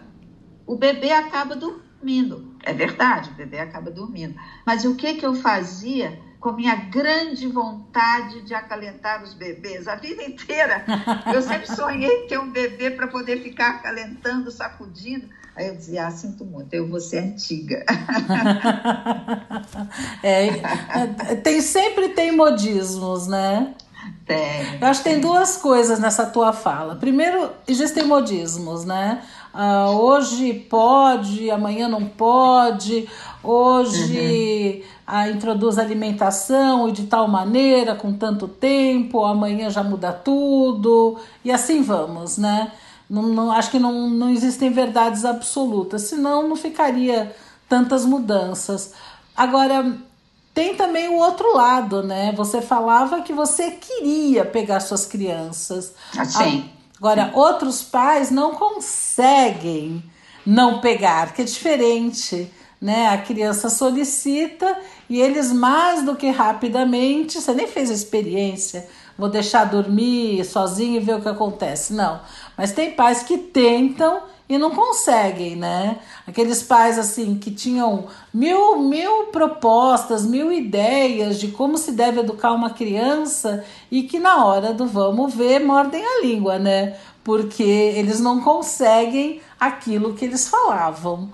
O 0.68 0.76
bebê 0.76 1.12
acaba 1.12 1.56
dormindo. 1.56 2.44
É 2.62 2.74
verdade, 2.74 3.30
o 3.30 3.34
bebê 3.34 3.60
acaba 3.60 3.90
dormindo. 3.90 4.36
Mas 4.66 4.84
o 4.84 4.94
que, 4.94 5.14
que 5.14 5.26
eu 5.26 5.34
fazia? 5.34 6.14
Com 6.42 6.50
a 6.50 6.54
minha 6.54 6.76
grande 6.76 7.48
vontade 7.48 8.42
de 8.42 8.56
acalentar 8.56 9.24
os 9.24 9.36
bebês. 9.36 9.88
A 9.88 9.96
vida 9.96 10.24
inteira 10.24 10.84
eu 11.32 11.42
sempre 11.42 11.68
sonhei 11.74 12.26
ter 12.28 12.40
um 12.40 12.50
bebê 12.50 12.90
para 12.90 13.08
poder 13.08 13.42
ficar 13.42 13.76
acalentando, 13.76 14.50
sacudindo. 14.50 15.30
Aí 15.56 15.68
eu 15.68 15.76
dizia, 15.76 16.08
ah, 16.08 16.12
sinto 16.12 16.44
muito, 16.44 16.74
eu 16.74 16.90
vou 16.90 17.00
ser 17.00 17.20
antiga. 17.20 17.86
é, 20.24 20.48
é, 20.48 21.36
tem 21.44 21.62
sempre 21.62 22.10
tem 22.10 22.32
modismos, 22.32 23.28
né? 23.28 23.76
Tem. 24.26 24.80
Eu 24.80 24.88
acho 24.88 25.04
que 25.04 25.10
tem 25.10 25.20
duas 25.20 25.58
coisas 25.58 26.00
nessa 26.00 26.26
tua 26.26 26.54
fala. 26.54 26.96
Primeiro, 26.96 27.52
existem 27.68 28.04
modismos, 28.04 28.86
né? 28.86 29.22
Uh, 29.54 29.98
hoje 29.98 30.54
pode, 30.54 31.52
amanhã 31.52 31.90
não 31.90 32.06
pode, 32.06 33.10
hoje 33.44 34.84
uhum. 35.08 35.22
uh, 35.22 35.32
introduz 35.32 35.78
alimentação 35.78 36.88
e 36.90 36.92
de 36.92 37.08
tal 37.08 37.28
maneira, 37.28 37.96
com 37.96 38.14
tanto 38.14 38.48
tempo, 38.48 39.24
amanhã 39.26 39.70
já 39.70 39.84
muda 39.84 40.12
tudo, 40.12 41.18
e 41.44 41.52
assim 41.52 41.82
vamos, 41.82 42.38
né? 42.38 42.72
Não, 43.10 43.24
não, 43.24 43.52
acho 43.52 43.72
que 43.72 43.80
não, 43.80 44.10
não 44.10 44.30
existem 44.30 44.70
verdades 44.70 45.26
absolutas, 45.26 46.04
senão 46.04 46.48
não 46.48 46.56
ficaria 46.56 47.36
tantas 47.68 48.06
mudanças. 48.06 48.94
Agora, 49.36 49.98
tem 50.54 50.76
também 50.76 51.08
o 51.10 51.16
outro 51.16 51.56
lado, 51.56 52.04
né? 52.04 52.34
Você 52.36 52.62
falava 52.62 53.22
que 53.22 53.34
você 53.34 53.72
queria 53.72 54.46
pegar 54.46 54.80
suas 54.80 55.06
crianças. 55.06 55.94
Assim. 56.18 56.70
Agora, 56.98 57.32
outros 57.34 57.82
pais 57.82 58.30
não 58.30 58.54
conseguem 58.54 60.04
não 60.46 60.80
pegar, 60.80 61.34
que 61.34 61.42
é 61.42 61.46
diferente, 61.46 62.52
né? 62.82 63.10
A 63.10 63.18
criança 63.20 63.70
solicita 63.70 64.76
e 65.08 65.22
eles 65.22 65.52
mais 65.52 66.04
do 66.04 66.16
que 66.16 66.30
rapidamente, 66.32 67.40
você 67.40 67.54
nem 67.54 67.68
fez 67.68 67.92
a 67.92 67.94
experiência, 67.94 68.88
vou 69.18 69.30
deixar 69.30 69.66
dormir 69.66 70.44
sozinho 70.44 70.96
e 70.96 71.04
ver 71.04 71.18
o 71.18 71.22
que 71.22 71.30
acontece. 71.30 71.94
Não. 71.94 72.20
Mas 72.58 72.72
tem 72.72 72.92
pais 72.92 73.22
que 73.22 73.38
tentam 73.38 74.24
e 74.50 74.58
não 74.58 74.72
conseguem, 74.72 75.56
né? 75.56 76.00
Aqueles 76.28 76.62
pais 76.64 76.98
assim 76.98 77.38
que 77.38 77.52
tinham 77.52 78.08
mil, 78.34 78.80
mil 78.80 79.28
propostas, 79.28 80.26
mil 80.26 80.52
ideias 80.52 81.40
de 81.40 81.50
como 81.50 81.78
se 81.78 81.92
deve 81.92 82.20
educar 82.20 82.52
uma 82.52 82.72
criança 82.72 83.64
e 83.90 84.04
que 84.04 84.20
na 84.20 84.46
hora 84.46 84.74
do 84.74 84.88
vamos 84.88 85.34
ver 85.34 85.60
mordem 85.60 86.04
a 86.04 86.22
língua, 86.22 86.60
né? 86.60 86.98
Porque 87.24 87.64
eles 87.64 88.20
não 88.20 88.42
conseguem 88.42 89.40
aquilo 89.60 90.16
que 90.16 90.26
eles 90.26 90.50
falavam. 90.50 91.30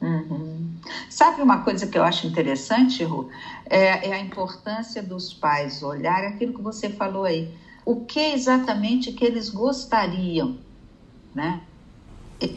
Uhum. 0.00 0.70
Sabe 1.08 1.42
uma 1.42 1.58
coisa 1.58 1.86
que 1.86 1.98
eu 1.98 2.02
acho 2.02 2.26
interessante, 2.26 3.04
Ru? 3.04 3.28
É, 3.68 4.08
é, 4.08 4.12
a 4.14 4.20
importância 4.20 5.02
dos 5.02 5.32
pais 5.32 5.82
olhar 5.82 6.24
aquilo 6.24 6.54
que 6.54 6.62
você 6.62 6.88
falou 6.88 7.24
aí. 7.24 7.54
O 7.84 8.04
que 8.04 8.20
exatamente 8.20 9.12
que 9.12 9.24
eles 9.24 9.48
gostariam, 9.48 10.58
né? 11.34 11.60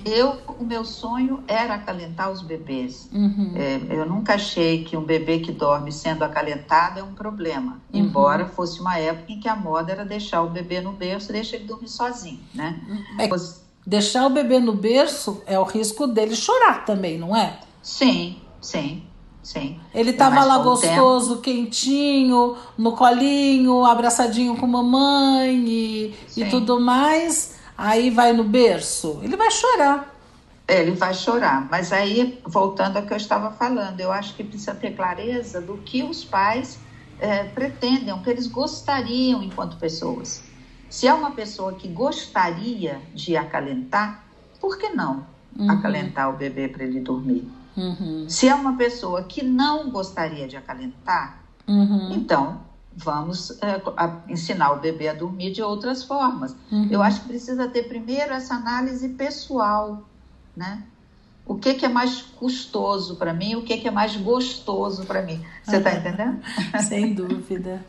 Eu, 0.06 0.38
o 0.60 0.64
meu 0.64 0.86
sonho 0.86 1.44
era 1.46 1.74
acalentar 1.74 2.32
os 2.32 2.42
bebês. 2.42 3.10
Uhum. 3.12 3.54
É, 3.54 3.82
eu 3.90 4.06
nunca 4.06 4.36
achei 4.36 4.86
que 4.86 4.96
um 4.96 5.04
bebê 5.04 5.40
que 5.40 5.52
dorme 5.52 5.92
sendo 5.92 6.24
acalentado 6.24 7.00
é 7.00 7.04
um 7.04 7.14
problema, 7.14 7.82
uhum. 7.94 8.00
embora 8.00 8.46
fosse 8.46 8.80
uma 8.80 8.98
época 8.98 9.34
em 9.34 9.42
que 9.42 9.50
a 9.50 9.56
moda 9.56 9.92
era 9.92 10.06
deixar 10.06 10.42
o 10.42 10.50
bebê 10.50 10.80
no 10.80 10.94
berço 10.94 11.32
e 11.32 11.34
deixar 11.34 11.58
ele 11.58 11.66
dormir 11.66 11.90
sozinho, 11.90 12.40
né? 12.54 12.80
É, 13.20 13.28
Você... 13.28 13.63
Deixar 13.86 14.26
o 14.26 14.30
bebê 14.30 14.60
no 14.60 14.74
berço 14.74 15.42
é 15.46 15.60
o 15.60 15.64
risco 15.64 16.08
dele 16.08 16.36
chorar 16.36 16.86
também, 16.86 17.18
não 17.18 17.36
é? 17.36 17.60
Sim, 17.82 18.38
sim. 18.62 19.04
Sim. 19.42 19.78
Ele 19.94 20.12
estava 20.12 20.46
lá 20.46 20.60
gostoso, 20.60 21.32
tempo. 21.32 21.42
quentinho, 21.42 22.56
no 22.78 22.94
colinho, 22.94 23.84
abraçadinho 23.84 24.56
com 24.56 24.66
mamãe 24.66 25.66
e, 25.68 26.16
e 26.38 26.46
tudo 26.46 26.80
mais 26.80 27.54
aí 27.78 28.10
vai 28.10 28.34
no 28.34 28.44
berço, 28.44 29.20
ele 29.22 29.36
vai 29.36 29.52
chorar. 29.52 30.14
Ele 30.66 30.92
vai 30.92 31.14
chorar, 31.14 31.68
mas 31.70 31.92
aí, 31.92 32.42
voltando 32.46 32.96
ao 32.96 33.04
que 33.04 33.12
eu 33.12 33.18
estava 33.18 33.52
falando, 33.52 34.00
eu 34.00 34.12
acho 34.12 34.34
que 34.34 34.44
precisa 34.46 34.74
ter 34.74 34.96
clareza 34.96 35.60
do 35.60 35.78
que 35.80 36.04
os 36.04 36.24
pais 36.24 36.80
é, 37.20 37.44
pretendem, 37.44 38.14
o 38.14 38.24
que 38.24 38.30
eles 38.30 38.48
gostariam 38.48 39.44
enquanto 39.44 39.76
pessoas. 39.76 40.42
Se 40.94 41.08
é 41.08 41.14
uma 41.14 41.32
pessoa 41.32 41.74
que 41.74 41.88
gostaria 41.88 43.02
de 43.16 43.36
acalentar, 43.36 44.24
por 44.62 44.78
que 44.78 44.90
não 44.90 45.26
uhum. 45.58 45.72
acalentar 45.72 46.30
o 46.30 46.38
bebê 46.38 46.68
para 46.68 46.84
ele 46.84 47.00
dormir? 47.00 47.52
Uhum. 47.76 48.30
Se 48.30 48.48
é 48.48 48.54
uma 48.54 48.78
pessoa 48.78 49.24
que 49.24 49.44
não 49.44 49.90
gostaria 49.90 50.48
de 50.48 50.56
acalentar, 50.56 51.40
uhum. 51.68 52.12
então 52.12 52.62
vamos 52.96 53.60
é, 53.64 53.82
a, 53.98 54.20
ensinar 54.30 54.74
o 54.74 54.82
bebê 54.82 55.08
a 55.08 55.16
dormir 55.16 55.52
de 55.52 55.64
outras 55.64 56.04
formas. 56.04 56.56
Uhum. 56.72 56.88
Eu 56.92 57.02
acho 57.02 57.22
que 57.22 57.28
precisa 57.30 57.68
ter 57.68 57.88
primeiro 57.88 58.32
essa 58.32 58.54
análise 58.54 59.10
pessoal, 59.10 60.08
né? 60.56 60.84
O 61.44 61.56
que, 61.56 61.74
que 61.74 61.88
é 61.88 61.90
mais 61.90 62.22
custoso 62.22 63.16
para 63.16 63.34
mim, 63.34 63.56
o 63.56 63.64
que, 63.64 63.78
que 63.78 63.88
é 63.88 63.92
mais 63.92 64.16
gostoso 64.16 65.06
para 65.06 65.24
mim. 65.24 65.44
Você 65.64 65.78
está 65.78 65.92
entendendo? 65.96 66.40
Sem 66.88 67.16
dúvida. 67.16 67.84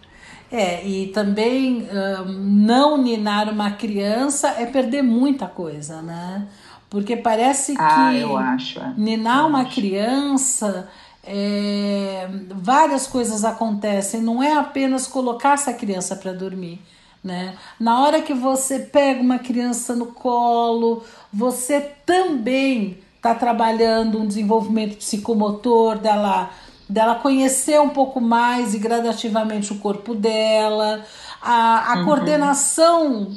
É, 0.51 0.87
e 0.87 1.09
também 1.09 1.89
um, 1.91 2.25
não 2.25 2.97
ninar 2.97 3.49
uma 3.49 3.73
criança 3.73 4.49
é 4.59 4.67
perder 4.67 5.03
muita 5.03 5.47
coisa, 5.47 6.01
né? 6.01 6.47
Porque 6.89 7.17
parece 7.17 7.75
ah, 7.77 8.11
que 8.13 8.21
eu 8.21 8.37
acho, 8.37 8.79
é. 8.79 8.95
ninar 8.97 9.41
eu 9.41 9.47
uma 9.49 9.63
acho. 9.63 9.75
criança 9.75 10.89
é, 11.27 12.29
várias 12.51 13.07
coisas 13.07 13.45
acontecem, 13.45 14.21
não 14.21 14.43
é 14.43 14.57
apenas 14.57 15.07
colocar 15.07 15.55
essa 15.55 15.73
criança 15.73 16.15
para 16.15 16.33
dormir. 16.33 16.81
Né? 17.23 17.57
Na 17.81 18.03
hora 18.03 18.21
que 18.21 18.35
você 18.35 18.81
pega 18.81 19.23
uma 19.23 19.39
criança 19.39 19.97
no 19.97 20.07
colo, 20.07 21.03
você 21.33 21.81
também 22.05 22.99
está 23.17 23.35
trabalhando 23.35 24.21
um 24.21 24.27
desenvolvimento 24.27 24.99
psicomotor 24.99 25.99
dela, 25.99 26.51
dela 26.95 27.17
conhecer 27.17 27.81
um 27.81 27.89
pouco 27.89 28.21
mais 28.21 28.73
e 28.73 28.79
gradativamente 28.79 29.73
o 29.73 29.81
corpo 29.81 30.15
dela. 30.15 31.05
A, 31.43 31.93
a 31.93 31.99
uhum. 31.99 32.05
coordenação 32.05 33.33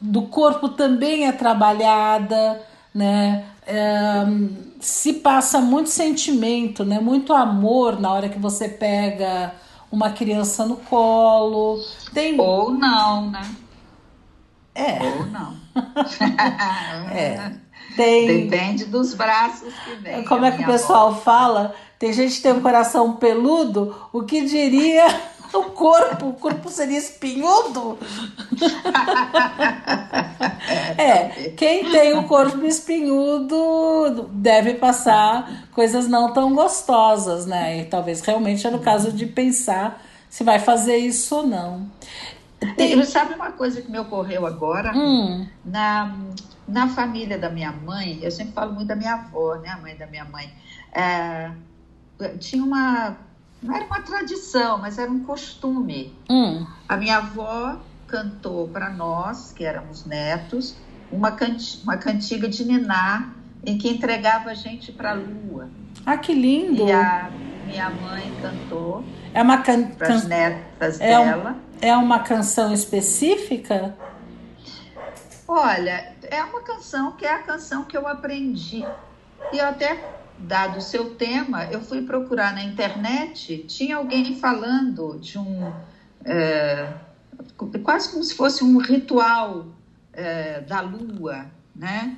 do 0.00 0.22
corpo 0.22 0.68
também 0.68 1.26
é 1.26 1.32
trabalhada, 1.32 2.62
né? 2.94 3.44
É, 3.66 4.24
se 4.78 5.14
passa 5.14 5.60
muito 5.60 5.90
sentimento, 5.90 6.84
né? 6.84 7.00
Muito 7.00 7.32
amor 7.32 8.00
na 8.00 8.12
hora 8.12 8.28
que 8.28 8.38
você 8.38 8.68
pega 8.68 9.52
uma 9.90 10.10
criança 10.10 10.64
no 10.64 10.76
colo. 10.76 11.82
Tem... 12.14 12.40
Ou 12.40 12.70
não, 12.70 13.32
né? 13.32 13.42
É. 14.76 14.98
Ou 15.02 15.26
não. 15.26 15.56
é. 17.12 17.52
Tem... 17.96 18.48
Depende 18.48 18.84
dos 18.84 19.12
braços 19.12 19.74
que 19.84 19.96
vem. 19.96 20.24
Como 20.24 20.44
é 20.44 20.52
que 20.52 20.62
o 20.62 20.66
pessoal 20.66 21.16
fala? 21.16 21.74
Tem 22.00 22.12
gente 22.14 22.36
que 22.36 22.42
tem 22.42 22.54
um 22.54 22.62
coração 22.62 23.16
peludo, 23.16 23.94
o 24.10 24.22
que 24.22 24.46
diria 24.46 25.06
o 25.52 25.64
corpo, 25.64 26.30
o 26.30 26.32
corpo 26.32 26.70
seria 26.70 26.96
espinhudo. 26.96 27.98
é, 30.96 31.50
quem 31.50 31.90
tem 31.90 32.16
o 32.16 32.24
corpo 32.24 32.64
espinhudo 32.64 34.30
deve 34.32 34.74
passar 34.74 35.68
coisas 35.72 36.08
não 36.08 36.32
tão 36.32 36.54
gostosas, 36.54 37.44
né? 37.44 37.80
E 37.80 37.84
talvez 37.84 38.22
realmente 38.22 38.66
é 38.66 38.70
no 38.70 38.78
caso 38.78 39.12
de 39.12 39.26
pensar 39.26 40.02
se 40.30 40.42
vai 40.42 40.58
fazer 40.58 40.96
isso 40.96 41.36
ou 41.36 41.46
não. 41.46 41.86
Tem... 42.78 43.04
Sabe 43.04 43.34
uma 43.34 43.52
coisa 43.52 43.82
que 43.82 43.90
me 43.90 43.98
ocorreu 43.98 44.46
agora? 44.46 44.96
Hum. 44.96 45.46
Na, 45.62 46.16
na 46.66 46.88
família 46.88 47.36
da 47.36 47.50
minha 47.50 47.72
mãe, 47.72 48.20
eu 48.22 48.30
sempre 48.30 48.54
falo 48.54 48.72
muito 48.72 48.88
da 48.88 48.96
minha 48.96 49.12
avó, 49.12 49.56
né? 49.56 49.68
A 49.68 49.76
mãe 49.76 49.94
da 49.94 50.06
minha 50.06 50.24
mãe. 50.24 50.50
É, 50.94 51.50
tinha 52.38 52.62
uma 52.62 53.16
não 53.62 53.74
era 53.74 53.84
uma 53.84 54.00
tradição, 54.00 54.78
mas 54.78 54.98
era 54.98 55.10
um 55.10 55.22
costume. 55.24 56.14
Hum. 56.30 56.66
A 56.88 56.96
minha 56.96 57.18
avó 57.18 57.78
cantou 58.06 58.68
para 58.68 58.88
nós, 58.88 59.52
que 59.52 59.64
éramos 59.64 60.06
netos, 60.06 60.74
uma, 61.12 61.32
cantiga, 61.32 61.82
uma 61.82 61.96
cantiga 61.96 62.48
de 62.48 62.64
Niná 62.64 63.30
em 63.64 63.76
que 63.76 63.88
entregava 63.88 64.50
a 64.50 64.54
gente 64.54 64.90
para 64.90 65.10
a 65.10 65.14
lua. 65.14 65.68
Ah, 66.06 66.16
que 66.16 66.32
lindo! 66.32 66.86
E 66.86 66.92
a 66.92 67.30
minha 67.66 67.90
mãe 67.90 68.32
cantou 68.40 69.04
é 69.34 69.42
uma 69.42 69.58
can... 69.58 69.88
para 69.88 70.14
as 70.14 70.26
netas 70.26 71.00
é 71.00 71.08
dela. 71.08 71.52
Um... 71.52 71.70
É 71.82 71.96
uma 71.96 72.20
canção 72.20 72.72
específica? 72.72 73.94
Olha, 75.46 76.14
é 76.22 76.42
uma 76.42 76.62
canção 76.62 77.12
que 77.12 77.26
é 77.26 77.34
a 77.34 77.38
canção 77.38 77.84
que 77.84 77.96
eu 77.96 78.06
aprendi. 78.06 78.84
E 79.52 79.58
eu 79.58 79.66
até 79.66 80.19
dado 80.40 80.78
o 80.78 80.80
seu 80.80 81.14
tema, 81.14 81.64
eu 81.66 81.80
fui 81.80 82.02
procurar 82.02 82.54
na 82.54 82.62
internet, 82.62 83.64
tinha 83.68 83.96
alguém 83.96 84.36
falando 84.36 85.18
de 85.20 85.38
um. 85.38 85.72
É, 86.24 86.92
quase 87.82 88.10
como 88.10 88.22
se 88.22 88.34
fosse 88.34 88.64
um 88.64 88.78
ritual 88.78 89.66
é, 90.12 90.60
da 90.60 90.80
lua, 90.80 91.46
né? 91.74 92.16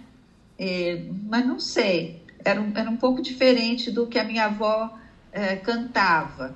E, 0.59 1.11
mas 1.29 1.47
não 1.47 1.59
sei, 1.59 2.25
era 2.45 2.61
um, 2.61 2.73
era 2.77 2.89
um 2.89 2.97
pouco 2.97 3.23
diferente 3.23 3.91
do 3.91 4.07
que 4.07 4.19
a 4.19 4.25
minha 4.25 4.47
avó 4.47 4.97
é, 5.33 5.57
cantava. 5.57 6.55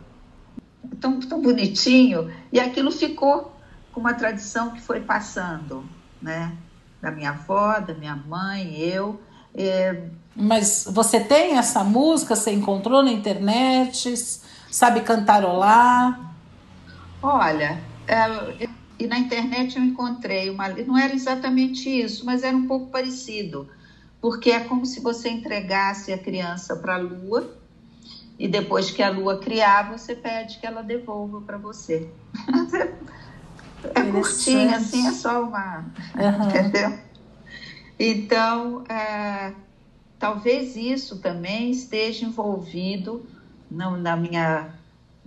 Tão, 1.00 1.18
tão 1.20 1.42
bonitinho, 1.42 2.32
e 2.52 2.60
aquilo 2.60 2.92
ficou 2.92 3.56
com 3.92 4.00
uma 4.00 4.14
tradição 4.14 4.70
que 4.70 4.80
foi 4.80 5.00
passando, 5.00 5.84
né? 6.22 6.56
Da 7.02 7.10
minha 7.10 7.30
avó, 7.30 7.80
da 7.80 7.92
minha 7.92 8.14
mãe, 8.14 8.78
eu. 8.78 9.20
É, 9.56 10.02
mas 10.34 10.86
você 10.86 11.18
tem 11.18 11.56
essa 11.56 11.82
música? 11.82 12.36
Você 12.36 12.52
encontrou 12.52 13.02
na 13.02 13.10
internet? 13.10 14.14
Sabe 14.70 15.00
cantarolar? 15.00 16.34
Olha, 17.22 17.80
é, 18.06 18.68
e 18.98 19.06
na 19.06 19.18
internet 19.18 19.76
eu 19.76 19.82
encontrei 19.82 20.50
uma. 20.50 20.68
Não 20.68 20.98
era 20.98 21.14
exatamente 21.14 21.88
isso, 21.88 22.26
mas 22.26 22.42
era 22.42 22.54
um 22.54 22.66
pouco 22.66 22.90
parecido. 22.90 23.68
Porque 24.20 24.50
é 24.50 24.60
como 24.60 24.84
se 24.84 25.00
você 25.00 25.30
entregasse 25.30 26.12
a 26.12 26.18
criança 26.18 26.76
para 26.76 26.96
a 26.96 26.98
lua 26.98 27.56
e 28.38 28.46
depois 28.46 28.90
que 28.90 29.02
a 29.02 29.08
lua 29.08 29.38
criar, 29.38 29.90
você 29.90 30.14
pede 30.14 30.58
que 30.58 30.66
ela 30.66 30.82
devolva 30.82 31.40
para 31.40 31.56
você. 31.56 32.10
é 33.94 34.02
curtinho, 34.02 34.74
assim, 34.74 35.06
é 35.06 35.12
só 35.12 35.42
uma. 35.42 35.86
Uhum. 36.14 36.48
Entendeu? 36.48 37.05
Então. 37.98 38.84
É 38.88 39.52
talvez 40.18 40.76
isso 40.76 41.18
também 41.18 41.70
esteja 41.70 42.24
envolvido 42.24 43.24
não, 43.70 43.96
na 43.96 44.16
minha 44.16 44.74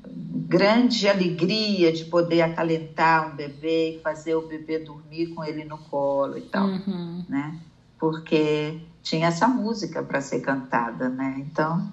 grande 0.05 1.07
alegria 1.07 1.91
de 1.91 2.05
poder 2.05 2.41
acalentar 2.41 3.31
um 3.31 3.35
bebê 3.35 3.97
e 3.97 3.99
fazer 3.99 4.35
o 4.35 4.47
bebê 4.47 4.79
dormir 4.79 5.27
com 5.27 5.43
ele 5.43 5.63
no 5.65 5.77
colo 5.77 6.37
e 6.37 6.41
tal, 6.41 6.67
uhum. 6.67 7.23
né? 7.27 7.59
Porque 7.99 8.79
tinha 9.03 9.27
essa 9.27 9.47
música 9.47 10.01
para 10.01 10.21
ser 10.21 10.39
cantada, 10.39 11.09
né? 11.09 11.35
Então, 11.39 11.91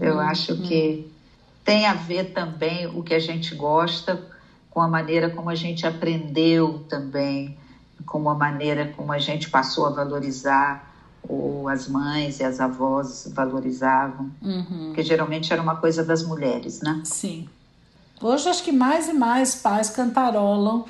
eu 0.00 0.14
uhum. 0.14 0.20
acho 0.20 0.58
que 0.62 1.10
tem 1.64 1.86
a 1.86 1.94
ver 1.94 2.32
também 2.32 2.86
o 2.86 3.02
que 3.02 3.14
a 3.14 3.18
gente 3.18 3.54
gosta 3.54 4.22
com 4.70 4.80
a 4.80 4.88
maneira 4.88 5.30
como 5.30 5.48
a 5.48 5.54
gente 5.54 5.86
aprendeu 5.86 6.84
também, 6.88 7.56
com 8.06 8.28
a 8.28 8.34
maneira 8.34 8.92
como 8.96 9.12
a 9.12 9.18
gente 9.18 9.50
passou 9.50 9.86
a 9.86 9.90
valorizar 9.90 10.92
ou 11.28 11.68
as 11.68 11.88
mães 11.88 12.40
e 12.40 12.44
as 12.44 12.60
avós 12.60 13.30
valorizavam, 13.32 14.30
uhum. 14.42 14.92
que 14.94 15.02
geralmente 15.02 15.52
era 15.52 15.62
uma 15.62 15.76
coisa 15.76 16.04
das 16.04 16.22
mulheres, 16.22 16.80
né? 16.80 17.00
Sim. 17.04 17.48
Hoje 18.20 18.48
acho 18.48 18.62
que 18.62 18.72
mais 18.72 19.08
e 19.08 19.12
mais 19.12 19.54
pais 19.54 19.90
cantarolam 19.90 20.84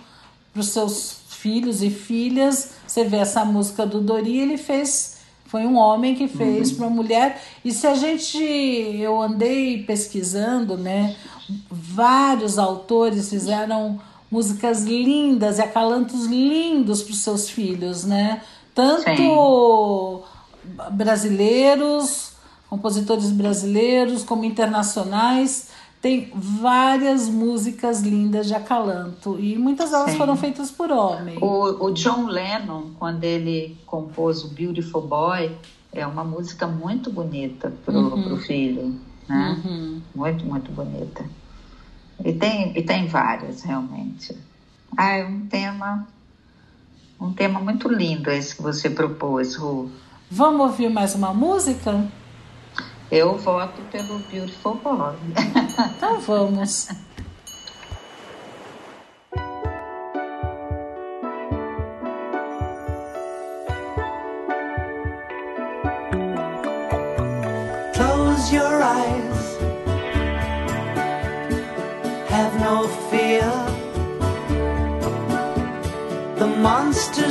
para 0.53 0.61
os 0.61 0.69
seus 0.69 1.23
filhos 1.29 1.83
e 1.83 1.91
filhas. 1.91 2.73
Você 2.87 3.05
vê 3.05 3.17
essa 3.17 3.45
música 3.45 3.87
do 3.87 4.01
Dori, 4.01 4.39
ele 4.39 4.59
fez, 4.59 5.19
foi 5.47 5.63
um 5.67 5.77
homem 5.77 6.15
que 6.15 6.29
fez 6.29 6.71
uhum. 6.71 6.77
para 6.77 6.87
uma 6.87 6.97
mulher. 6.97 7.43
E 7.65 7.73
se 7.73 7.87
a 7.87 7.95
gente, 7.95 8.39
eu 8.39 9.21
andei 9.21 9.83
pesquisando, 9.83 10.77
né? 10.77 11.17
Vários 11.71 12.59
autores 12.59 13.29
fizeram 13.29 14.01
músicas 14.33 14.83
lindas 14.85 15.59
e 15.59 15.63
acalantos 15.63 16.25
lindos 16.25 17.03
para 17.03 17.13
os 17.13 17.19
seus 17.19 17.51
filhos, 17.51 18.05
né? 18.05 18.41
Tanto 18.75 19.05
Sim. 19.05 20.89
brasileiros, 20.93 22.33
compositores 22.71 23.31
brasileiros, 23.31 24.25
como 24.25 24.47
internacionais. 24.47 25.69
Tem 26.01 26.33
várias 26.35 27.29
músicas 27.29 28.01
lindas 28.01 28.47
de 28.47 28.55
acalanto 28.55 29.39
e 29.39 29.57
muitas 29.57 29.91
delas 29.91 30.13
Sim. 30.13 30.17
foram 30.17 30.35
feitas 30.35 30.71
por 30.71 30.91
homens. 30.91 31.39
O, 31.41 31.85
o 31.85 31.91
John 31.93 32.27
Lennon, 32.27 32.91
quando 32.99 33.23
ele 33.25 33.77
compôs 33.85 34.43
o 34.43 34.49
Beautiful 34.49 35.03
Boy, 35.03 35.55
é 35.93 36.07
uma 36.07 36.25
música 36.25 36.67
muito 36.67 37.11
bonita 37.11 37.71
para 37.85 37.95
o 37.95 38.15
uhum. 38.15 38.39
filho, 38.39 38.99
né? 39.29 39.63
Uhum. 39.63 40.01
Muito, 40.15 40.45
muito 40.47 40.73
bonita. 40.73 41.23
E 42.25 42.33
tem, 42.33 42.77
e 42.77 42.83
tem 42.83 43.07
várias, 43.07 43.63
realmente. 43.63 44.37
Ah, 44.97 45.13
é 45.13 45.25
um 45.25 45.47
tema 45.47 46.07
um 47.23 47.33
tema 47.33 47.61
muito 47.61 47.89
lindo 47.89 48.29
esse 48.31 48.57
que 48.57 48.63
você 48.63 48.91
propôs, 48.91 49.55
Ru. 49.55 49.89
Vamos 50.29 50.61
ouvir 50.63 50.91
mais 50.91 51.15
uma 51.15 51.33
música? 51.33 52.05
Eu 53.09 53.39
voto 53.39 53.81
pelo 53.93 54.19
Beautiful 54.19 54.75
Boy. 54.75 55.15
Então 55.97 56.19
vamos. 56.21 56.89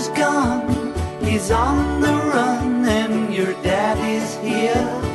monster's 0.01 0.17
gone. 0.17 0.93
He's 1.23 1.51
on 1.51 2.01
the 2.01 2.13
run, 2.13 2.85
and 2.85 3.33
your 3.33 3.53
daddy's 3.61 4.35
here. 4.37 5.10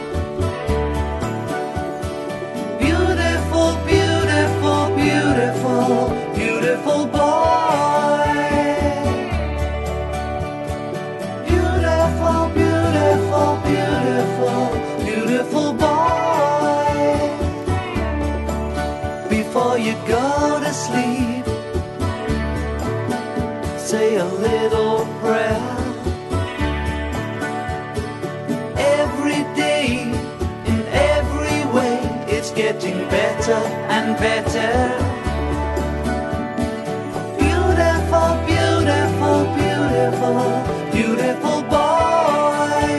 Better 33.11 33.61
and 33.95 34.17
better. 34.19 34.73
Beautiful, 37.39 38.31
beautiful, 38.47 39.39
beautiful, 39.59 40.43
beautiful 40.93 41.63
boy. 41.75 42.93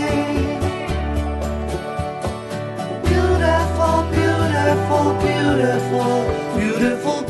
Beautiful, 3.03 3.97
beautiful, 4.11 5.07
beautiful, 5.21 6.13
beautiful 6.55 7.27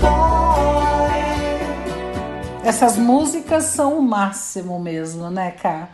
essas 2.67 2.97
músicas 2.97 3.63
são 3.63 3.97
o 3.97 4.01
máximo 4.01 4.77
mesmo, 4.77 5.31
né, 5.31 5.51
Cá? 5.51 5.87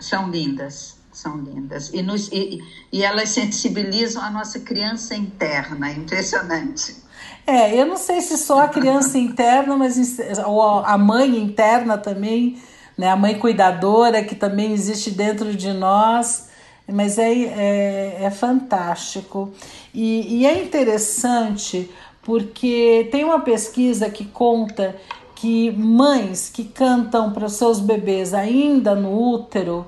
São 0.00 0.28
lindas, 0.28 0.95
são 1.26 1.38
lindas. 1.38 1.90
E, 1.92 2.02
nos, 2.02 2.28
e, 2.30 2.62
e 2.92 3.02
elas 3.02 3.30
sensibilizam 3.30 4.22
a 4.22 4.30
nossa 4.30 4.60
criança 4.60 5.16
interna, 5.16 5.90
impressionante. 5.90 6.96
É, 7.44 7.74
eu 7.74 7.86
não 7.86 7.96
sei 7.96 8.20
se 8.20 8.38
só 8.38 8.60
a 8.62 8.68
criança 8.68 9.18
interna, 9.18 9.76
mas 9.76 10.18
ou 10.46 10.62
a 10.62 10.96
mãe 10.96 11.36
interna 11.36 11.98
também, 11.98 12.60
né? 12.96 13.08
A 13.08 13.16
mãe 13.16 13.38
cuidadora 13.38 14.22
que 14.22 14.34
também 14.34 14.72
existe 14.72 15.10
dentro 15.10 15.54
de 15.54 15.72
nós, 15.72 16.48
mas 16.88 17.18
é, 17.18 17.32
é, 17.32 18.18
é 18.24 18.30
fantástico. 18.30 19.52
E, 19.92 20.40
e 20.40 20.46
é 20.46 20.62
interessante 20.62 21.90
porque 22.22 23.08
tem 23.10 23.24
uma 23.24 23.40
pesquisa 23.40 24.10
que 24.10 24.24
conta 24.24 24.96
que 25.34 25.70
mães 25.70 26.50
que 26.52 26.64
cantam 26.64 27.32
para 27.32 27.46
os 27.46 27.52
seus 27.52 27.78
bebês 27.78 28.32
ainda 28.32 28.94
no 28.94 29.12
útero 29.32 29.86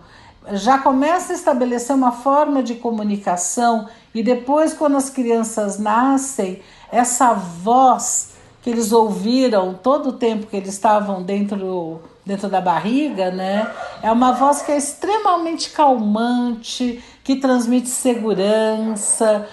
já 0.52 0.78
começa 0.78 1.32
a 1.32 1.36
estabelecer 1.36 1.94
uma 1.94 2.12
forma 2.12 2.62
de 2.62 2.74
comunicação 2.74 3.88
e 4.14 4.22
depois 4.22 4.72
quando 4.72 4.96
as 4.96 5.10
crianças 5.10 5.78
nascem, 5.78 6.60
essa 6.90 7.32
voz 7.32 8.30
que 8.62 8.70
eles 8.70 8.92
ouviram 8.92 9.74
todo 9.74 10.10
o 10.10 10.12
tempo 10.12 10.46
que 10.46 10.56
eles 10.56 10.70
estavam 10.70 11.22
dentro 11.22 12.00
dentro 12.24 12.46
da 12.46 12.60
barriga, 12.60 13.30
né? 13.30 13.66
É 14.02 14.12
uma 14.12 14.32
voz 14.32 14.60
que 14.60 14.70
é 14.70 14.76
extremamente 14.76 15.70
calmante, 15.70 17.02
que 17.24 17.36
transmite 17.36 17.88
segurança, 17.88 19.48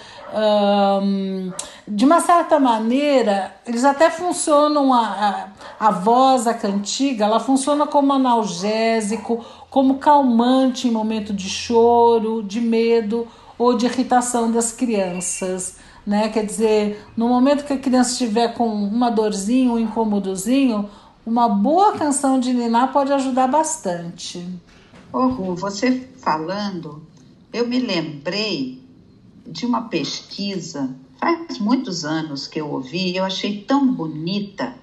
de 1.87 2.03
uma 2.03 2.19
certa 2.19 2.59
maneira, 2.59 3.55
eles 3.65 3.85
até 3.85 4.09
funcionam, 4.09 4.93
a, 4.93 5.47
a, 5.79 5.87
a 5.87 5.91
voz, 5.91 6.47
a 6.47 6.53
cantiga, 6.53 7.25
ela 7.25 7.39
funciona 7.39 7.87
como 7.87 8.11
analgésico, 8.11 9.45
como 9.75 9.95
calmante 9.97 10.87
em 10.87 10.91
momento 10.91 11.33
de 11.33 11.49
choro, 11.49 12.41
de 12.41 12.61
medo 12.61 13.27
ou 13.57 13.75
de 13.75 13.85
irritação 13.85 14.49
das 14.49 14.71
crianças. 14.71 15.75
Né? 16.07 16.29
Quer 16.29 16.45
dizer, 16.45 17.05
no 17.17 17.27
momento 17.27 17.65
que 17.65 17.73
a 17.73 17.77
criança 17.77 18.11
estiver 18.11 18.53
com 18.53 18.73
uma 18.73 19.09
dorzinha, 19.09 19.73
um 19.73 19.77
incômodozinho, 19.77 20.89
uma 21.25 21.49
boa 21.49 21.91
canção 21.91 22.39
de 22.39 22.53
Niná 22.53 22.87
pode 22.87 23.11
ajudar 23.11 23.49
bastante. 23.49 24.47
Ô, 25.11 25.27
Ru, 25.27 25.55
você 25.55 26.07
falando, 26.19 27.05
eu 27.51 27.67
me 27.67 27.79
lembrei 27.79 28.81
de 29.45 29.65
uma 29.65 29.89
pesquisa, 29.89 30.95
faz 31.19 31.59
muitos 31.59 32.05
anos 32.05 32.47
que 32.47 32.61
eu 32.61 32.69
ouvi, 32.71 33.17
eu 33.17 33.25
achei 33.25 33.61
tão 33.63 33.93
bonita 33.93 34.73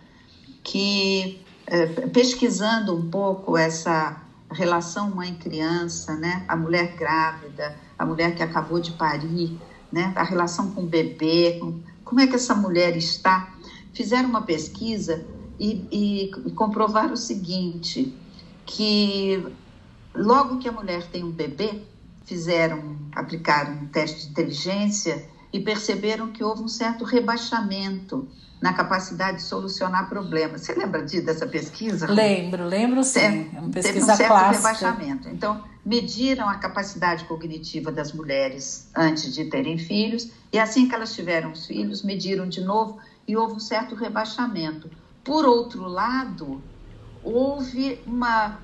que, 0.63 1.41
é, 1.67 1.87
pesquisando 1.87 2.95
um 2.95 3.09
pouco 3.09 3.57
essa 3.57 4.22
relação 4.53 5.11
mãe-criança, 5.11 6.15
né? 6.17 6.45
a 6.49 6.57
mulher 6.57 6.97
grávida, 6.97 7.77
a 7.99 8.05
mulher 8.05 8.35
que 8.35 8.43
acabou 8.43 8.81
de 8.81 8.93
parir, 8.93 9.59
né? 9.91 10.13
a 10.17 10.23
relação 10.23 10.73
com 10.73 10.83
o 10.83 10.87
bebê, 10.87 11.59
com, 11.61 11.81
como 12.05 12.21
é 12.21 12.27
que 12.27 12.37
essa 12.37 12.55
mulher 12.55 12.97
está, 12.97 13.53
fizeram 13.93 14.29
uma 14.29 14.43
pesquisa 14.43 15.25
e, 15.59 15.87
e, 15.91 16.31
e 16.49 16.51
comprovaram 16.53 17.15
o 17.15 17.17
seguinte, 17.17 18.17
que 18.65 19.45
logo 20.15 20.59
que 20.59 20.69
a 20.69 20.73
mulher 20.73 21.07
tem 21.07 21.25
um 21.25 21.31
bebê, 21.31 21.83
fizeram, 22.25 22.97
aplicaram 23.15 23.75
um 23.75 23.87
teste 23.87 24.23
de 24.23 24.31
inteligência 24.31 25.32
e 25.53 25.61
perceberam 25.61 26.33
que 26.33 26.43
houve 26.43 26.63
um 26.63 26.69
certo 26.69 27.05
rebaixamento 27.05 28.29
na 28.61 28.73
capacidade 28.73 29.39
de 29.39 29.43
solucionar 29.43 30.09
problemas. 30.09 30.63
Você 30.63 30.73
lembra 30.73 31.05
de, 31.05 31.21
dessa 31.21 31.47
pesquisa? 31.47 32.07
Lembro, 32.07 32.65
lembro 32.65 33.03
sim. 33.03 33.51
É, 33.53 33.59
uma 33.59 33.71
pesquisa 33.71 33.83
teve 33.83 34.01
um 34.01 34.17
certo 34.17 34.29
clássica. 34.29 34.57
rebaixamento. 34.57 35.29
Então, 35.29 35.65
mediram 35.85 36.49
a 36.49 36.55
capacidade 36.55 37.25
cognitiva 37.25 37.91
das 37.91 38.13
mulheres 38.13 38.89
antes 38.95 39.35
de 39.35 39.47
terem 39.47 39.77
filhos, 39.79 40.31
e 40.53 40.59
assim 40.59 40.89
que 40.89 40.95
elas 40.95 41.13
tiveram 41.13 41.51
os 41.51 41.67
filhos, 41.67 42.05
mediram 42.05 42.49
de 42.49 42.61
novo 42.61 42.99
e 43.27 43.37
houve 43.37 43.55
um 43.55 43.61
certo 43.61 43.97
rebaixamento. 43.97 44.89
Por 45.25 45.45
outro 45.45 45.83
lado, 45.89 46.63
houve 47.23 48.01
uma, 48.07 48.61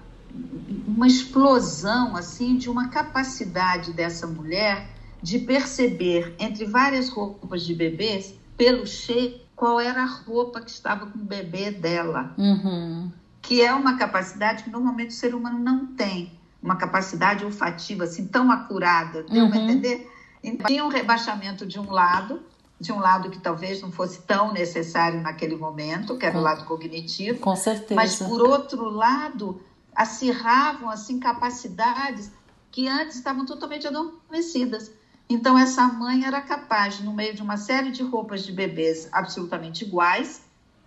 uma 0.87 1.09
explosão 1.09 2.17
assim 2.17 2.57
de 2.57 2.71
uma 2.71 2.89
capacidade 2.89 3.93
dessa 3.93 4.29
mulher 4.29 4.89
de 5.23 5.39
perceber 5.39 6.35
entre 6.39 6.65
várias 6.65 7.09
roupas 7.09 7.65
de 7.65 7.75
bebês, 7.75 8.35
pelo 8.57 8.87
cheiro, 8.87 9.41
qual 9.55 9.81
era 9.81 10.03
a 10.03 10.07
roupa 10.07 10.61
que 10.61 10.71
estava 10.71 11.07
com 11.07 11.19
o 11.19 11.23
bebê 11.23 11.71
dela. 11.71 12.35
Uhum. 12.39 13.11
Que 13.43 13.63
é 13.63 13.75
uma 13.75 13.97
capacidade 13.97 14.65
que 14.65 14.71
normalmente 14.71 15.11
o 15.11 15.15
ser 15.15 15.35
humano 15.35 15.59
não 15.59 15.87
tem. 15.87 16.33
Uma 16.63 16.77
capacidade 16.77 17.45
olfativa 17.45 18.05
assim 18.05 18.27
tão 18.27 18.51
acurada, 18.51 19.23
deu 19.25 19.45
uhum. 19.45 19.51
para 19.51 19.61
entender? 19.61 20.11
Então, 20.43 20.67
tinha 20.67 20.85
um 20.85 20.89
rebaixamento 20.89 21.67
de 21.67 21.79
um 21.79 21.91
lado, 21.91 22.41
de 22.81 22.93
um 22.93 22.99
lado 22.99 23.31
que 23.31 23.41
talvez 23.41 23.81
não 23.83 23.91
fosse 23.91 24.23
tão 24.23 24.53
necessário 24.53 25.21
naquele 25.21 25.57
momento, 25.57 26.17
que 26.17 26.27
era 26.27 26.39
o 26.39 26.41
lado 26.41 26.65
cognitivo. 26.65 27.41
Com 27.41 27.57
certeza. 27.57 27.95
Mas, 27.95 28.17
por 28.17 28.43
outro 28.43 28.89
lado, 28.89 29.61
acirravam 29.95 30.89
assim, 30.89 31.19
capacidades 31.19 32.31
que 32.71 32.87
antes 32.87 33.17
estavam 33.17 33.45
totalmente 33.45 33.87
adormecidas. 33.87 34.93
Então, 35.29 35.59
essa 35.59 35.87
mãe 35.87 36.25
era 36.25 36.41
capaz, 36.41 37.01
no 37.01 37.13
meio 37.13 37.35
de 37.35 37.43
uma 37.43 37.57
série 37.57 37.91
de 37.91 38.03
roupas 38.03 38.45
de 38.45 38.53
bebês 38.53 39.09
absolutamente 39.13 39.85
iguais, 39.85 40.43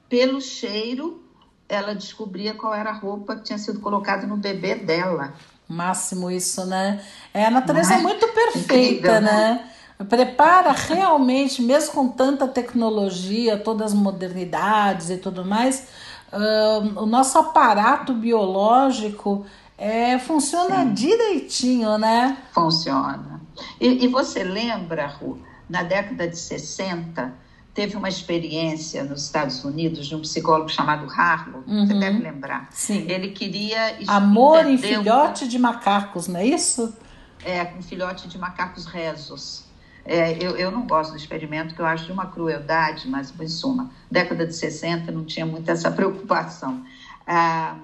pelo 0.10 0.42
cheiro, 0.42 1.24
ela 1.70 1.94
descobria 1.94 2.54
qual 2.54 2.74
era 2.74 2.90
a 2.90 2.94
roupa 2.94 3.36
que 3.36 3.44
tinha 3.44 3.58
sido 3.58 3.80
colocada 3.80 4.26
no 4.26 4.36
bebê 4.36 4.76
dela. 4.76 5.34
Máximo 5.68 6.30
isso, 6.30 6.66
né? 6.66 7.02
É, 7.34 7.46
a 7.46 7.52
natureza 7.52 7.94
é? 7.94 7.98
muito 8.00 8.28
perfeita, 8.30 8.60
Incrível, 8.60 9.22
né? 9.22 9.54
né? 9.54 9.72
prepara 10.04 10.72
realmente, 10.72 11.62
mesmo 11.62 11.94
com 11.94 12.08
tanta 12.08 12.48
tecnologia, 12.48 13.58
todas 13.58 13.92
as 13.92 13.98
modernidades 13.98 15.10
e 15.10 15.18
tudo 15.18 15.46
mais, 15.46 15.88
uh, 16.32 17.02
o 17.02 17.06
nosso 17.06 17.38
aparato 17.38 18.14
biológico 18.14 19.46
é, 19.82 20.20
funciona 20.20 20.84
Sim. 20.84 20.94
direitinho, 20.94 21.98
né? 21.98 22.38
Funciona. 22.54 23.42
E, 23.80 24.06
e, 24.06 24.08
você 24.08 24.44
lembra, 24.44 25.08
Ru, 25.08 25.42
na 25.68 25.82
década 25.82 26.28
de 26.28 26.38
60, 26.38 27.34
teve 27.74 27.98
uma 27.98 28.08
experiência 28.08 29.04
nos 29.04 29.24
Estados 29.24 29.66
Unidos 29.66 30.06
de 30.06 30.16
um 30.16 30.22
psicólogo 30.22 30.70
chamado 30.70 31.12
Harlow, 31.12 31.64
uhum. 31.66 31.88
você 31.88 31.96
deve 31.96 32.20
lembrar. 32.20 32.68
Sim. 32.70 33.10
Ele 33.10 33.30
queria. 33.30 33.98
Amor 34.08 34.68
em 34.68 34.78
filhote 34.78 35.48
de 35.48 35.58
macacos, 35.58 36.28
não 36.28 36.40
é 36.40 36.46
isso? 36.46 36.96
É, 37.44 37.64
um 37.76 37.82
filhote 37.82 38.28
de 38.28 38.38
macacos 38.38 38.86
rezos. 38.86 39.66
É, 40.06 40.34
eu, 40.44 40.58
eu 40.58 40.70
não 40.70 40.86
gosto 40.86 41.12
do 41.12 41.18
experimento, 41.18 41.74
que 41.74 41.82
eu 41.82 41.88
acho 41.88 42.06
de 42.06 42.12
uma 42.12 42.28
crueldade, 42.28 43.08
mas, 43.10 43.34
em 43.40 43.48
suma, 43.48 43.90
década 44.12 44.46
de 44.46 44.54
60 44.54 45.12
não 45.12 45.26
tinha 45.26 45.46
muito 45.46 45.70
essa 45.72 45.90
preocupação. 45.90 46.84
Ah, 47.26 47.78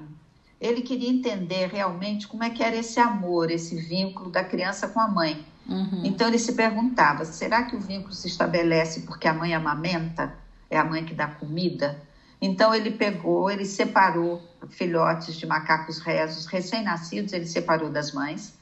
ele 0.59 0.81
queria 0.81 1.09
entender 1.09 1.67
realmente 1.67 2.27
como 2.27 2.43
é 2.43 2.49
que 2.49 2.63
era 2.63 2.75
esse 2.75 2.99
amor, 2.99 3.51
esse 3.51 3.75
vínculo 3.75 4.29
da 4.29 4.43
criança 4.43 4.87
com 4.87 4.99
a 4.99 5.07
mãe. 5.07 5.45
Uhum. 5.67 6.01
Então 6.03 6.27
ele 6.27 6.39
se 6.39 6.53
perguntava: 6.53 7.25
será 7.25 7.63
que 7.63 7.75
o 7.75 7.79
vínculo 7.79 8.13
se 8.13 8.27
estabelece 8.27 9.01
porque 9.01 9.27
a 9.27 9.33
mãe 9.33 9.53
amamenta? 9.53 10.33
É 10.69 10.77
a 10.77 10.83
mãe 10.83 11.05
que 11.05 11.13
dá 11.13 11.27
comida? 11.27 12.01
Então 12.41 12.73
ele 12.73 12.91
pegou, 12.91 13.49
ele 13.49 13.65
separou 13.65 14.41
filhotes 14.69 15.35
de 15.35 15.45
macacos 15.45 15.99
rezos 15.99 16.45
recém-nascidos, 16.45 17.33
ele 17.33 17.47
separou 17.47 17.89
das 17.89 18.11
mães 18.11 18.57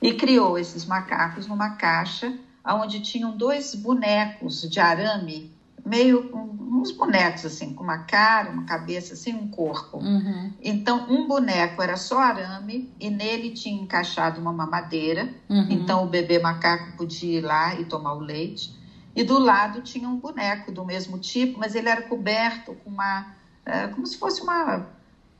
e 0.00 0.12
criou 0.12 0.58
esses 0.58 0.84
macacos 0.84 1.46
numa 1.46 1.70
caixa 1.70 2.36
onde 2.64 3.00
tinham 3.00 3.36
dois 3.36 3.74
bonecos 3.74 4.62
de 4.62 4.80
arame, 4.80 5.55
meio 5.86 6.30
uns 6.34 6.90
bonecos 6.90 7.46
assim, 7.46 7.72
com 7.72 7.84
uma 7.84 7.98
cara, 7.98 8.50
uma 8.50 8.64
cabeça, 8.64 9.14
assim, 9.14 9.32
um 9.32 9.48
corpo. 9.48 9.98
Uhum. 9.98 10.52
Então, 10.62 11.06
um 11.08 11.26
boneco 11.26 11.80
era 11.80 11.96
só 11.96 12.18
arame 12.18 12.92
e 13.00 13.08
nele 13.08 13.50
tinha 13.50 13.80
encaixado 13.80 14.40
uma 14.40 14.52
mamadeira. 14.52 15.28
Uhum. 15.48 15.66
Então, 15.70 16.04
o 16.04 16.08
bebê 16.08 16.38
macaco 16.38 16.96
podia 16.96 17.38
ir 17.38 17.42
lá 17.42 17.74
e 17.74 17.84
tomar 17.84 18.14
o 18.14 18.20
leite. 18.20 18.74
E 19.14 19.22
do 19.22 19.38
lado 19.38 19.80
tinha 19.80 20.08
um 20.08 20.16
boneco 20.16 20.70
do 20.70 20.84
mesmo 20.84 21.18
tipo, 21.18 21.58
mas 21.58 21.74
ele 21.74 21.88
era 21.88 22.02
coberto 22.02 22.74
com 22.84 22.90
uma, 22.90 23.32
é, 23.64 23.86
como 23.86 24.06
se 24.06 24.18
fosse 24.18 24.42
uma 24.42 24.86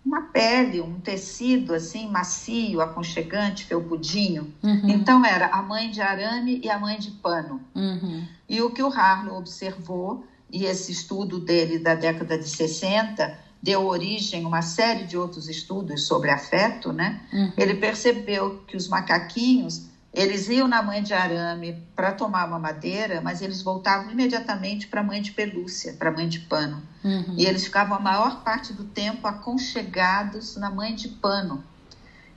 uma 0.06 0.22
pele, 0.22 0.80
um 0.80 1.00
tecido 1.00 1.74
assim 1.74 2.08
macio, 2.08 2.80
aconchegante, 2.80 3.64
felpudinho. 3.64 4.54
Uhum. 4.62 4.88
Então 4.88 5.24
era 5.24 5.48
a 5.48 5.60
mãe 5.60 5.90
de 5.90 6.00
arame 6.00 6.60
e 6.62 6.70
a 6.70 6.78
mãe 6.78 6.96
de 6.96 7.10
pano. 7.10 7.60
Uhum. 7.74 8.24
E 8.48 8.62
o 8.62 8.70
que 8.70 8.80
o 8.80 8.88
Harlow 8.88 9.36
observou, 9.36 10.24
e 10.50 10.64
esse 10.64 10.92
estudo 10.92 11.40
dele 11.40 11.78
da 11.78 11.94
década 11.94 12.38
de 12.38 12.48
60 12.48 13.38
deu 13.62 13.86
origem 13.86 14.44
a 14.44 14.48
uma 14.48 14.62
série 14.62 15.04
de 15.04 15.16
outros 15.16 15.48
estudos 15.48 16.06
sobre 16.06 16.30
afeto, 16.30 16.92
né? 16.92 17.20
Uhum. 17.32 17.52
Ele 17.56 17.74
percebeu 17.74 18.62
que 18.66 18.76
os 18.76 18.88
macaquinhos 18.88 19.86
eles 20.16 20.48
iam 20.48 20.66
na 20.66 20.82
mãe 20.82 21.02
de 21.02 21.12
arame 21.12 21.86
para 21.94 22.10
tomar 22.10 22.48
uma 22.48 22.58
madeira, 22.58 23.20
mas 23.20 23.42
eles 23.42 23.60
voltavam 23.60 24.10
imediatamente 24.10 24.86
para 24.86 25.02
a 25.02 25.04
mãe 25.04 25.20
de 25.20 25.32
pelúcia, 25.32 25.92
para 25.92 26.08
a 26.08 26.12
mãe 26.12 26.26
de 26.26 26.40
pano. 26.40 26.82
Uhum. 27.04 27.34
E 27.36 27.44
eles 27.44 27.64
ficavam 27.64 27.98
a 27.98 28.00
maior 28.00 28.42
parte 28.42 28.72
do 28.72 28.84
tempo 28.84 29.26
aconchegados 29.26 30.56
na 30.56 30.70
mãe 30.70 30.94
de 30.94 31.08
pano. 31.08 31.62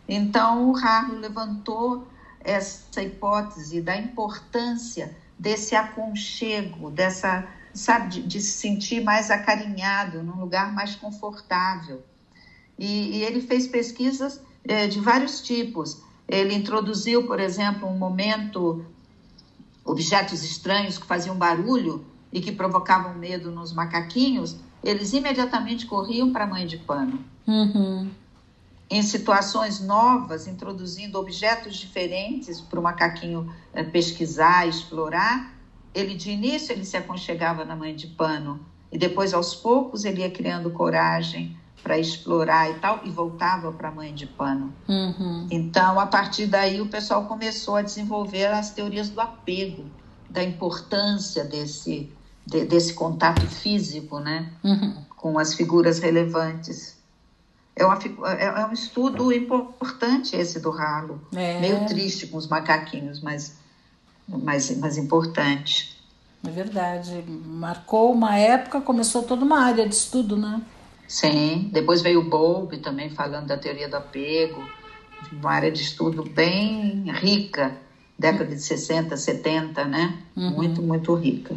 Então 0.09 0.69
o 0.69 0.75
Harlow 0.75 1.19
levantou 1.19 2.05
essa 2.41 3.01
hipótese 3.01 3.81
da 3.81 3.95
importância 3.95 5.15
desse 5.37 5.73
aconchego, 5.73 6.91
dessa, 6.91 7.47
sabe, 7.73 8.09
de, 8.09 8.21
de 8.23 8.41
se 8.41 8.51
sentir 8.51 9.03
mais 9.03 9.29
acarinhado, 9.31 10.23
num 10.23 10.39
lugar 10.39 10.73
mais 10.73 10.95
confortável. 10.95 12.03
E, 12.77 13.17
e 13.17 13.23
ele 13.23 13.41
fez 13.41 13.67
pesquisas 13.67 14.41
é, 14.63 14.87
de 14.87 14.99
vários 14.99 15.41
tipos 15.41 16.01
ele 16.29 16.53
introduziu, 16.53 17.25
por 17.25 17.39
exemplo, 17.39 17.89
um 17.89 17.97
momento 17.97 18.85
objetos 19.83 20.43
estranhos 20.43 20.99
que 20.99 21.07
faziam 21.07 21.35
barulho 21.35 22.05
e 22.31 22.39
que 22.39 22.51
provocavam 22.51 23.15
medo 23.15 23.49
nos 23.49 23.73
macaquinhos, 23.73 24.55
eles 24.83 25.11
imediatamente 25.13 25.87
corriam 25.87 26.31
para 26.31 26.43
a 26.43 26.47
mãe 26.47 26.67
de 26.67 26.77
pano. 26.77 27.19
Uhum. 27.47 28.11
Em 28.87 29.01
situações 29.01 29.79
novas, 29.79 30.45
introduzindo 30.47 31.17
objetos 31.17 31.75
diferentes 31.75 32.61
para 32.61 32.79
o 32.79 32.83
macaquinho 32.83 33.51
é, 33.73 33.83
pesquisar, 33.83 34.67
explorar, 34.67 35.51
ele 35.93 36.15
de 36.15 36.31
início 36.31 36.73
ele 36.73 36.85
se 36.85 36.97
aconchegava 36.97 37.65
na 37.65 37.75
mãe 37.75 37.95
de 37.95 38.07
pano 38.07 38.59
e 38.91 38.97
depois 38.97 39.33
aos 39.33 39.55
poucos 39.55 40.05
ele 40.05 40.21
ia 40.21 40.31
criando 40.31 40.69
coragem 40.71 41.57
para 41.83 41.97
explorar 41.97 42.69
e 42.69 42.73
tal, 42.75 43.01
e 43.03 43.09
voltava 43.09 43.71
para 43.71 43.89
a 43.89 43.91
mãe 43.91 44.13
de 44.13 44.27
pano. 44.27 44.73
Uhum. 44.87 45.47
Então, 45.49 45.99
a 45.99 46.05
partir 46.05 46.45
daí, 46.45 46.81
o 46.81 46.87
pessoal 46.87 47.25
começou 47.25 47.75
a 47.75 47.81
desenvolver 47.81 48.47
as 48.47 48.71
teorias 48.71 49.09
do 49.09 49.21
apego, 49.21 49.85
da 50.29 50.43
importância 50.43 51.43
desse, 51.43 52.11
de, 52.45 52.65
desse 52.65 52.93
contato 52.93 53.45
físico 53.47 54.19
né, 54.19 54.51
uhum. 54.63 54.95
com 55.15 55.39
as 55.39 55.53
figuras 55.53 55.99
relevantes. 55.99 56.97
É, 57.75 57.85
uma, 57.85 57.97
é, 58.37 58.45
é 58.45 58.65
um 58.65 58.73
estudo 58.73 59.31
importante 59.31 60.35
esse 60.35 60.59
do 60.59 60.69
ralo. 60.69 61.21
É. 61.33 61.61
Meio 61.61 61.85
triste 61.87 62.27
com 62.27 62.37
os 62.37 62.47
macaquinhos, 62.47 63.21
mas, 63.21 63.57
mas, 64.37 64.75
mas 64.77 64.97
importante. 64.97 65.97
É 66.45 66.49
verdade. 66.49 67.23
Marcou 67.27 68.13
uma 68.13 68.37
época, 68.37 68.79
começou 68.81 69.23
toda 69.23 69.43
uma 69.43 69.59
área 69.59 69.87
de 69.87 69.95
estudo, 69.95 70.37
né? 70.37 70.61
Sim, 71.07 71.69
depois 71.73 72.01
veio 72.01 72.21
o 72.21 72.29
Bowlby 72.29 72.77
também 72.77 73.09
falando 73.09 73.47
da 73.47 73.57
teoria 73.57 73.89
do 73.89 73.97
apego, 73.97 74.63
uma 75.31 75.51
área 75.51 75.71
de 75.71 75.81
estudo 75.81 76.23
bem 76.23 77.11
rica, 77.11 77.75
década 78.17 78.55
de 78.55 78.61
60, 78.61 79.17
70, 79.17 79.85
né? 79.85 80.19
Uhum. 80.35 80.51
Muito, 80.51 80.81
muito 80.81 81.13
rica. 81.15 81.55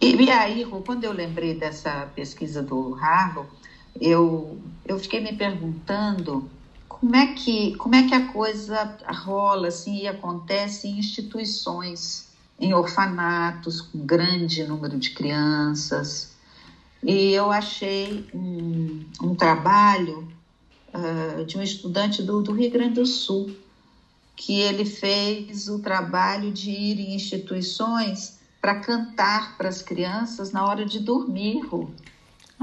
E, 0.00 0.14
e 0.14 0.30
aí, 0.30 0.66
quando 0.84 1.04
eu 1.04 1.12
lembrei 1.12 1.54
dessa 1.54 2.08
pesquisa 2.14 2.62
do 2.62 2.94
Harlow, 2.96 3.46
eu, 4.00 4.58
eu 4.84 4.98
fiquei 4.98 5.20
me 5.20 5.32
perguntando 5.32 6.50
como 7.02 7.16
é 7.16 7.26
que 7.34 7.74
como 7.78 7.96
é 7.96 8.04
que 8.04 8.14
a 8.14 8.28
coisa 8.28 8.96
rola 9.08 9.66
assim 9.66 10.02
e 10.02 10.06
acontece 10.06 10.86
em 10.86 11.00
instituições, 11.00 12.28
em 12.60 12.72
orfanatos 12.72 13.80
com 13.80 14.06
grande 14.06 14.62
número 14.62 14.96
de 14.96 15.10
crianças, 15.10 16.30
e 17.02 17.32
eu 17.32 17.50
achei 17.50 18.24
um, 18.32 19.04
um 19.20 19.34
trabalho 19.34 20.28
uh, 20.94 21.44
de 21.44 21.58
um 21.58 21.62
estudante 21.62 22.22
do, 22.22 22.40
do 22.40 22.52
Rio 22.52 22.70
Grande 22.70 22.94
do 22.94 23.06
Sul, 23.06 23.50
que 24.36 24.60
ele 24.60 24.84
fez 24.84 25.66
o 25.68 25.80
trabalho 25.80 26.52
de 26.52 26.70
ir 26.70 27.00
em 27.00 27.16
instituições 27.16 28.38
para 28.60 28.78
cantar 28.78 29.56
para 29.56 29.68
as 29.68 29.82
crianças 29.82 30.52
na 30.52 30.64
hora 30.64 30.84
de 30.84 31.00
dormir. 31.00 31.68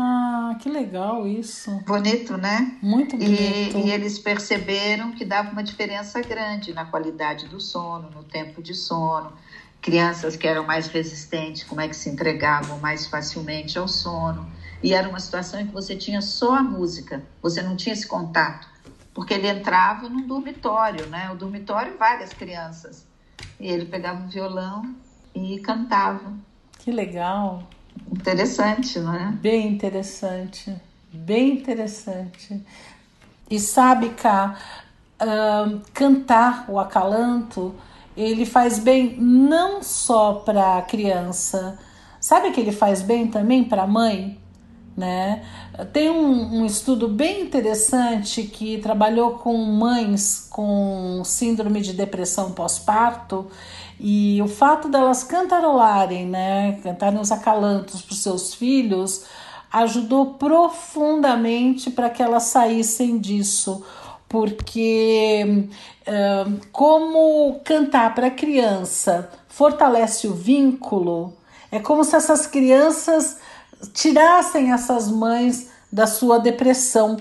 Ah, 0.01 0.55
que 0.61 0.69
legal 0.69 1.27
isso. 1.27 1.71
Bonito, 1.85 2.37
né? 2.37 2.77
Muito 2.81 3.17
bonito. 3.17 3.77
E, 3.77 3.87
e, 3.87 3.91
eles 3.91 4.17
perceberam 4.17 5.11
que 5.11 5.25
dava 5.25 5.51
uma 5.51 5.61
diferença 5.61 6.21
grande 6.21 6.73
na 6.73 6.85
qualidade 6.85 7.49
do 7.49 7.59
sono, 7.59 8.09
no 8.09 8.23
tempo 8.23 8.63
de 8.63 8.73
sono. 8.73 9.33
Crianças 9.81 10.37
que 10.37 10.47
eram 10.47 10.65
mais 10.65 10.87
resistentes, 10.87 11.65
como 11.65 11.81
é 11.81 11.87
que 11.89 11.95
se 11.97 12.09
entregavam 12.09 12.79
mais 12.79 13.07
facilmente 13.07 13.77
ao 13.77 13.89
sono. 13.89 14.49
E 14.81 14.93
era 14.93 15.09
uma 15.09 15.19
situação 15.19 15.59
em 15.59 15.67
que 15.67 15.73
você 15.73 15.97
tinha 15.97 16.21
só 16.21 16.55
a 16.55 16.63
música, 16.63 17.21
você 17.41 17.61
não 17.61 17.75
tinha 17.75 17.91
esse 17.91 18.07
contato. 18.07 18.69
Porque 19.13 19.33
ele 19.33 19.49
entrava 19.49 20.07
num 20.07 20.25
dormitório, 20.25 21.07
né? 21.07 21.29
O 21.29 21.35
dormitório, 21.35 21.97
várias 21.97 22.31
crianças. 22.31 23.05
E 23.59 23.67
ele 23.67 23.83
pegava 23.83 24.23
um 24.23 24.29
violão 24.29 24.95
e 25.35 25.59
cantava. 25.59 26.33
Que 26.79 26.89
legal. 26.89 27.67
Interessante, 28.11 28.99
não 28.99 29.13
é? 29.13 29.31
Bem 29.31 29.67
interessante, 29.67 30.75
bem 31.11 31.53
interessante. 31.53 32.61
E 33.49 33.59
sabe, 33.59 34.09
Cá, 34.09 34.57
uh, 35.21 35.81
cantar 35.93 36.65
o 36.67 36.79
acalanto, 36.79 37.73
ele 38.15 38.45
faz 38.45 38.79
bem 38.79 39.15
não 39.17 39.81
só 39.81 40.33
para 40.33 40.77
a 40.77 40.81
criança, 40.81 41.79
sabe 42.19 42.51
que 42.51 42.59
ele 42.59 42.71
faz 42.71 43.01
bem 43.01 43.27
também 43.27 43.63
para 43.63 43.83
a 43.83 43.87
mãe? 43.87 44.39
Né? 44.97 45.45
Tem 45.93 46.09
um, 46.09 46.59
um, 46.59 46.65
estudo 46.65 47.07
bem 47.07 47.43
interessante 47.43 48.43
que 48.43 48.79
trabalhou 48.79 49.37
com 49.37 49.55
mães 49.55 50.45
com 50.49 51.21
síndrome 51.23 51.79
de 51.79 51.93
depressão 51.93 52.51
pós-parto 52.51 53.49
e 53.99 54.41
o 54.41 54.47
fato 54.47 54.87
delas 54.87 55.23
cantarolarem, 55.23 56.25
né, 56.25 56.79
cantarem 56.81 57.19
os 57.19 57.31
acalantos 57.31 58.01
para 58.01 58.13
os 58.13 58.23
seus 58.23 58.53
filhos, 58.53 59.25
ajudou 59.71 60.35
profundamente 60.35 61.91
para 61.91 62.09
que 62.09 62.23
elas 62.23 62.43
saíssem 62.43 63.17
disso, 63.17 63.83
porque 64.27 65.67
uh, 66.07 66.59
como 66.71 67.59
cantar 67.63 68.15
para 68.15 68.31
criança 68.31 69.29
fortalece 69.47 70.27
o 70.27 70.33
vínculo, 70.33 71.33
é 71.71 71.79
como 71.79 72.03
se 72.03 72.15
essas 72.15 72.47
crianças 72.47 73.37
tirassem 73.93 74.71
essas 74.71 75.09
mães 75.09 75.69
da 75.91 76.07
sua 76.07 76.39
depressão. 76.39 77.17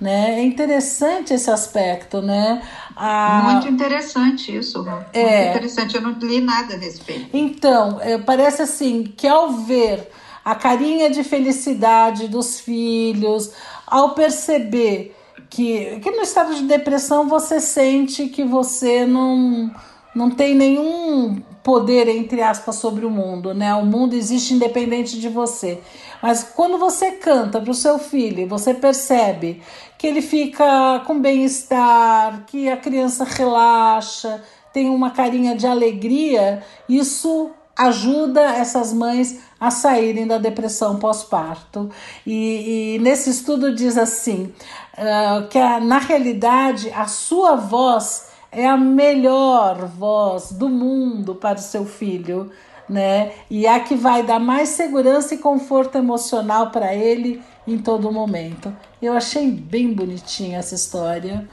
Né? 0.00 0.40
É 0.40 0.42
interessante 0.42 1.32
esse 1.32 1.48
aspecto, 1.50 2.20
né? 2.20 2.62
A... 2.96 3.52
Muito 3.52 3.68
interessante 3.68 4.56
isso. 4.56 4.84
É. 5.12 5.22
Muito 5.22 5.50
interessante. 5.50 5.94
Eu 5.94 6.02
não 6.02 6.12
li 6.18 6.40
nada 6.40 6.74
a 6.74 6.76
respeito. 6.76 7.28
Então, 7.32 8.00
é, 8.00 8.18
parece 8.18 8.62
assim 8.62 9.04
que 9.04 9.26
ao 9.26 9.52
ver 9.52 10.10
a 10.44 10.54
carinha 10.54 11.08
de 11.08 11.22
felicidade 11.22 12.28
dos 12.28 12.60
filhos, 12.60 13.52
ao 13.86 14.10
perceber 14.10 15.16
que, 15.48 16.00
que 16.00 16.10
no 16.10 16.22
estado 16.22 16.54
de 16.54 16.64
depressão 16.64 17.28
você 17.28 17.60
sente 17.60 18.26
que 18.26 18.42
você 18.42 19.06
não, 19.06 19.72
não 20.14 20.30
tem 20.30 20.54
nenhum 20.54 21.40
poder, 21.64 22.06
entre 22.08 22.42
aspas, 22.42 22.76
sobre 22.76 23.06
o 23.06 23.10
mundo, 23.10 23.54
né? 23.54 23.74
O 23.74 23.86
mundo 23.86 24.14
existe 24.14 24.52
independente 24.52 25.18
de 25.18 25.30
você. 25.30 25.80
Mas 26.22 26.44
quando 26.44 26.78
você 26.78 27.12
canta 27.12 27.58
para 27.58 27.70
o 27.70 27.74
seu 27.74 27.98
filho, 27.98 28.46
você 28.46 28.74
percebe 28.74 29.62
que 29.96 30.06
ele 30.06 30.20
fica 30.20 31.02
com 31.06 31.18
bem-estar, 31.18 32.44
que 32.46 32.68
a 32.68 32.76
criança 32.76 33.24
relaxa, 33.24 34.42
tem 34.74 34.90
uma 34.90 35.10
carinha 35.10 35.56
de 35.56 35.66
alegria, 35.66 36.62
isso 36.86 37.50
ajuda 37.74 38.42
essas 38.42 38.92
mães 38.92 39.40
a 39.58 39.70
saírem 39.70 40.26
da 40.26 40.36
depressão 40.36 40.98
pós-parto. 40.98 41.90
E, 42.26 42.96
e, 42.96 42.98
nesse 42.98 43.30
estudo 43.30 43.74
diz 43.74 43.96
assim: 43.96 44.52
uh, 44.98 45.48
que 45.48 45.58
a, 45.58 45.80
na 45.80 45.98
realidade 45.98 46.90
a 46.90 47.06
sua 47.06 47.56
voz 47.56 48.33
é 48.54 48.66
a 48.66 48.76
melhor 48.76 49.86
voz 49.86 50.52
do 50.52 50.68
mundo 50.68 51.34
para 51.34 51.58
o 51.58 51.62
seu 51.62 51.84
filho 51.84 52.50
né? 52.88 53.32
E 53.50 53.66
a 53.66 53.80
que 53.80 53.94
vai 53.94 54.22
dar 54.22 54.38
mais 54.38 54.70
segurança 54.70 55.34
e 55.34 55.38
conforto 55.38 55.96
emocional 55.96 56.70
para 56.70 56.94
ele 56.94 57.42
em 57.66 57.78
todo 57.78 58.12
momento. 58.12 58.74
Eu 59.00 59.14
achei 59.14 59.50
bem 59.50 59.92
bonitinha 59.92 60.58
essa 60.58 60.74
história. 60.74 61.48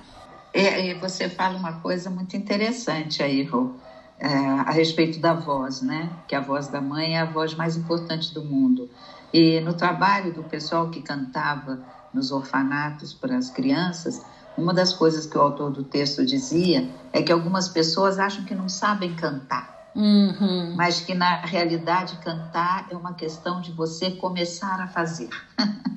É, 0.54 0.90
e 0.90 0.94
você 0.96 1.30
fala 1.30 1.58
uma 1.58 1.80
coisa 1.80 2.10
muito 2.10 2.36
interessante 2.36 3.24
aí, 3.24 3.44
Rô, 3.44 3.72
é, 4.20 4.28
a 4.28 4.72
respeito 4.72 5.20
da 5.20 5.34
voz, 5.34 5.82
né? 5.82 6.10
Que 6.28 6.36
a 6.36 6.42
voz 6.42 6.68
da 6.68 6.82
mãe 6.82 7.16
é 7.16 7.22
a 7.22 7.26
voz 7.26 7.56
mais 7.56 7.78
importante 7.78 8.34
do 8.34 8.44
mundo. 8.44 8.90
E 9.34 9.62
no 9.62 9.74
trabalho 9.74 10.34
do 10.34 10.44
pessoal 10.44 10.90
que 10.90 11.02
cantava 11.02 11.80
nos 12.14 12.32
orfanatos 12.32 13.14
para 13.14 13.38
as 13.38 13.50
crianças, 13.50 14.22
uma 14.58 14.74
das 14.74 14.94
coisas 14.94 15.26
que 15.26 15.38
o 15.38 15.42
autor 15.42 15.72
do 15.72 15.84
texto 15.84 16.26
dizia 16.26 16.90
é 17.14 17.22
que 17.22 17.32
algumas 17.32 17.68
pessoas 17.68 18.20
acham 18.20 18.44
que 18.46 18.56
não 18.56 18.70
sabem 18.70 19.14
cantar. 19.16 19.82
Uhum. 19.96 20.74
Mas 20.76 21.02
que 21.02 21.14
na 21.14 21.42
realidade 21.42 22.18
cantar 22.24 22.88
é 22.90 22.96
uma 22.96 23.14
questão 23.14 23.60
de 23.60 23.72
você 23.72 24.12
começar 24.12 24.80
a 24.82 24.88
fazer. 24.88 25.30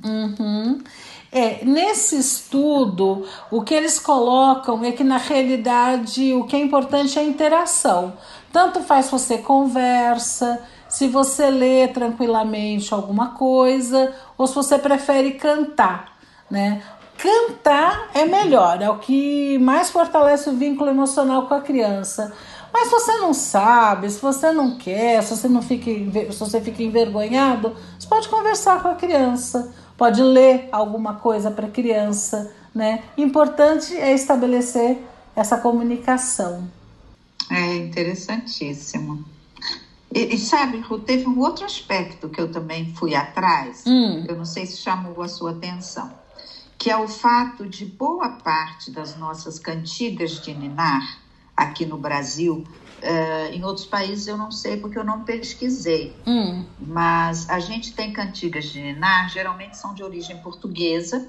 Uhum. 0.05 0.83
É, 1.33 1.65
nesse 1.65 2.17
estudo, 2.17 3.27
o 3.51 3.63
que 3.63 3.75
eles 3.75 3.99
colocam 3.99 4.85
é 4.85 4.93
que 4.93 5.03
na 5.03 5.17
realidade 5.17 6.33
o 6.35 6.45
que 6.45 6.55
é 6.55 6.61
importante 6.61 7.19
é 7.19 7.23
a 7.23 7.25
interação. 7.25 8.13
Tanto 8.53 8.81
faz 8.81 9.11
você 9.11 9.39
conversa, 9.39 10.63
se 10.89 11.09
você 11.09 11.51
lê 11.51 11.89
tranquilamente 11.89 12.95
alguma 12.95 13.31
coisa, 13.31 14.15
ou 14.39 14.47
se 14.47 14.55
você 14.55 14.79
prefere 14.79 15.33
cantar, 15.33 16.17
né? 16.49 16.83
Cantar 17.17 18.11
é 18.15 18.25
melhor, 18.25 18.83
é 18.83 18.91
o 18.91 18.99
que 18.99 19.59
mais 19.59 19.91
fortalece 19.91 20.51
o 20.51 20.57
vínculo 20.57 20.91
emocional 20.91 21.47
com 21.47 21.55
a 21.55 21.61
criança. 21.61 22.33
Mas 22.73 22.89
se 22.89 22.91
você 22.91 23.12
não 23.19 23.33
sabe, 23.33 24.11
se 24.11 24.21
você 24.21 24.51
não 24.51 24.77
quer, 24.77 25.23
se 25.23 25.37
você 25.37 25.49
não 25.49 25.62
fica, 25.62 26.33
se 26.33 26.39
você 26.39 26.61
fica 26.61 26.83
envergonhado, 26.83 27.75
você 27.97 28.09
pode 28.09 28.29
conversar 28.29 28.83
com 28.83 28.89
a 28.89 28.97
criança, 28.97 29.73
pode 29.97 30.21
ler 30.21 30.69
alguma 30.73 31.15
coisa 31.15 31.53
para 31.53 31.67
a 31.67 31.71
criança, 31.71 32.53
né? 32.75 33.05
Importante 33.17 33.97
é 33.97 34.12
estabelecer 34.12 34.99
essa 35.37 35.57
comunicação. 35.59 36.69
É 37.51 37.77
interessantíssimo. 37.77 39.25
E, 40.12 40.35
e 40.35 40.39
sabe, 40.39 40.79
Ru, 40.79 40.99
teve 41.01 41.29
um 41.29 41.39
outro 41.41 41.65
aspecto 41.65 42.29
que 42.29 42.41
eu 42.41 42.51
também 42.51 42.93
fui 42.95 43.15
atrás, 43.15 43.85
hum. 43.87 44.25
eu 44.29 44.37
não 44.37 44.45
sei 44.45 44.65
se 44.65 44.79
chamou 44.79 45.21
a 45.23 45.29
sua 45.29 45.51
atenção, 45.51 46.11
que 46.85 46.91
é 46.91 46.97
o 46.99 47.09
fato 47.09 47.66
de 47.66 47.87
boa 47.87 48.28
parte 48.28 48.91
das 48.91 49.16
nossas 49.16 49.59
cantigas 49.59 50.32
de 50.32 50.53
ninar 50.53 51.18
aqui 51.57 51.87
no 51.87 51.97
Brasil. 51.97 52.62
Uh, 53.03 53.55
em 53.55 53.64
outros 53.64 53.87
países 53.87 54.26
eu 54.26 54.37
não 54.37 54.53
sei 54.53 54.76
porque 54.76 54.99
eu 54.99 55.03
não 55.03 55.24
pesquisei. 55.24 56.14
Hum. 56.26 56.62
Mas 56.78 57.49
a 57.49 57.59
gente 57.59 57.95
tem 57.95 58.12
cantigas 58.12 58.66
de 58.66 58.82
Ninar, 58.82 59.30
geralmente 59.30 59.78
são 59.78 59.95
de 59.95 60.03
origem 60.03 60.37
portuguesa, 60.43 61.26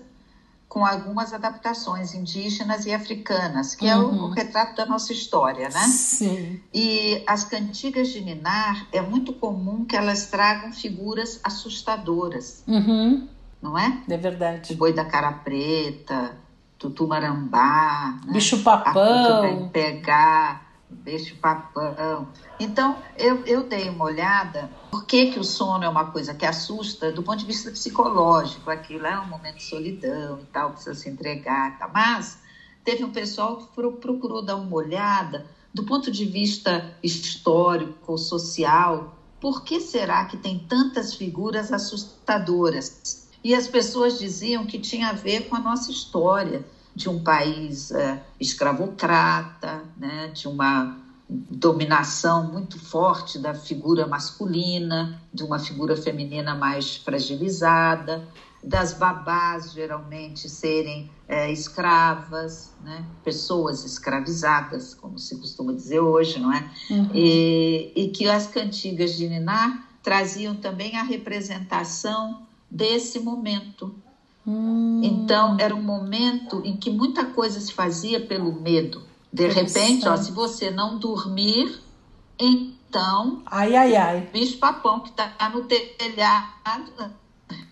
com 0.67 0.85
algumas 0.85 1.31
adaptações 1.31 2.13
indígenas 2.13 2.85
e 2.85 2.93
africanas, 2.93 3.75
que 3.75 3.85
uhum. 3.85 3.91
é 3.91 3.97
o, 3.97 4.23
o, 4.25 4.29
retrato 4.31 4.75
da 4.75 4.85
nossa 4.85 5.13
história, 5.13 5.69
né? 5.69 5.87
Sim. 5.87 6.61
E 6.73 7.23
as 7.25 7.45
cantigas 7.45 8.09
de 8.09 8.19
Ninar, 8.19 8.89
é 8.91 8.99
muito 8.99 9.31
comum 9.31 9.85
que 9.85 9.95
elas 9.95 10.25
tragam 10.25 10.73
figuras 10.73 11.39
assustadoras. 11.45 12.61
Uhum. 12.67 13.29
Não 13.65 13.75
é? 13.75 13.99
É 14.07 14.15
verdade. 14.15 14.73
O 14.73 14.77
boi 14.77 14.93
da 14.93 15.03
cara 15.03 15.31
preta, 15.31 16.37
tutumarambá, 16.77 18.15
né? 18.23 18.33
bicho 18.33 18.59
papão, 18.59 19.67
pegar, 19.73 20.61
bicho 20.87 21.35
papão. 21.37 22.27
Então 22.59 22.95
eu, 23.17 23.43
eu 23.43 23.63
dei 23.63 23.89
uma 23.89 24.05
olhada 24.05 24.69
por 24.91 25.03
que, 25.03 25.25
que 25.25 25.39
o 25.39 25.43
sono 25.43 25.83
é 25.83 25.89
uma 25.89 26.05
coisa 26.05 26.31
que 26.35 26.45
assusta 26.45 27.11
do 27.11 27.23
ponto 27.23 27.39
de 27.39 27.45
vista 27.47 27.71
psicológico, 27.71 28.69
aquilo 28.69 29.07
é 29.07 29.19
um 29.19 29.25
momento 29.25 29.55
de 29.55 29.63
solidão 29.63 30.39
e 30.39 30.45
tal, 30.45 30.69
precisa 30.69 30.93
se 30.93 31.09
entregar 31.09 31.75
tal. 31.79 31.89
Mas 31.91 32.37
teve 32.83 33.03
um 33.03 33.09
pessoal 33.09 33.57
que 33.57 33.65
procurou 33.99 34.43
dar 34.43 34.57
uma 34.57 34.75
olhada 34.75 35.43
do 35.73 35.83
ponto 35.83 36.11
de 36.11 36.23
vista 36.23 36.85
histórico, 37.01 38.15
social, 38.15 39.11
por 39.41 39.63
que 39.63 39.79
será 39.79 40.23
que 40.23 40.37
tem 40.37 40.59
tantas 40.59 41.15
figuras 41.15 41.71
assustadoras? 41.71 42.91
E 43.45 43.53
as 43.53 43.67
pessoas 43.67 44.17
diziam 44.17 44.65
que 44.65 44.79
tinha 44.79 45.09
a 45.09 45.13
ver 45.13 45.47
com 45.47 45.55
a 45.55 45.59
nossa 45.59 45.91
história 45.91 46.65
de 46.95 47.07
um 47.07 47.23
país 47.23 47.91
é, 47.91 48.19
escravocrata, 48.39 49.85
né, 49.95 50.31
de 50.33 50.47
uma 50.47 50.97
dominação 51.29 52.51
muito 52.51 52.79
forte 52.79 53.37
da 53.37 53.53
figura 53.53 54.07
masculina, 54.07 55.21
de 55.31 55.43
uma 55.43 55.59
figura 55.59 55.95
feminina 55.95 56.55
mais 56.55 56.95
fragilizada, 56.95 58.27
das 58.63 58.93
babás 58.93 59.73
geralmente 59.73 60.49
serem 60.49 61.07
é, 61.27 61.51
escravas, 61.51 62.73
né? 62.83 63.05
pessoas 63.23 63.85
escravizadas, 63.85 64.95
como 64.95 65.19
se 65.19 65.37
costuma 65.37 65.71
dizer 65.71 65.99
hoje, 65.99 66.39
não 66.39 66.51
é? 66.51 66.67
Uhum. 66.89 67.11
E, 67.13 67.91
e 67.95 68.07
que 68.07 68.27
as 68.27 68.47
cantigas 68.47 69.15
de 69.15 69.27
Ninar 69.27 69.85
traziam 70.01 70.55
também 70.55 70.97
a 70.97 71.03
representação 71.03 72.44
desse 72.75 73.19
momento. 73.19 73.95
Hum. 74.45 75.01
Então, 75.03 75.57
era 75.59 75.73
um 75.73 75.81
momento 75.81 76.61
em 76.63 76.75
que 76.75 76.89
muita 76.89 77.25
coisa 77.25 77.59
se 77.59 77.73
fazia 77.73 78.19
pelo 78.19 78.51
medo. 78.51 79.01
De 79.31 79.47
repente, 79.47 80.07
ó, 80.07 80.15
se 80.15 80.31
você 80.31 80.69
não 80.69 80.99
dormir, 80.99 81.79
então. 82.39 83.41
Ai, 83.45 83.75
ai, 83.75 83.95
ai. 83.95 84.29
Bicho-papão 84.31 84.99
que 84.99 85.09
está 85.09 85.49
no 85.49 85.63
telhado, 85.63 86.91
né? 86.97 87.11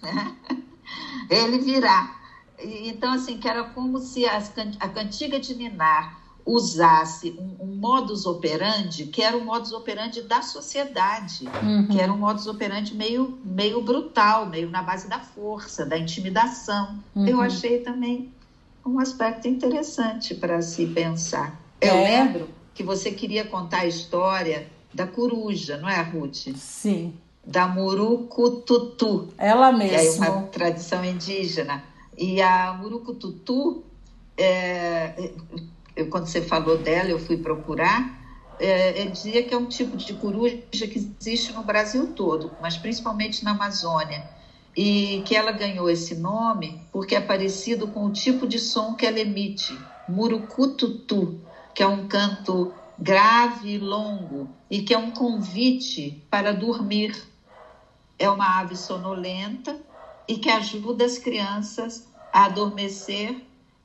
ele 1.29 1.59
virá. 1.59 2.17
Então, 2.59 3.13
assim, 3.13 3.37
que 3.37 3.47
era 3.47 3.63
como 3.63 3.99
se 3.99 4.25
a 4.25 4.89
cantiga 4.89 5.39
de 5.39 5.53
Ninar 5.55 6.22
usasse 6.45 7.35
um, 7.39 7.63
um, 7.63 7.75
modus 7.75 8.25
operandi 8.25 9.05
que 9.05 9.21
era 9.21 9.37
o 9.37 9.43
modus 9.45 9.71
operandi 9.71 10.21
da 10.23 10.41
sociedade, 10.41 11.47
uhum. 11.61 11.87
que 11.87 11.99
era 11.99 12.11
um 12.11 12.17
modus 12.17 12.47
operandi 12.47 12.93
meio, 12.95 13.39
meio 13.43 13.81
brutal, 13.81 14.45
meio 14.45 14.69
na 14.69 14.81
base 14.81 15.07
da 15.07 15.19
força, 15.19 15.85
da 15.85 15.97
intimidação. 15.97 16.99
Uhum. 17.15 17.27
Eu 17.27 17.41
achei 17.41 17.79
também 17.79 18.31
um 18.85 18.99
aspecto 18.99 19.47
interessante 19.47 20.35
para 20.35 20.61
se 20.61 20.85
pensar. 20.87 21.57
Eu 21.79 21.95
É. 21.95 22.23
lembro 22.23 22.49
que 22.73 22.83
você 22.83 23.11
queria 23.11 23.45
contar 23.45 23.79
a 23.81 23.85
história 23.85 24.67
da 24.93 25.07
coruja, 25.07 25.77
não 25.77 25.89
é, 25.89 26.01
Ruth? 26.01 26.55
Sim, 26.55 27.13
Da 27.45 27.67
Murucututu, 27.67 29.29
ela 29.37 29.73
que 29.73 29.83
é 29.83 29.91
mesma. 29.91 30.29
uma 30.29 30.41
tradição 30.47 31.03
indígena. 31.03 31.83
E 32.17 32.41
a 32.41 32.73
Murucututu, 32.73 33.83
é, 34.37 35.31
eu, 35.95 36.09
quando 36.09 36.27
você 36.27 36.41
falou 36.41 36.77
dela, 36.77 37.09
eu 37.09 37.19
fui 37.19 37.37
procurar, 37.37 38.21
é, 38.59 39.01
eu 39.01 39.11
dizia 39.11 39.43
que 39.43 39.53
é 39.53 39.57
um 39.57 39.65
tipo 39.65 39.97
de 39.97 40.13
coruja 40.13 40.57
que 40.71 41.11
existe 41.19 41.53
no 41.53 41.63
Brasil 41.63 42.13
todo, 42.15 42.51
mas 42.61 42.77
principalmente 42.77 43.43
na 43.43 43.51
Amazônia. 43.51 44.27
E 44.75 45.21
que 45.25 45.35
ela 45.35 45.51
ganhou 45.51 45.87
esse 45.87 46.15
nome 46.15 46.81
porque 46.91 47.13
é 47.15 47.21
parecido 47.21 47.87
com 47.87 48.05
o 48.05 48.11
tipo 48.11 48.47
de 48.47 48.57
som 48.57 48.95
que 48.95 49.05
ela 49.05 49.19
emite, 49.19 49.77
murucututu, 50.07 51.39
que 51.75 51.83
é 51.83 51.87
um 51.87 52.07
canto 52.07 52.73
grave 52.97 53.73
e 53.73 53.77
longo 53.77 54.49
e 54.69 54.81
que 54.81 54.93
é 54.93 54.97
um 54.97 55.11
convite 55.11 56.23
para 56.29 56.53
dormir. 56.53 57.15
É 58.17 58.29
uma 58.29 58.59
ave 58.59 58.75
sonolenta 58.75 59.79
e 60.27 60.37
que 60.37 60.49
ajuda 60.49 61.05
as 61.05 61.17
crianças 61.17 62.07
a 62.31 62.45
adormecer, 62.45 63.35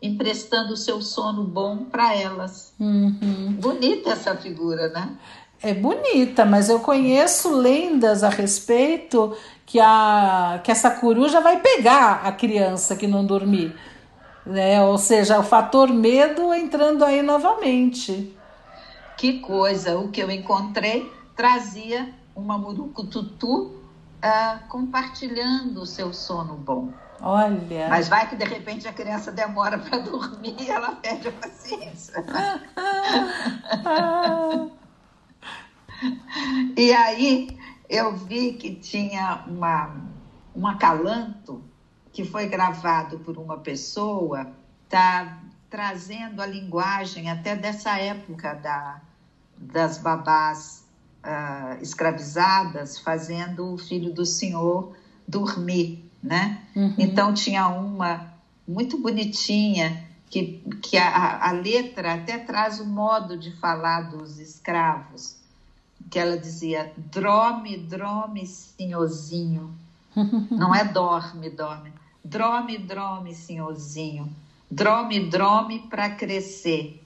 emprestando 0.01 0.75
o 0.75 0.77
seu 0.77 1.03
sono 1.03 1.45
bom 1.45 1.85
para 1.85 2.15
elas. 2.15 2.73
Uhum. 2.79 3.57
Bonita 3.61 4.11
essa 4.11 4.37
figura, 4.37 4.89
né? 4.89 5.17
É 5.61 5.75
bonita, 5.75 6.45
mas 6.45 6.69
eu 6.69 6.79
conheço 6.79 7.53
lendas 7.57 8.23
a 8.23 8.29
respeito 8.29 9.37
que, 9.67 9.81
a, 9.81 10.61
que 10.63 10.71
essa 10.71 10.91
coruja 10.91 11.41
vai 11.41 11.61
pegar 11.61 12.23
a 12.25 12.31
criança 12.31 12.95
que 12.95 13.09
não 13.09 13.25
dormir. 13.25 13.75
Né? 14.47 14.81
Ou 14.83 14.97
seja, 14.97 15.39
o 15.39 15.43
fator 15.43 15.89
medo 15.93 16.55
entrando 16.55 17.05
aí 17.05 17.23
novamente. 17.23 18.35
Que 19.17 19.41
coisa! 19.41 19.99
O 19.99 20.09
que 20.09 20.23
eu 20.23 20.31
encontrei 20.31 21.11
trazia 21.35 22.09
uma 22.37 22.57
murucututu 22.57 23.73
ah, 24.23 24.61
compartilhando 24.69 25.83
o 25.83 25.87
seu 25.87 26.15
sono 26.15 26.55
bom. 26.55 26.93
Olha. 27.21 27.89
Mas 27.89 28.09
vai 28.09 28.29
que 28.29 28.37
de 28.37 28.45
repente 28.45 28.87
a 28.87 28.93
criança 28.93 29.33
demora 29.33 29.79
para 29.79 29.99
dormir 29.99 30.57
e 30.61 30.71
ela 30.71 30.93
perde 30.97 31.29
a 31.29 31.33
paciência. 31.33 32.25
E 36.77 36.93
aí 36.93 37.59
eu 37.89 38.17
vi 38.17 38.53
que 38.53 38.75
tinha 38.75 39.45
uma, 39.49 39.97
um 40.55 40.67
acalanto 40.67 41.63
que 42.13 42.25
foi 42.25 42.47
gravado 42.47 43.19
por 43.19 43.37
uma 43.37 43.59
pessoa, 43.59 44.53
tá 44.89 45.39
trazendo 45.69 46.41
a 46.41 46.47
linguagem 46.47 47.31
até 47.31 47.57
dessa 47.57 47.99
época 47.99 48.55
da, 48.55 49.01
das 49.57 49.99
babás 49.99 50.85
ah, 51.23 51.77
escravizadas, 51.81 52.99
fazendo 52.99 53.75
o 53.75 53.79
filho 53.79 54.13
do 54.13 54.25
senhor 54.25 54.95
dormir, 55.27 56.08
né? 56.23 56.61
uhum. 56.75 56.95
Então 56.99 57.33
tinha 57.33 57.69
uma 57.69 58.33
muito 58.67 58.99
bonitinha 58.99 60.05
que, 60.29 60.63
que 60.83 60.97
a, 60.97 61.49
a 61.49 61.53
letra 61.53 62.15
até 62.15 62.39
traz 62.39 62.81
o 62.81 62.87
modo 62.87 63.37
de 63.37 63.53
falar 63.57 64.11
dos 64.11 64.39
escravos, 64.39 65.37
que 66.11 66.19
ela 66.19 66.37
dizia 66.37 66.93
drome, 66.97 67.77
drome, 67.77 68.47
senhorzinho. 68.47 69.75
Não 70.51 70.75
é 70.75 70.85
dorme, 70.85 71.49
dorme. 71.51 71.93
Drome, 72.25 72.77
drome, 72.79 73.35
senhorzinho. 73.35 74.31
Drome, 74.71 75.31
drome 75.31 75.79
para 75.89 76.11
crescer, 76.11 77.03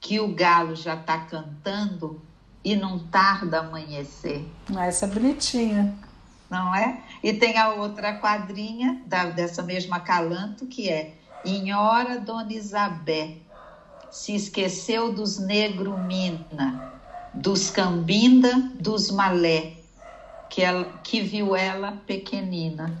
que 0.00 0.18
o 0.18 0.34
galo 0.34 0.74
já 0.74 0.94
está 0.94 1.18
cantando 1.18 2.20
e 2.64 2.74
não 2.74 2.98
tarda 2.98 3.60
amanhecer 3.60 4.44
Essa 4.76 5.04
é 5.04 5.08
bonitinha. 5.08 5.94
não 6.50 6.74
é? 6.74 7.02
E 7.24 7.34
tem 7.34 7.58
a 7.58 7.70
outra 7.70 8.14
quadrinha 8.14 8.98
da, 9.04 9.26
dessa 9.30 9.64
mesma 9.64 10.00
Calanto, 10.00 10.68
que 10.68 10.90
é 10.90 11.08
Inhora 11.44 12.18
Dona 12.18 12.54
Isabé, 12.54 13.32
se 14.10 14.34
esqueceu 14.34 15.10
dos 15.10 15.38
negro 15.38 15.96
mina, 15.96 16.78
dos 17.32 17.70
cambinda, 17.70 18.62
dos 18.74 19.10
malé, 19.10 19.68
que, 20.48 20.62
ela, 20.62 20.88
que 21.02 21.22
viu 21.22 21.54
ela 21.56 21.92
pequenina. 22.06 22.94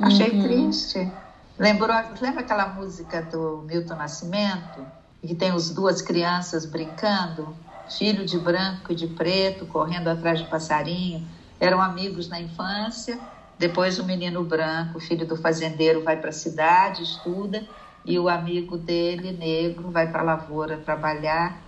Achei 0.00 0.32
Uhum. 0.32 0.34
triste. 0.34 1.10
Lembrou, 1.58 1.96
lembra 2.20 2.42
aquela 2.42 2.66
música 2.66 3.22
do 3.22 3.62
Milton 3.62 3.96
Nascimento? 3.96 4.88
Que 5.22 5.34
tem 5.34 5.52
os 5.52 5.70
duas 5.70 6.02
crianças 6.02 6.66
brincando? 6.66 7.56
Filho 7.88 8.24
de 8.24 8.38
branco 8.38 8.92
e 8.92 8.96
de 8.96 9.08
preto, 9.08 9.66
correndo 9.66 10.08
atrás 10.08 10.38
de 10.40 10.46
passarinho. 10.46 11.22
Eram 11.60 11.80
amigos 11.82 12.28
na 12.28 12.40
infância. 12.40 13.20
Depois 13.58 13.98
o 13.98 14.04
menino 14.04 14.44
branco, 14.44 15.00
filho 15.00 15.26
do 15.26 15.36
fazendeiro, 15.36 16.02
vai 16.02 16.16
para 16.16 16.30
a 16.30 16.32
cidade, 16.32 17.02
estuda. 17.02 17.66
E 18.04 18.18
o 18.18 18.28
amigo 18.28 18.76
dele, 18.76 19.32
negro, 19.32 19.90
vai 19.90 20.10
para 20.10 20.20
a 20.20 20.24
lavoura 20.24 20.76
trabalhar. 20.76 21.60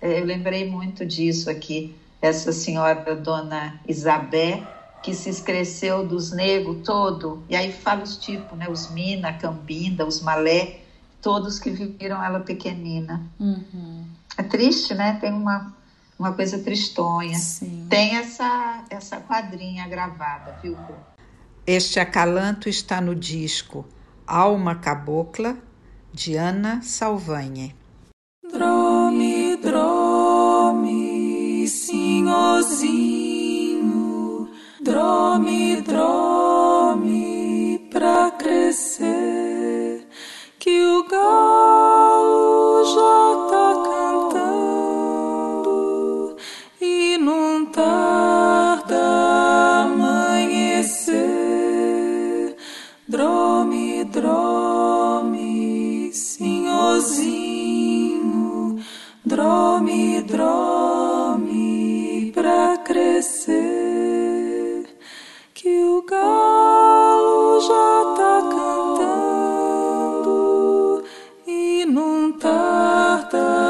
Eh, 0.00 0.20
Eu 0.20 0.24
lembrei 0.24 0.68
muito 0.68 1.04
disso 1.06 1.48
aqui. 1.50 1.94
Essa 2.20 2.50
senhora, 2.52 3.14
dona 3.14 3.78
Isabé, 3.86 4.62
que 5.02 5.14
se 5.14 5.28
esqueceu 5.28 6.04
dos 6.06 6.32
negros 6.32 6.78
todo, 6.82 7.44
e 7.48 7.54
aí 7.54 7.70
fala 7.70 8.02
os 8.02 8.16
tipos, 8.16 8.56
né? 8.56 8.66
Os 8.68 8.90
mina, 8.90 9.28
a 9.28 9.32
cambinda, 9.34 10.06
os 10.06 10.22
malé, 10.22 10.80
todos 11.20 11.58
que 11.58 11.70
viram 11.70 12.24
ela 12.24 12.40
pequenina. 12.40 13.22
Uhum. 13.38 14.06
É 14.38 14.42
triste, 14.42 14.94
né? 14.94 15.18
Tem 15.20 15.30
uma, 15.30 15.74
uma 16.18 16.32
coisa 16.32 16.58
tristonha. 16.58 17.36
Sim. 17.36 17.86
Tem 17.90 18.16
essa, 18.16 18.82
essa 18.88 19.20
quadrinha 19.20 19.86
gravada, 19.86 20.58
viu? 20.62 20.76
Este 21.66 21.98
acalanto 21.98 22.68
está 22.68 23.00
no 23.00 23.14
disco 23.14 23.86
Alma 24.26 24.74
Cabocla, 24.74 25.56
de 26.12 26.36
Ana 26.36 26.82
Salvanhe. 26.82 27.74
Drome, 28.52 29.56
drome, 29.56 31.66
senhorzinho, 31.66 34.46
drome, 34.78 35.80
drome 35.80 37.88
pra 37.90 38.30
crescer, 38.32 40.06
que 40.58 40.84
o 40.84 41.08
galo 41.08 42.84
já 42.94 43.48
tá 43.50 43.74
cantando 45.54 46.36
e 46.78 47.16
não 47.16 47.64
tarda 47.64 48.23
senhorzinho, 57.04 58.78
drome, 59.24 60.20
drome 60.22 62.32
pra 62.34 62.78
crescer, 62.78 63.54
que 65.52 65.84
o 65.84 66.02
galo 66.02 67.60
já 67.60 68.14
tá 68.16 68.40
cantando 70.14 71.04
e 71.46 71.84
não 71.84 72.32
tarda 72.32 73.63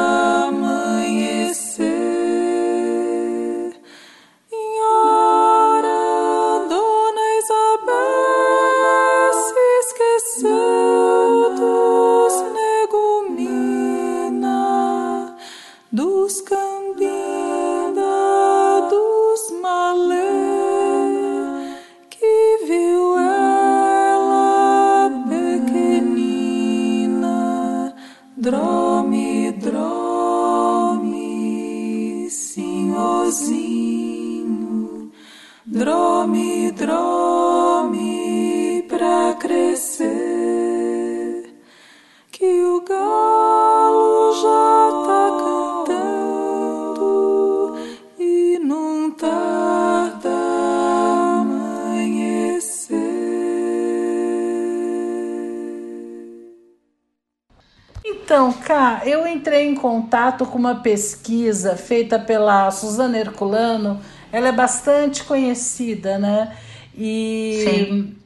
contato 59.84 60.46
com 60.46 60.56
uma 60.56 60.76
pesquisa 60.76 61.76
feita 61.76 62.18
pela 62.18 62.70
Suzana 62.70 63.18
Herculano. 63.18 64.00
Ela 64.32 64.48
é 64.48 64.52
bastante 64.52 65.22
conhecida, 65.24 66.16
né? 66.16 66.56
E 66.96 68.16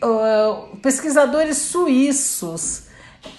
uh, 0.00 0.76
pesquisadores 0.76 1.56
suíços. 1.56 2.84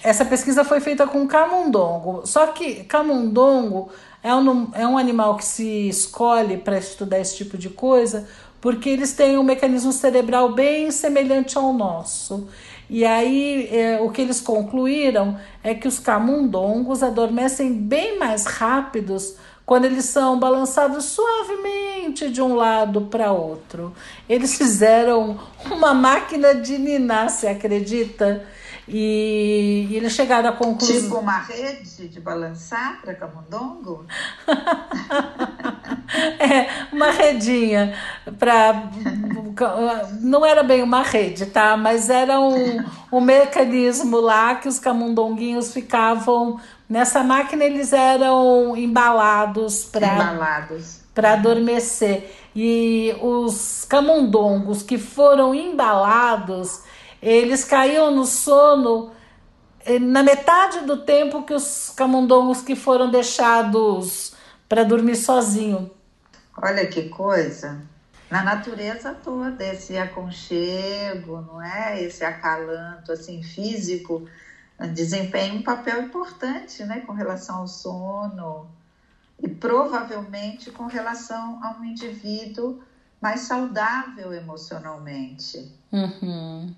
Essa 0.02 0.26
pesquisa 0.26 0.62
foi 0.62 0.78
feita 0.80 1.06
com 1.06 1.26
camundongo. 1.26 2.20
Só 2.26 2.48
que 2.48 2.84
camundongo 2.84 3.88
é 4.22 4.34
um, 4.34 4.68
é 4.74 4.86
um 4.86 4.98
animal 4.98 5.38
que 5.38 5.44
se 5.46 5.88
escolhe 5.88 6.58
para 6.58 6.76
estudar 6.76 7.18
esse 7.18 7.38
tipo 7.38 7.56
de 7.56 7.70
coisa 7.70 8.28
porque 8.62 8.88
eles 8.88 9.12
têm 9.12 9.36
um 9.36 9.42
mecanismo 9.42 9.92
cerebral 9.92 10.52
bem 10.52 10.90
semelhante 10.92 11.58
ao 11.58 11.72
nosso. 11.72 12.46
E 12.94 13.06
aí 13.06 13.70
é, 13.74 13.98
o 14.02 14.10
que 14.10 14.20
eles 14.20 14.38
concluíram 14.38 15.40
é 15.64 15.74
que 15.74 15.88
os 15.88 15.98
camundongos 15.98 17.02
adormecem 17.02 17.72
bem 17.72 18.18
mais 18.18 18.44
rápidos 18.44 19.34
quando 19.64 19.86
eles 19.86 20.04
são 20.04 20.38
balançados 20.38 21.06
suavemente 21.06 22.28
de 22.28 22.42
um 22.42 22.54
lado 22.54 23.00
para 23.06 23.32
outro. 23.32 23.94
Eles 24.28 24.58
fizeram 24.58 25.40
uma 25.70 25.94
máquina 25.94 26.54
de 26.54 26.76
ninar, 26.76 27.30
você 27.30 27.46
acredita? 27.46 28.44
E, 28.92 29.88
e 29.90 29.96
eles 29.96 30.12
chegaram 30.12 30.50
à 30.50 30.52
conclusão. 30.52 31.02
Tipo 31.02 31.18
uma 31.18 31.38
rede 31.38 32.08
de 32.08 32.20
balançar 32.20 33.00
para 33.00 33.14
camundongo? 33.14 34.04
é, 36.38 36.68
uma 36.92 37.10
redinha 37.10 37.94
para 38.38 38.90
não 40.20 40.44
era 40.44 40.62
bem 40.62 40.82
uma 40.82 41.02
rede, 41.02 41.46
tá? 41.46 41.76
Mas 41.76 42.08
era 42.08 42.40
um, 42.40 42.84
um 43.10 43.20
mecanismo 43.20 44.18
lá 44.20 44.54
que 44.54 44.68
os 44.68 44.78
camundonguinhos 44.78 45.72
ficavam 45.72 46.60
nessa 46.88 47.22
máquina, 47.22 47.64
eles 47.64 47.92
eram 47.92 48.76
embalados 48.76 49.84
para 49.84 50.14
Embalados. 50.14 51.00
para 51.14 51.34
adormecer. 51.34 52.34
E 52.54 53.16
os 53.22 53.86
camundongos 53.88 54.82
que 54.82 54.98
foram 54.98 55.54
embalados, 55.54 56.82
eles 57.22 57.64
caíam 57.64 58.10
no 58.10 58.26
sono 58.26 59.12
eh, 59.84 59.98
na 59.98 60.22
metade 60.22 60.80
do 60.80 60.98
tempo 60.98 61.44
que 61.44 61.54
os 61.54 61.90
camundongos 61.96 62.60
que 62.60 62.74
foram 62.74 63.10
deixados 63.10 64.34
para 64.68 64.82
dormir 64.84 65.16
sozinho. 65.16 65.90
Olha 66.56 66.86
que 66.86 67.08
coisa. 67.08 67.80
Na 68.30 68.42
natureza 68.42 69.14
toda, 69.22 69.64
esse 69.64 69.96
aconchego, 69.96 71.42
não 71.42 71.62
é? 71.62 72.02
Esse 72.02 72.24
acalanto 72.24 73.12
assim 73.12 73.42
físico 73.42 74.26
desempenha 74.88 75.54
um 75.54 75.62
papel 75.62 76.02
importante, 76.02 76.82
né, 76.84 77.00
com 77.00 77.12
relação 77.12 77.58
ao 77.58 77.68
sono 77.68 78.66
e 79.38 79.48
provavelmente 79.48 80.70
com 80.70 80.86
relação 80.86 81.62
a 81.62 81.76
um 81.78 81.84
indivíduo 81.84 82.82
mais 83.20 83.40
saudável 83.40 84.32
emocionalmente. 84.32 85.70
Uhum. 85.92 86.74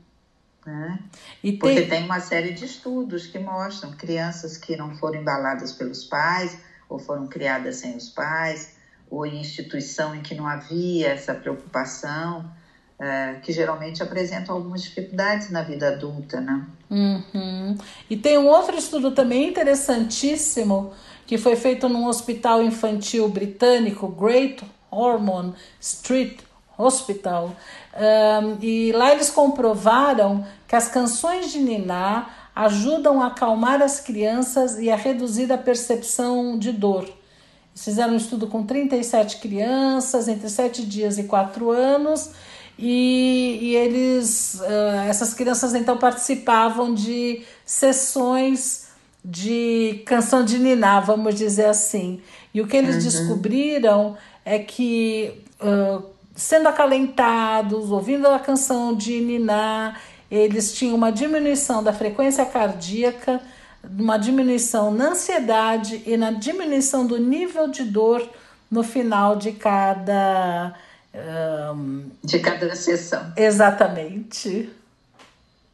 Né? 0.67 0.99
E 1.43 1.53
Porque 1.53 1.83
tem, 1.83 2.05
uma 2.05 2.21
série 2.21 2.53
de 2.53 2.65
estudos 2.65 3.27
que 3.27 3.39
mostram 3.39 3.93
crianças 3.93 4.57
que 4.57 4.77
não 4.77 4.95
foram 4.97 5.21
embaladas 5.21 5.73
pelos 5.73 6.05
pais 6.05 6.59
ou 6.89 6.99
foram 6.99 7.27
criadas 7.27 7.77
sem 7.77 7.97
os 7.97 8.09
pais 8.09 8.75
ou 9.11 9.27
em 9.27 9.41
instituição 9.41 10.15
em 10.15 10.23
que 10.23 10.35
não 10.35 10.47
havia 10.47 11.09
essa 11.09 11.35
preocupação, 11.35 12.51
eh, 12.99 13.35
que 13.43 13.53
geralmente 13.53 14.03
apresentam 14.03 14.55
algumas 14.55 14.83
dificuldades 14.83 15.51
na 15.51 15.63
vida 15.63 15.89
adulta, 15.89 16.41
né? 16.41 16.67
Uhum. 16.91 17.77
E 18.09 18.17
tem 18.17 18.39
um 18.39 18.47
outro 18.47 18.77
estudo 18.77 19.11
também 19.11 19.49
interessantíssimo 19.49 20.93
que 21.27 21.37
foi 21.37 21.57
feito 21.57 21.89
num 21.89 22.07
hospital 22.07 22.63
infantil 22.63 23.29
britânico, 23.29 24.09
Great 24.09 24.65
Ormond 24.91 25.55
Street 25.81 26.39
Hospital. 26.77 27.55
Um, 27.97 28.57
e 28.61 28.93
lá 28.93 29.13
eles 29.13 29.31
comprovaram 29.31 30.45
que 30.67 30.75
as 30.75 30.89
canções 30.89 31.53
de 31.53 31.59
Niná 31.59 32.29
ajudam 32.55 33.23
a 33.23 33.29
acalmar 33.29 33.83
as 33.83 34.01
crianças 34.01 34.79
e 34.79 34.91
a 34.91 34.97
reduzir 34.97 35.53
a 35.53 35.59
percepção 35.59 36.59
de 36.59 36.73
dor. 36.73 37.05
Eles 37.05 37.85
fizeram 37.85 38.13
um 38.13 38.17
estudo 38.17 38.47
com 38.47 38.63
37 38.63 39.39
crianças 39.39 40.29
entre 40.29 40.49
7 40.49 40.87
dias 40.87 41.19
e 41.19 41.25
4 41.25 41.71
anos 41.71 42.31
e, 42.79 43.59
e 43.61 43.77
eles, 43.77 44.61
uh, 44.61 45.09
essas 45.09 45.35
crianças 45.35 45.75
então 45.75 45.97
participavam 45.97 46.95
de 46.95 47.43
sessões 47.65 48.85
de 49.25 50.03
canção 50.05 50.45
de 50.45 50.59
Niná, 50.59 51.01
vamos 51.01 51.35
dizer 51.35 51.67
assim. 51.67 52.21
E 52.53 52.61
o 52.61 52.67
que 52.67 52.77
eles 52.77 52.97
uhum. 52.97 53.03
descobriram 53.03 54.17
é 54.45 54.59
que, 54.59 55.43
uh, 55.61 56.05
sendo 56.35 56.69
acalentados, 56.69 57.91
ouvindo 57.91 58.27
a 58.29 58.39
canção 58.39 58.95
de 58.95 59.21
Niná, 59.21 59.97
eles 60.31 60.73
tinham 60.75 60.97
uma 60.97 61.13
diminuição 61.13 61.83
da 61.83 61.93
frequência 61.93 62.45
cardíaca, 62.45 63.41
uma 63.83 64.17
diminuição 64.17 64.91
na 64.91 65.11
ansiedade 65.11 66.03
e 66.07 66.17
na 66.17 66.31
diminuição 66.33 67.07
do 67.07 67.19
nível 67.19 67.69
de 67.69 67.85
dor 67.85 68.27
no 68.71 68.83
final 68.83 69.37
de 69.37 69.53
cada. 69.53 70.75
Um, 71.15 72.11
de 72.25 72.41
cada 72.41 72.75
sessão. 72.75 73.33
Exatamente. 73.37 74.73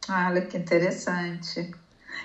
Olha 0.07 0.41
que 0.41 0.57
interessante. 0.57 1.71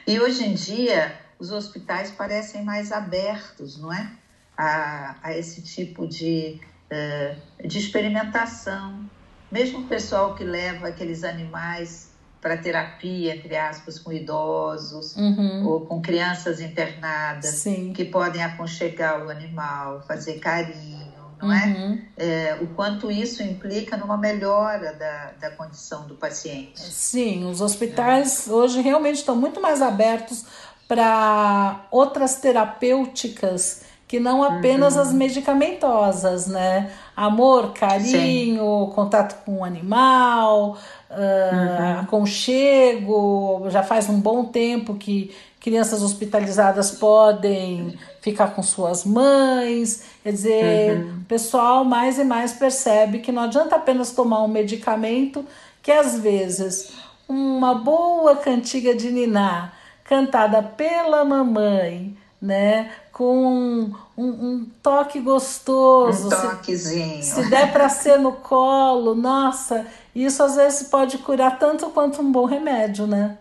E 0.06 0.20
hoje 0.20 0.44
em 0.44 0.54
dia, 0.54 1.16
os 1.38 1.50
hospitais 1.50 2.10
parecem 2.10 2.62
mais 2.62 2.92
abertos, 2.92 3.78
não 3.78 3.92
é? 3.92 4.10
A, 4.56 5.16
a 5.22 5.36
esse 5.36 5.62
tipo 5.62 6.06
de, 6.06 6.60
uh, 6.90 7.66
de 7.68 7.78
experimentação. 7.78 9.04
Mesmo 9.50 9.80
o 9.80 9.84
pessoal 9.86 10.34
que 10.34 10.44
leva 10.44 10.88
aqueles 10.88 11.24
animais 11.24 12.10
para 12.40 12.56
terapia, 12.56 13.34
entre 13.34 13.56
aspas, 13.56 13.98
com 13.98 14.12
idosos 14.12 15.16
uhum. 15.16 15.66
ou 15.66 15.80
com 15.80 16.00
crianças 16.00 16.60
internadas, 16.60 17.56
Sim. 17.56 17.92
que 17.92 18.04
podem 18.04 18.42
aconchegar 18.42 19.24
o 19.24 19.30
animal, 19.30 20.02
fazer 20.06 20.38
carinho, 20.38 21.12
não 21.40 21.48
uhum. 21.48 21.98
é? 22.16 22.24
é? 22.24 22.58
O 22.60 22.68
quanto 22.68 23.10
isso 23.10 23.42
implica 23.42 23.96
numa 23.96 24.16
melhora 24.16 24.92
da, 24.94 25.32
da 25.40 25.50
condição 25.50 26.06
do 26.06 26.14
paciente. 26.14 26.80
Sim, 26.80 27.44
os 27.50 27.60
hospitais 27.60 28.48
é. 28.48 28.52
hoje 28.52 28.80
realmente 28.80 29.16
estão 29.16 29.36
muito 29.36 29.60
mais 29.60 29.82
abertos 29.82 30.44
para 30.88 31.86
outras 31.90 32.36
terapêuticas 32.36 33.82
que 34.08 34.20
não 34.20 34.42
apenas 34.42 34.94
uhum. 34.94 35.02
as 35.02 35.12
medicamentosas, 35.12 36.46
né? 36.46 36.90
Amor, 37.16 37.72
carinho, 37.72 38.86
Sim. 38.86 38.92
contato 38.94 39.44
com 39.44 39.58
o 39.58 39.64
animal, 39.64 40.76
uh, 41.10 42.00
aconchego. 42.02 43.66
Já 43.68 43.82
faz 43.82 44.08
um 44.08 44.20
bom 44.20 44.44
tempo 44.44 44.94
que 44.94 45.34
crianças 45.60 46.02
hospitalizadas 46.02 46.92
podem 46.92 47.98
ficar 48.20 48.54
com 48.54 48.62
suas 48.62 49.04
mães. 49.04 50.04
Quer 50.22 50.32
dizer, 50.32 50.98
Uhum. 50.98 51.18
o 51.22 51.24
pessoal 51.24 51.84
mais 51.84 52.18
e 52.18 52.24
mais 52.24 52.52
percebe 52.52 53.18
que 53.18 53.32
não 53.32 53.42
adianta 53.42 53.74
apenas 53.74 54.12
tomar 54.12 54.42
um 54.44 54.48
medicamento, 54.48 55.44
que 55.82 55.90
às 55.90 56.18
vezes 56.20 56.92
uma 57.28 57.74
boa 57.74 58.36
cantiga 58.36 58.94
de 58.94 59.10
niná 59.10 59.72
cantada 60.04 60.62
pela 60.62 61.24
mamãe, 61.24 62.16
né? 62.40 62.90
Com 63.16 63.94
um, 64.14 64.28
um, 64.28 64.70
toque 64.82 65.20
gostoso. 65.20 66.26
Um 66.26 66.28
toquezinho. 66.28 67.22
Se, 67.22 67.44
se 67.44 67.48
der 67.48 67.72
para 67.72 67.88
ser 67.88 68.18
no 68.18 68.32
colo, 68.32 69.14
nossa, 69.14 69.86
isso 70.14 70.42
às 70.42 70.56
vezes 70.56 70.88
pode 70.88 71.16
curar 71.16 71.58
tanto 71.58 71.88
quanto 71.88 72.20
um 72.20 72.30
bom 72.30 72.44
remédio, 72.44 73.06
né? 73.06 73.38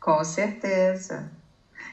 Com 0.00 0.24
certeza. 0.24 1.30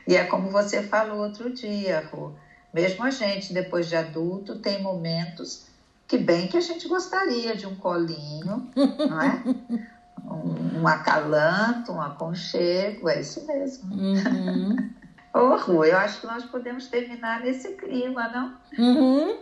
E 0.08 0.16
é 0.16 0.24
como 0.24 0.50
você 0.50 0.82
falou 0.82 1.18
outro 1.18 1.52
dia, 1.52 2.10
Rô. 2.14 2.32
Mesmo 2.74 3.04
a 3.04 3.10
gente, 3.10 3.54
depois 3.54 3.90
de 3.90 3.98
adulto, 3.98 4.60
tem 4.60 4.82
momentos 4.82 5.66
que 6.08 6.18
bem 6.18 6.48
que 6.48 6.56
a 6.56 6.62
gente 6.62 6.88
gostaria 6.88 7.58
de 7.58 7.68
um 7.68 7.76
colinho, 7.76 8.72
não 8.74 9.22
é? 9.22 9.44
Um, 10.30 10.82
um 10.82 10.88
acalanto, 10.88 11.94
um 11.94 12.02
aconchego, 12.02 13.08
é 13.08 13.22
isso 13.22 13.46
mesmo. 13.46 13.94
Uhum. 13.94 14.90
Ô, 15.38 15.56
Ru, 15.56 15.86
eu 15.86 15.96
acho 15.98 16.22
que 16.22 16.26
nós 16.26 16.44
podemos 16.46 16.88
terminar 16.88 17.42
nesse 17.42 17.74
clima, 17.74 18.28
não? 18.28 18.58
Uhum. 18.78 19.38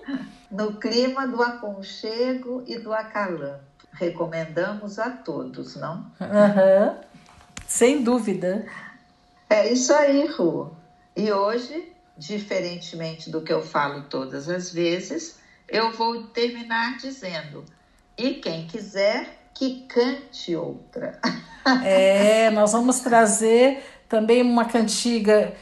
no 0.51 0.73
clima 0.73 1.25
do 1.25 1.41
aconchego 1.41 2.63
e 2.67 2.77
do 2.77 2.93
acalanto. 2.93 3.63
Recomendamos 3.93 4.99
a 4.99 5.09
todos, 5.09 5.77
não? 5.77 6.11
Uhum. 6.19 6.97
Sem 7.65 8.03
dúvida. 8.03 8.65
É 9.49 9.71
isso 9.71 9.93
aí, 9.93 10.27
Ru. 10.27 10.75
E 11.15 11.31
hoje, 11.31 11.93
diferentemente 12.17 13.29
do 13.29 13.41
que 13.41 13.53
eu 13.53 13.61
falo 13.61 14.03
todas 14.03 14.49
as 14.49 14.71
vezes, 14.71 15.39
eu 15.69 15.93
vou 15.93 16.23
terminar 16.27 16.97
dizendo: 16.97 17.63
e 18.17 18.33
quem 18.33 18.67
quiser, 18.67 19.47
que 19.53 19.85
cante 19.87 20.55
outra. 20.55 21.19
É, 21.83 22.51
nós 22.51 22.73
vamos 22.73 22.99
trazer 22.99 23.83
também 24.07 24.41
uma 24.41 24.65
cantiga. 24.65 25.53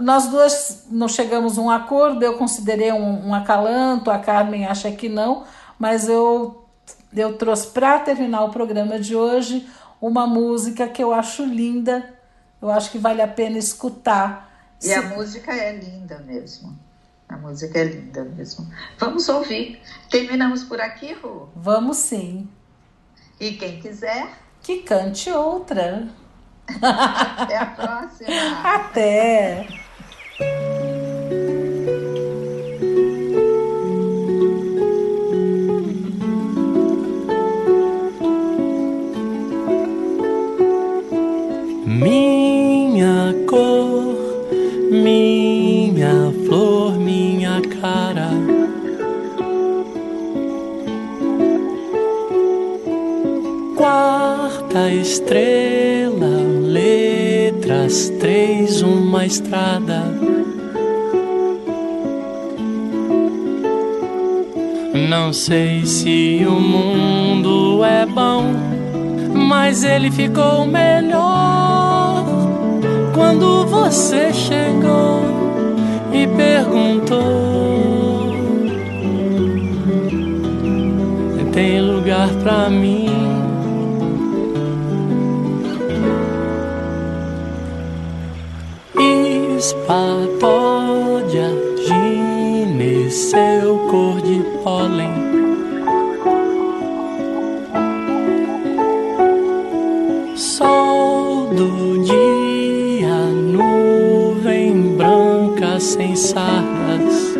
Nós 0.00 0.28
duas 0.28 0.86
não 0.90 1.08
chegamos 1.08 1.58
a 1.58 1.62
um 1.62 1.70
acordo, 1.70 2.22
eu 2.22 2.36
considerei 2.36 2.92
um, 2.92 3.28
um 3.28 3.34
acalanto, 3.34 4.10
a 4.10 4.18
Carmen 4.18 4.66
acha 4.66 4.90
que 4.90 5.08
não, 5.08 5.44
mas 5.78 6.08
eu, 6.08 6.64
eu 7.14 7.36
trouxe 7.36 7.68
para 7.68 7.98
terminar 8.00 8.44
o 8.44 8.50
programa 8.50 8.98
de 8.98 9.14
hoje 9.16 9.68
uma 10.00 10.26
música 10.26 10.86
que 10.88 11.02
eu 11.02 11.12
acho 11.12 11.44
linda, 11.44 12.14
eu 12.60 12.70
acho 12.70 12.90
que 12.90 12.98
vale 12.98 13.22
a 13.22 13.28
pena 13.28 13.58
escutar. 13.58 14.50
E 14.80 14.86
Se... 14.86 14.94
a 14.94 15.02
música 15.02 15.52
é 15.52 15.72
linda 15.72 16.18
mesmo. 16.18 16.76
A 17.28 17.36
música 17.36 17.78
é 17.78 17.84
linda 17.84 18.22
mesmo. 18.24 18.68
Vamos 18.98 19.28
ouvir. 19.28 19.80
Terminamos 20.10 20.62
por 20.62 20.80
aqui, 20.80 21.14
Ru? 21.14 21.48
Vamos 21.56 21.96
sim. 21.96 22.48
E 23.40 23.52
quem 23.52 23.80
quiser. 23.80 24.28
Que 24.62 24.82
cante 24.82 25.30
outra. 25.30 26.08
Até 26.66 27.58
a 27.58 27.66
próxima. 27.66 28.60
Até. 28.64 29.66
Minha 41.86 43.34
cor, 43.46 44.16
minha 44.90 46.32
flor, 46.46 46.98
minha 46.98 47.60
cara. 47.80 48.30
Quarta 53.76 54.90
estrela, 54.90 55.73
letras 57.84 58.08
três, 58.18 58.82
uma 58.82 59.26
estrada. 59.26 60.02
Não 65.08 65.32
sei 65.32 65.84
se 65.84 66.44
o 66.46 66.52
mundo 66.52 67.84
é 67.84 68.06
bom, 68.06 68.44
mas 69.34 69.84
ele 69.84 70.10
ficou 70.10 70.66
melhor 70.66 72.24
quando 73.14 73.66
você 73.66 74.32
chegou 74.32 75.20
e 76.12 76.26
perguntou: 76.26 77.24
Tem 81.52 81.80
lugar 81.80 82.28
pra 82.42 82.68
mim? 82.70 83.13
Espapódia, 89.66 91.48
gineceu, 91.86 93.78
cor 93.90 94.20
de 94.20 94.44
pólen. 94.62 95.10
Sol 100.36 101.46
do 101.46 102.02
dia, 102.04 103.16
nuvem 103.54 104.98
branca 104.98 105.80
sem 105.80 106.14
sardas. 106.14 107.38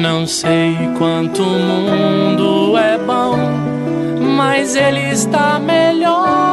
Não 0.00 0.28
sei 0.28 0.76
quanto 0.96 1.42
o 1.42 1.58
mundo 1.58 2.78
é 2.78 2.96
bom, 2.98 3.36
mas 4.36 4.76
ele 4.76 5.10
está 5.10 5.58
melhor 5.58 6.43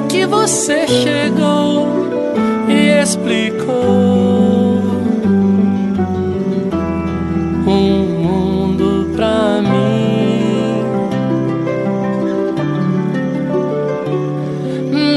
que 0.00 0.24
você 0.26 0.86
chegou 0.86 1.86
e 2.68 3.02
explicou 3.02 3.74
um 7.66 8.04
mundo 8.22 9.10
pra 9.14 9.60
mim. 9.60 10.82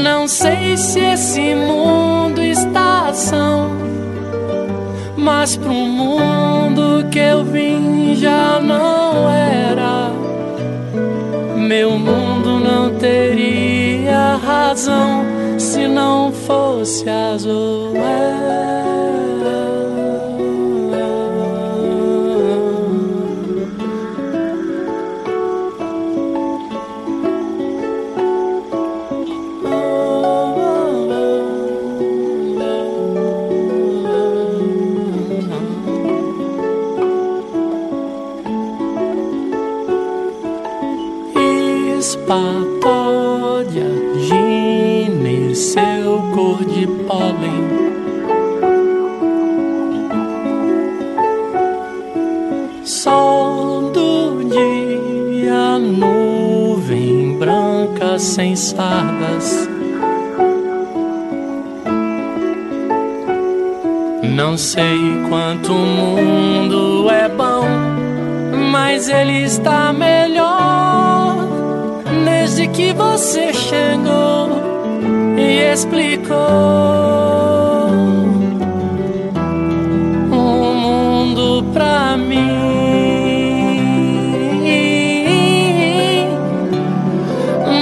Não 0.02 0.28
sei 0.28 0.76
se 0.76 1.00
esse 1.00 1.54
mundo 1.54 2.42
está 2.42 3.08
ação, 3.08 3.70
mas 5.16 5.56
pro 5.56 5.72
mundo 5.72 7.06
que 7.10 7.18
eu 7.18 7.44
vim 7.44 8.14
já 8.14 8.60
não 8.60 9.30
era. 9.30 10.10
Meu 11.56 11.98
mundo 11.98 12.60
não 12.60 12.94
teria 12.98 13.65
razão 14.56 15.24
se 15.58 15.86
não 15.86 16.32
fosse 16.32 17.08
azul. 17.08 17.92
Espapódia, 17.92 18.85
pólen. 47.26 47.66
Sol 52.84 53.90
do 53.90 54.44
dia, 54.44 55.78
nuvem 55.78 57.36
branca 57.38 58.18
sem 58.18 58.54
sardas. 58.54 59.68
Não 64.22 64.56
sei 64.56 64.98
quanto 65.28 65.72
o 65.72 65.86
mundo 65.86 67.10
é 67.10 67.28
bom, 67.28 67.64
mas 68.70 69.08
ele 69.08 69.44
está 69.44 69.92
melhor 69.92 71.36
desde 72.24 72.68
que 72.68 72.92
você 72.92 73.52
chegou 73.52 74.65
e 75.46 75.72
explicou 75.72 76.36
o 80.30 80.74
mundo 80.74 81.64
pra 81.72 82.16
mim. 82.16 82.66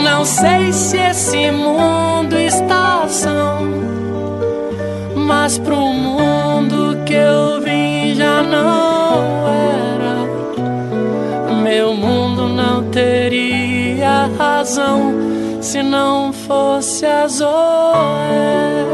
Não 0.04 0.24
sei 0.24 0.72
se 0.72 0.98
esse 0.98 1.50
mundo 1.50 2.36
está 2.36 3.04
ação, 3.04 3.66
mas 5.16 5.58
pro 5.58 5.76
mundo 5.76 6.98
que 7.06 7.14
eu 7.14 7.62
vim 7.62 8.14
já 8.14 8.42
não 8.42 9.48
era. 9.48 10.16
Meu 11.62 11.94
mundo 11.94 12.46
não 12.48 12.84
teria 12.90 14.28
razão 14.38 15.14
se 15.64 15.82
não 15.82 16.30
fosse 16.46 17.06
a 17.06 17.26
Zoé. 17.28 18.93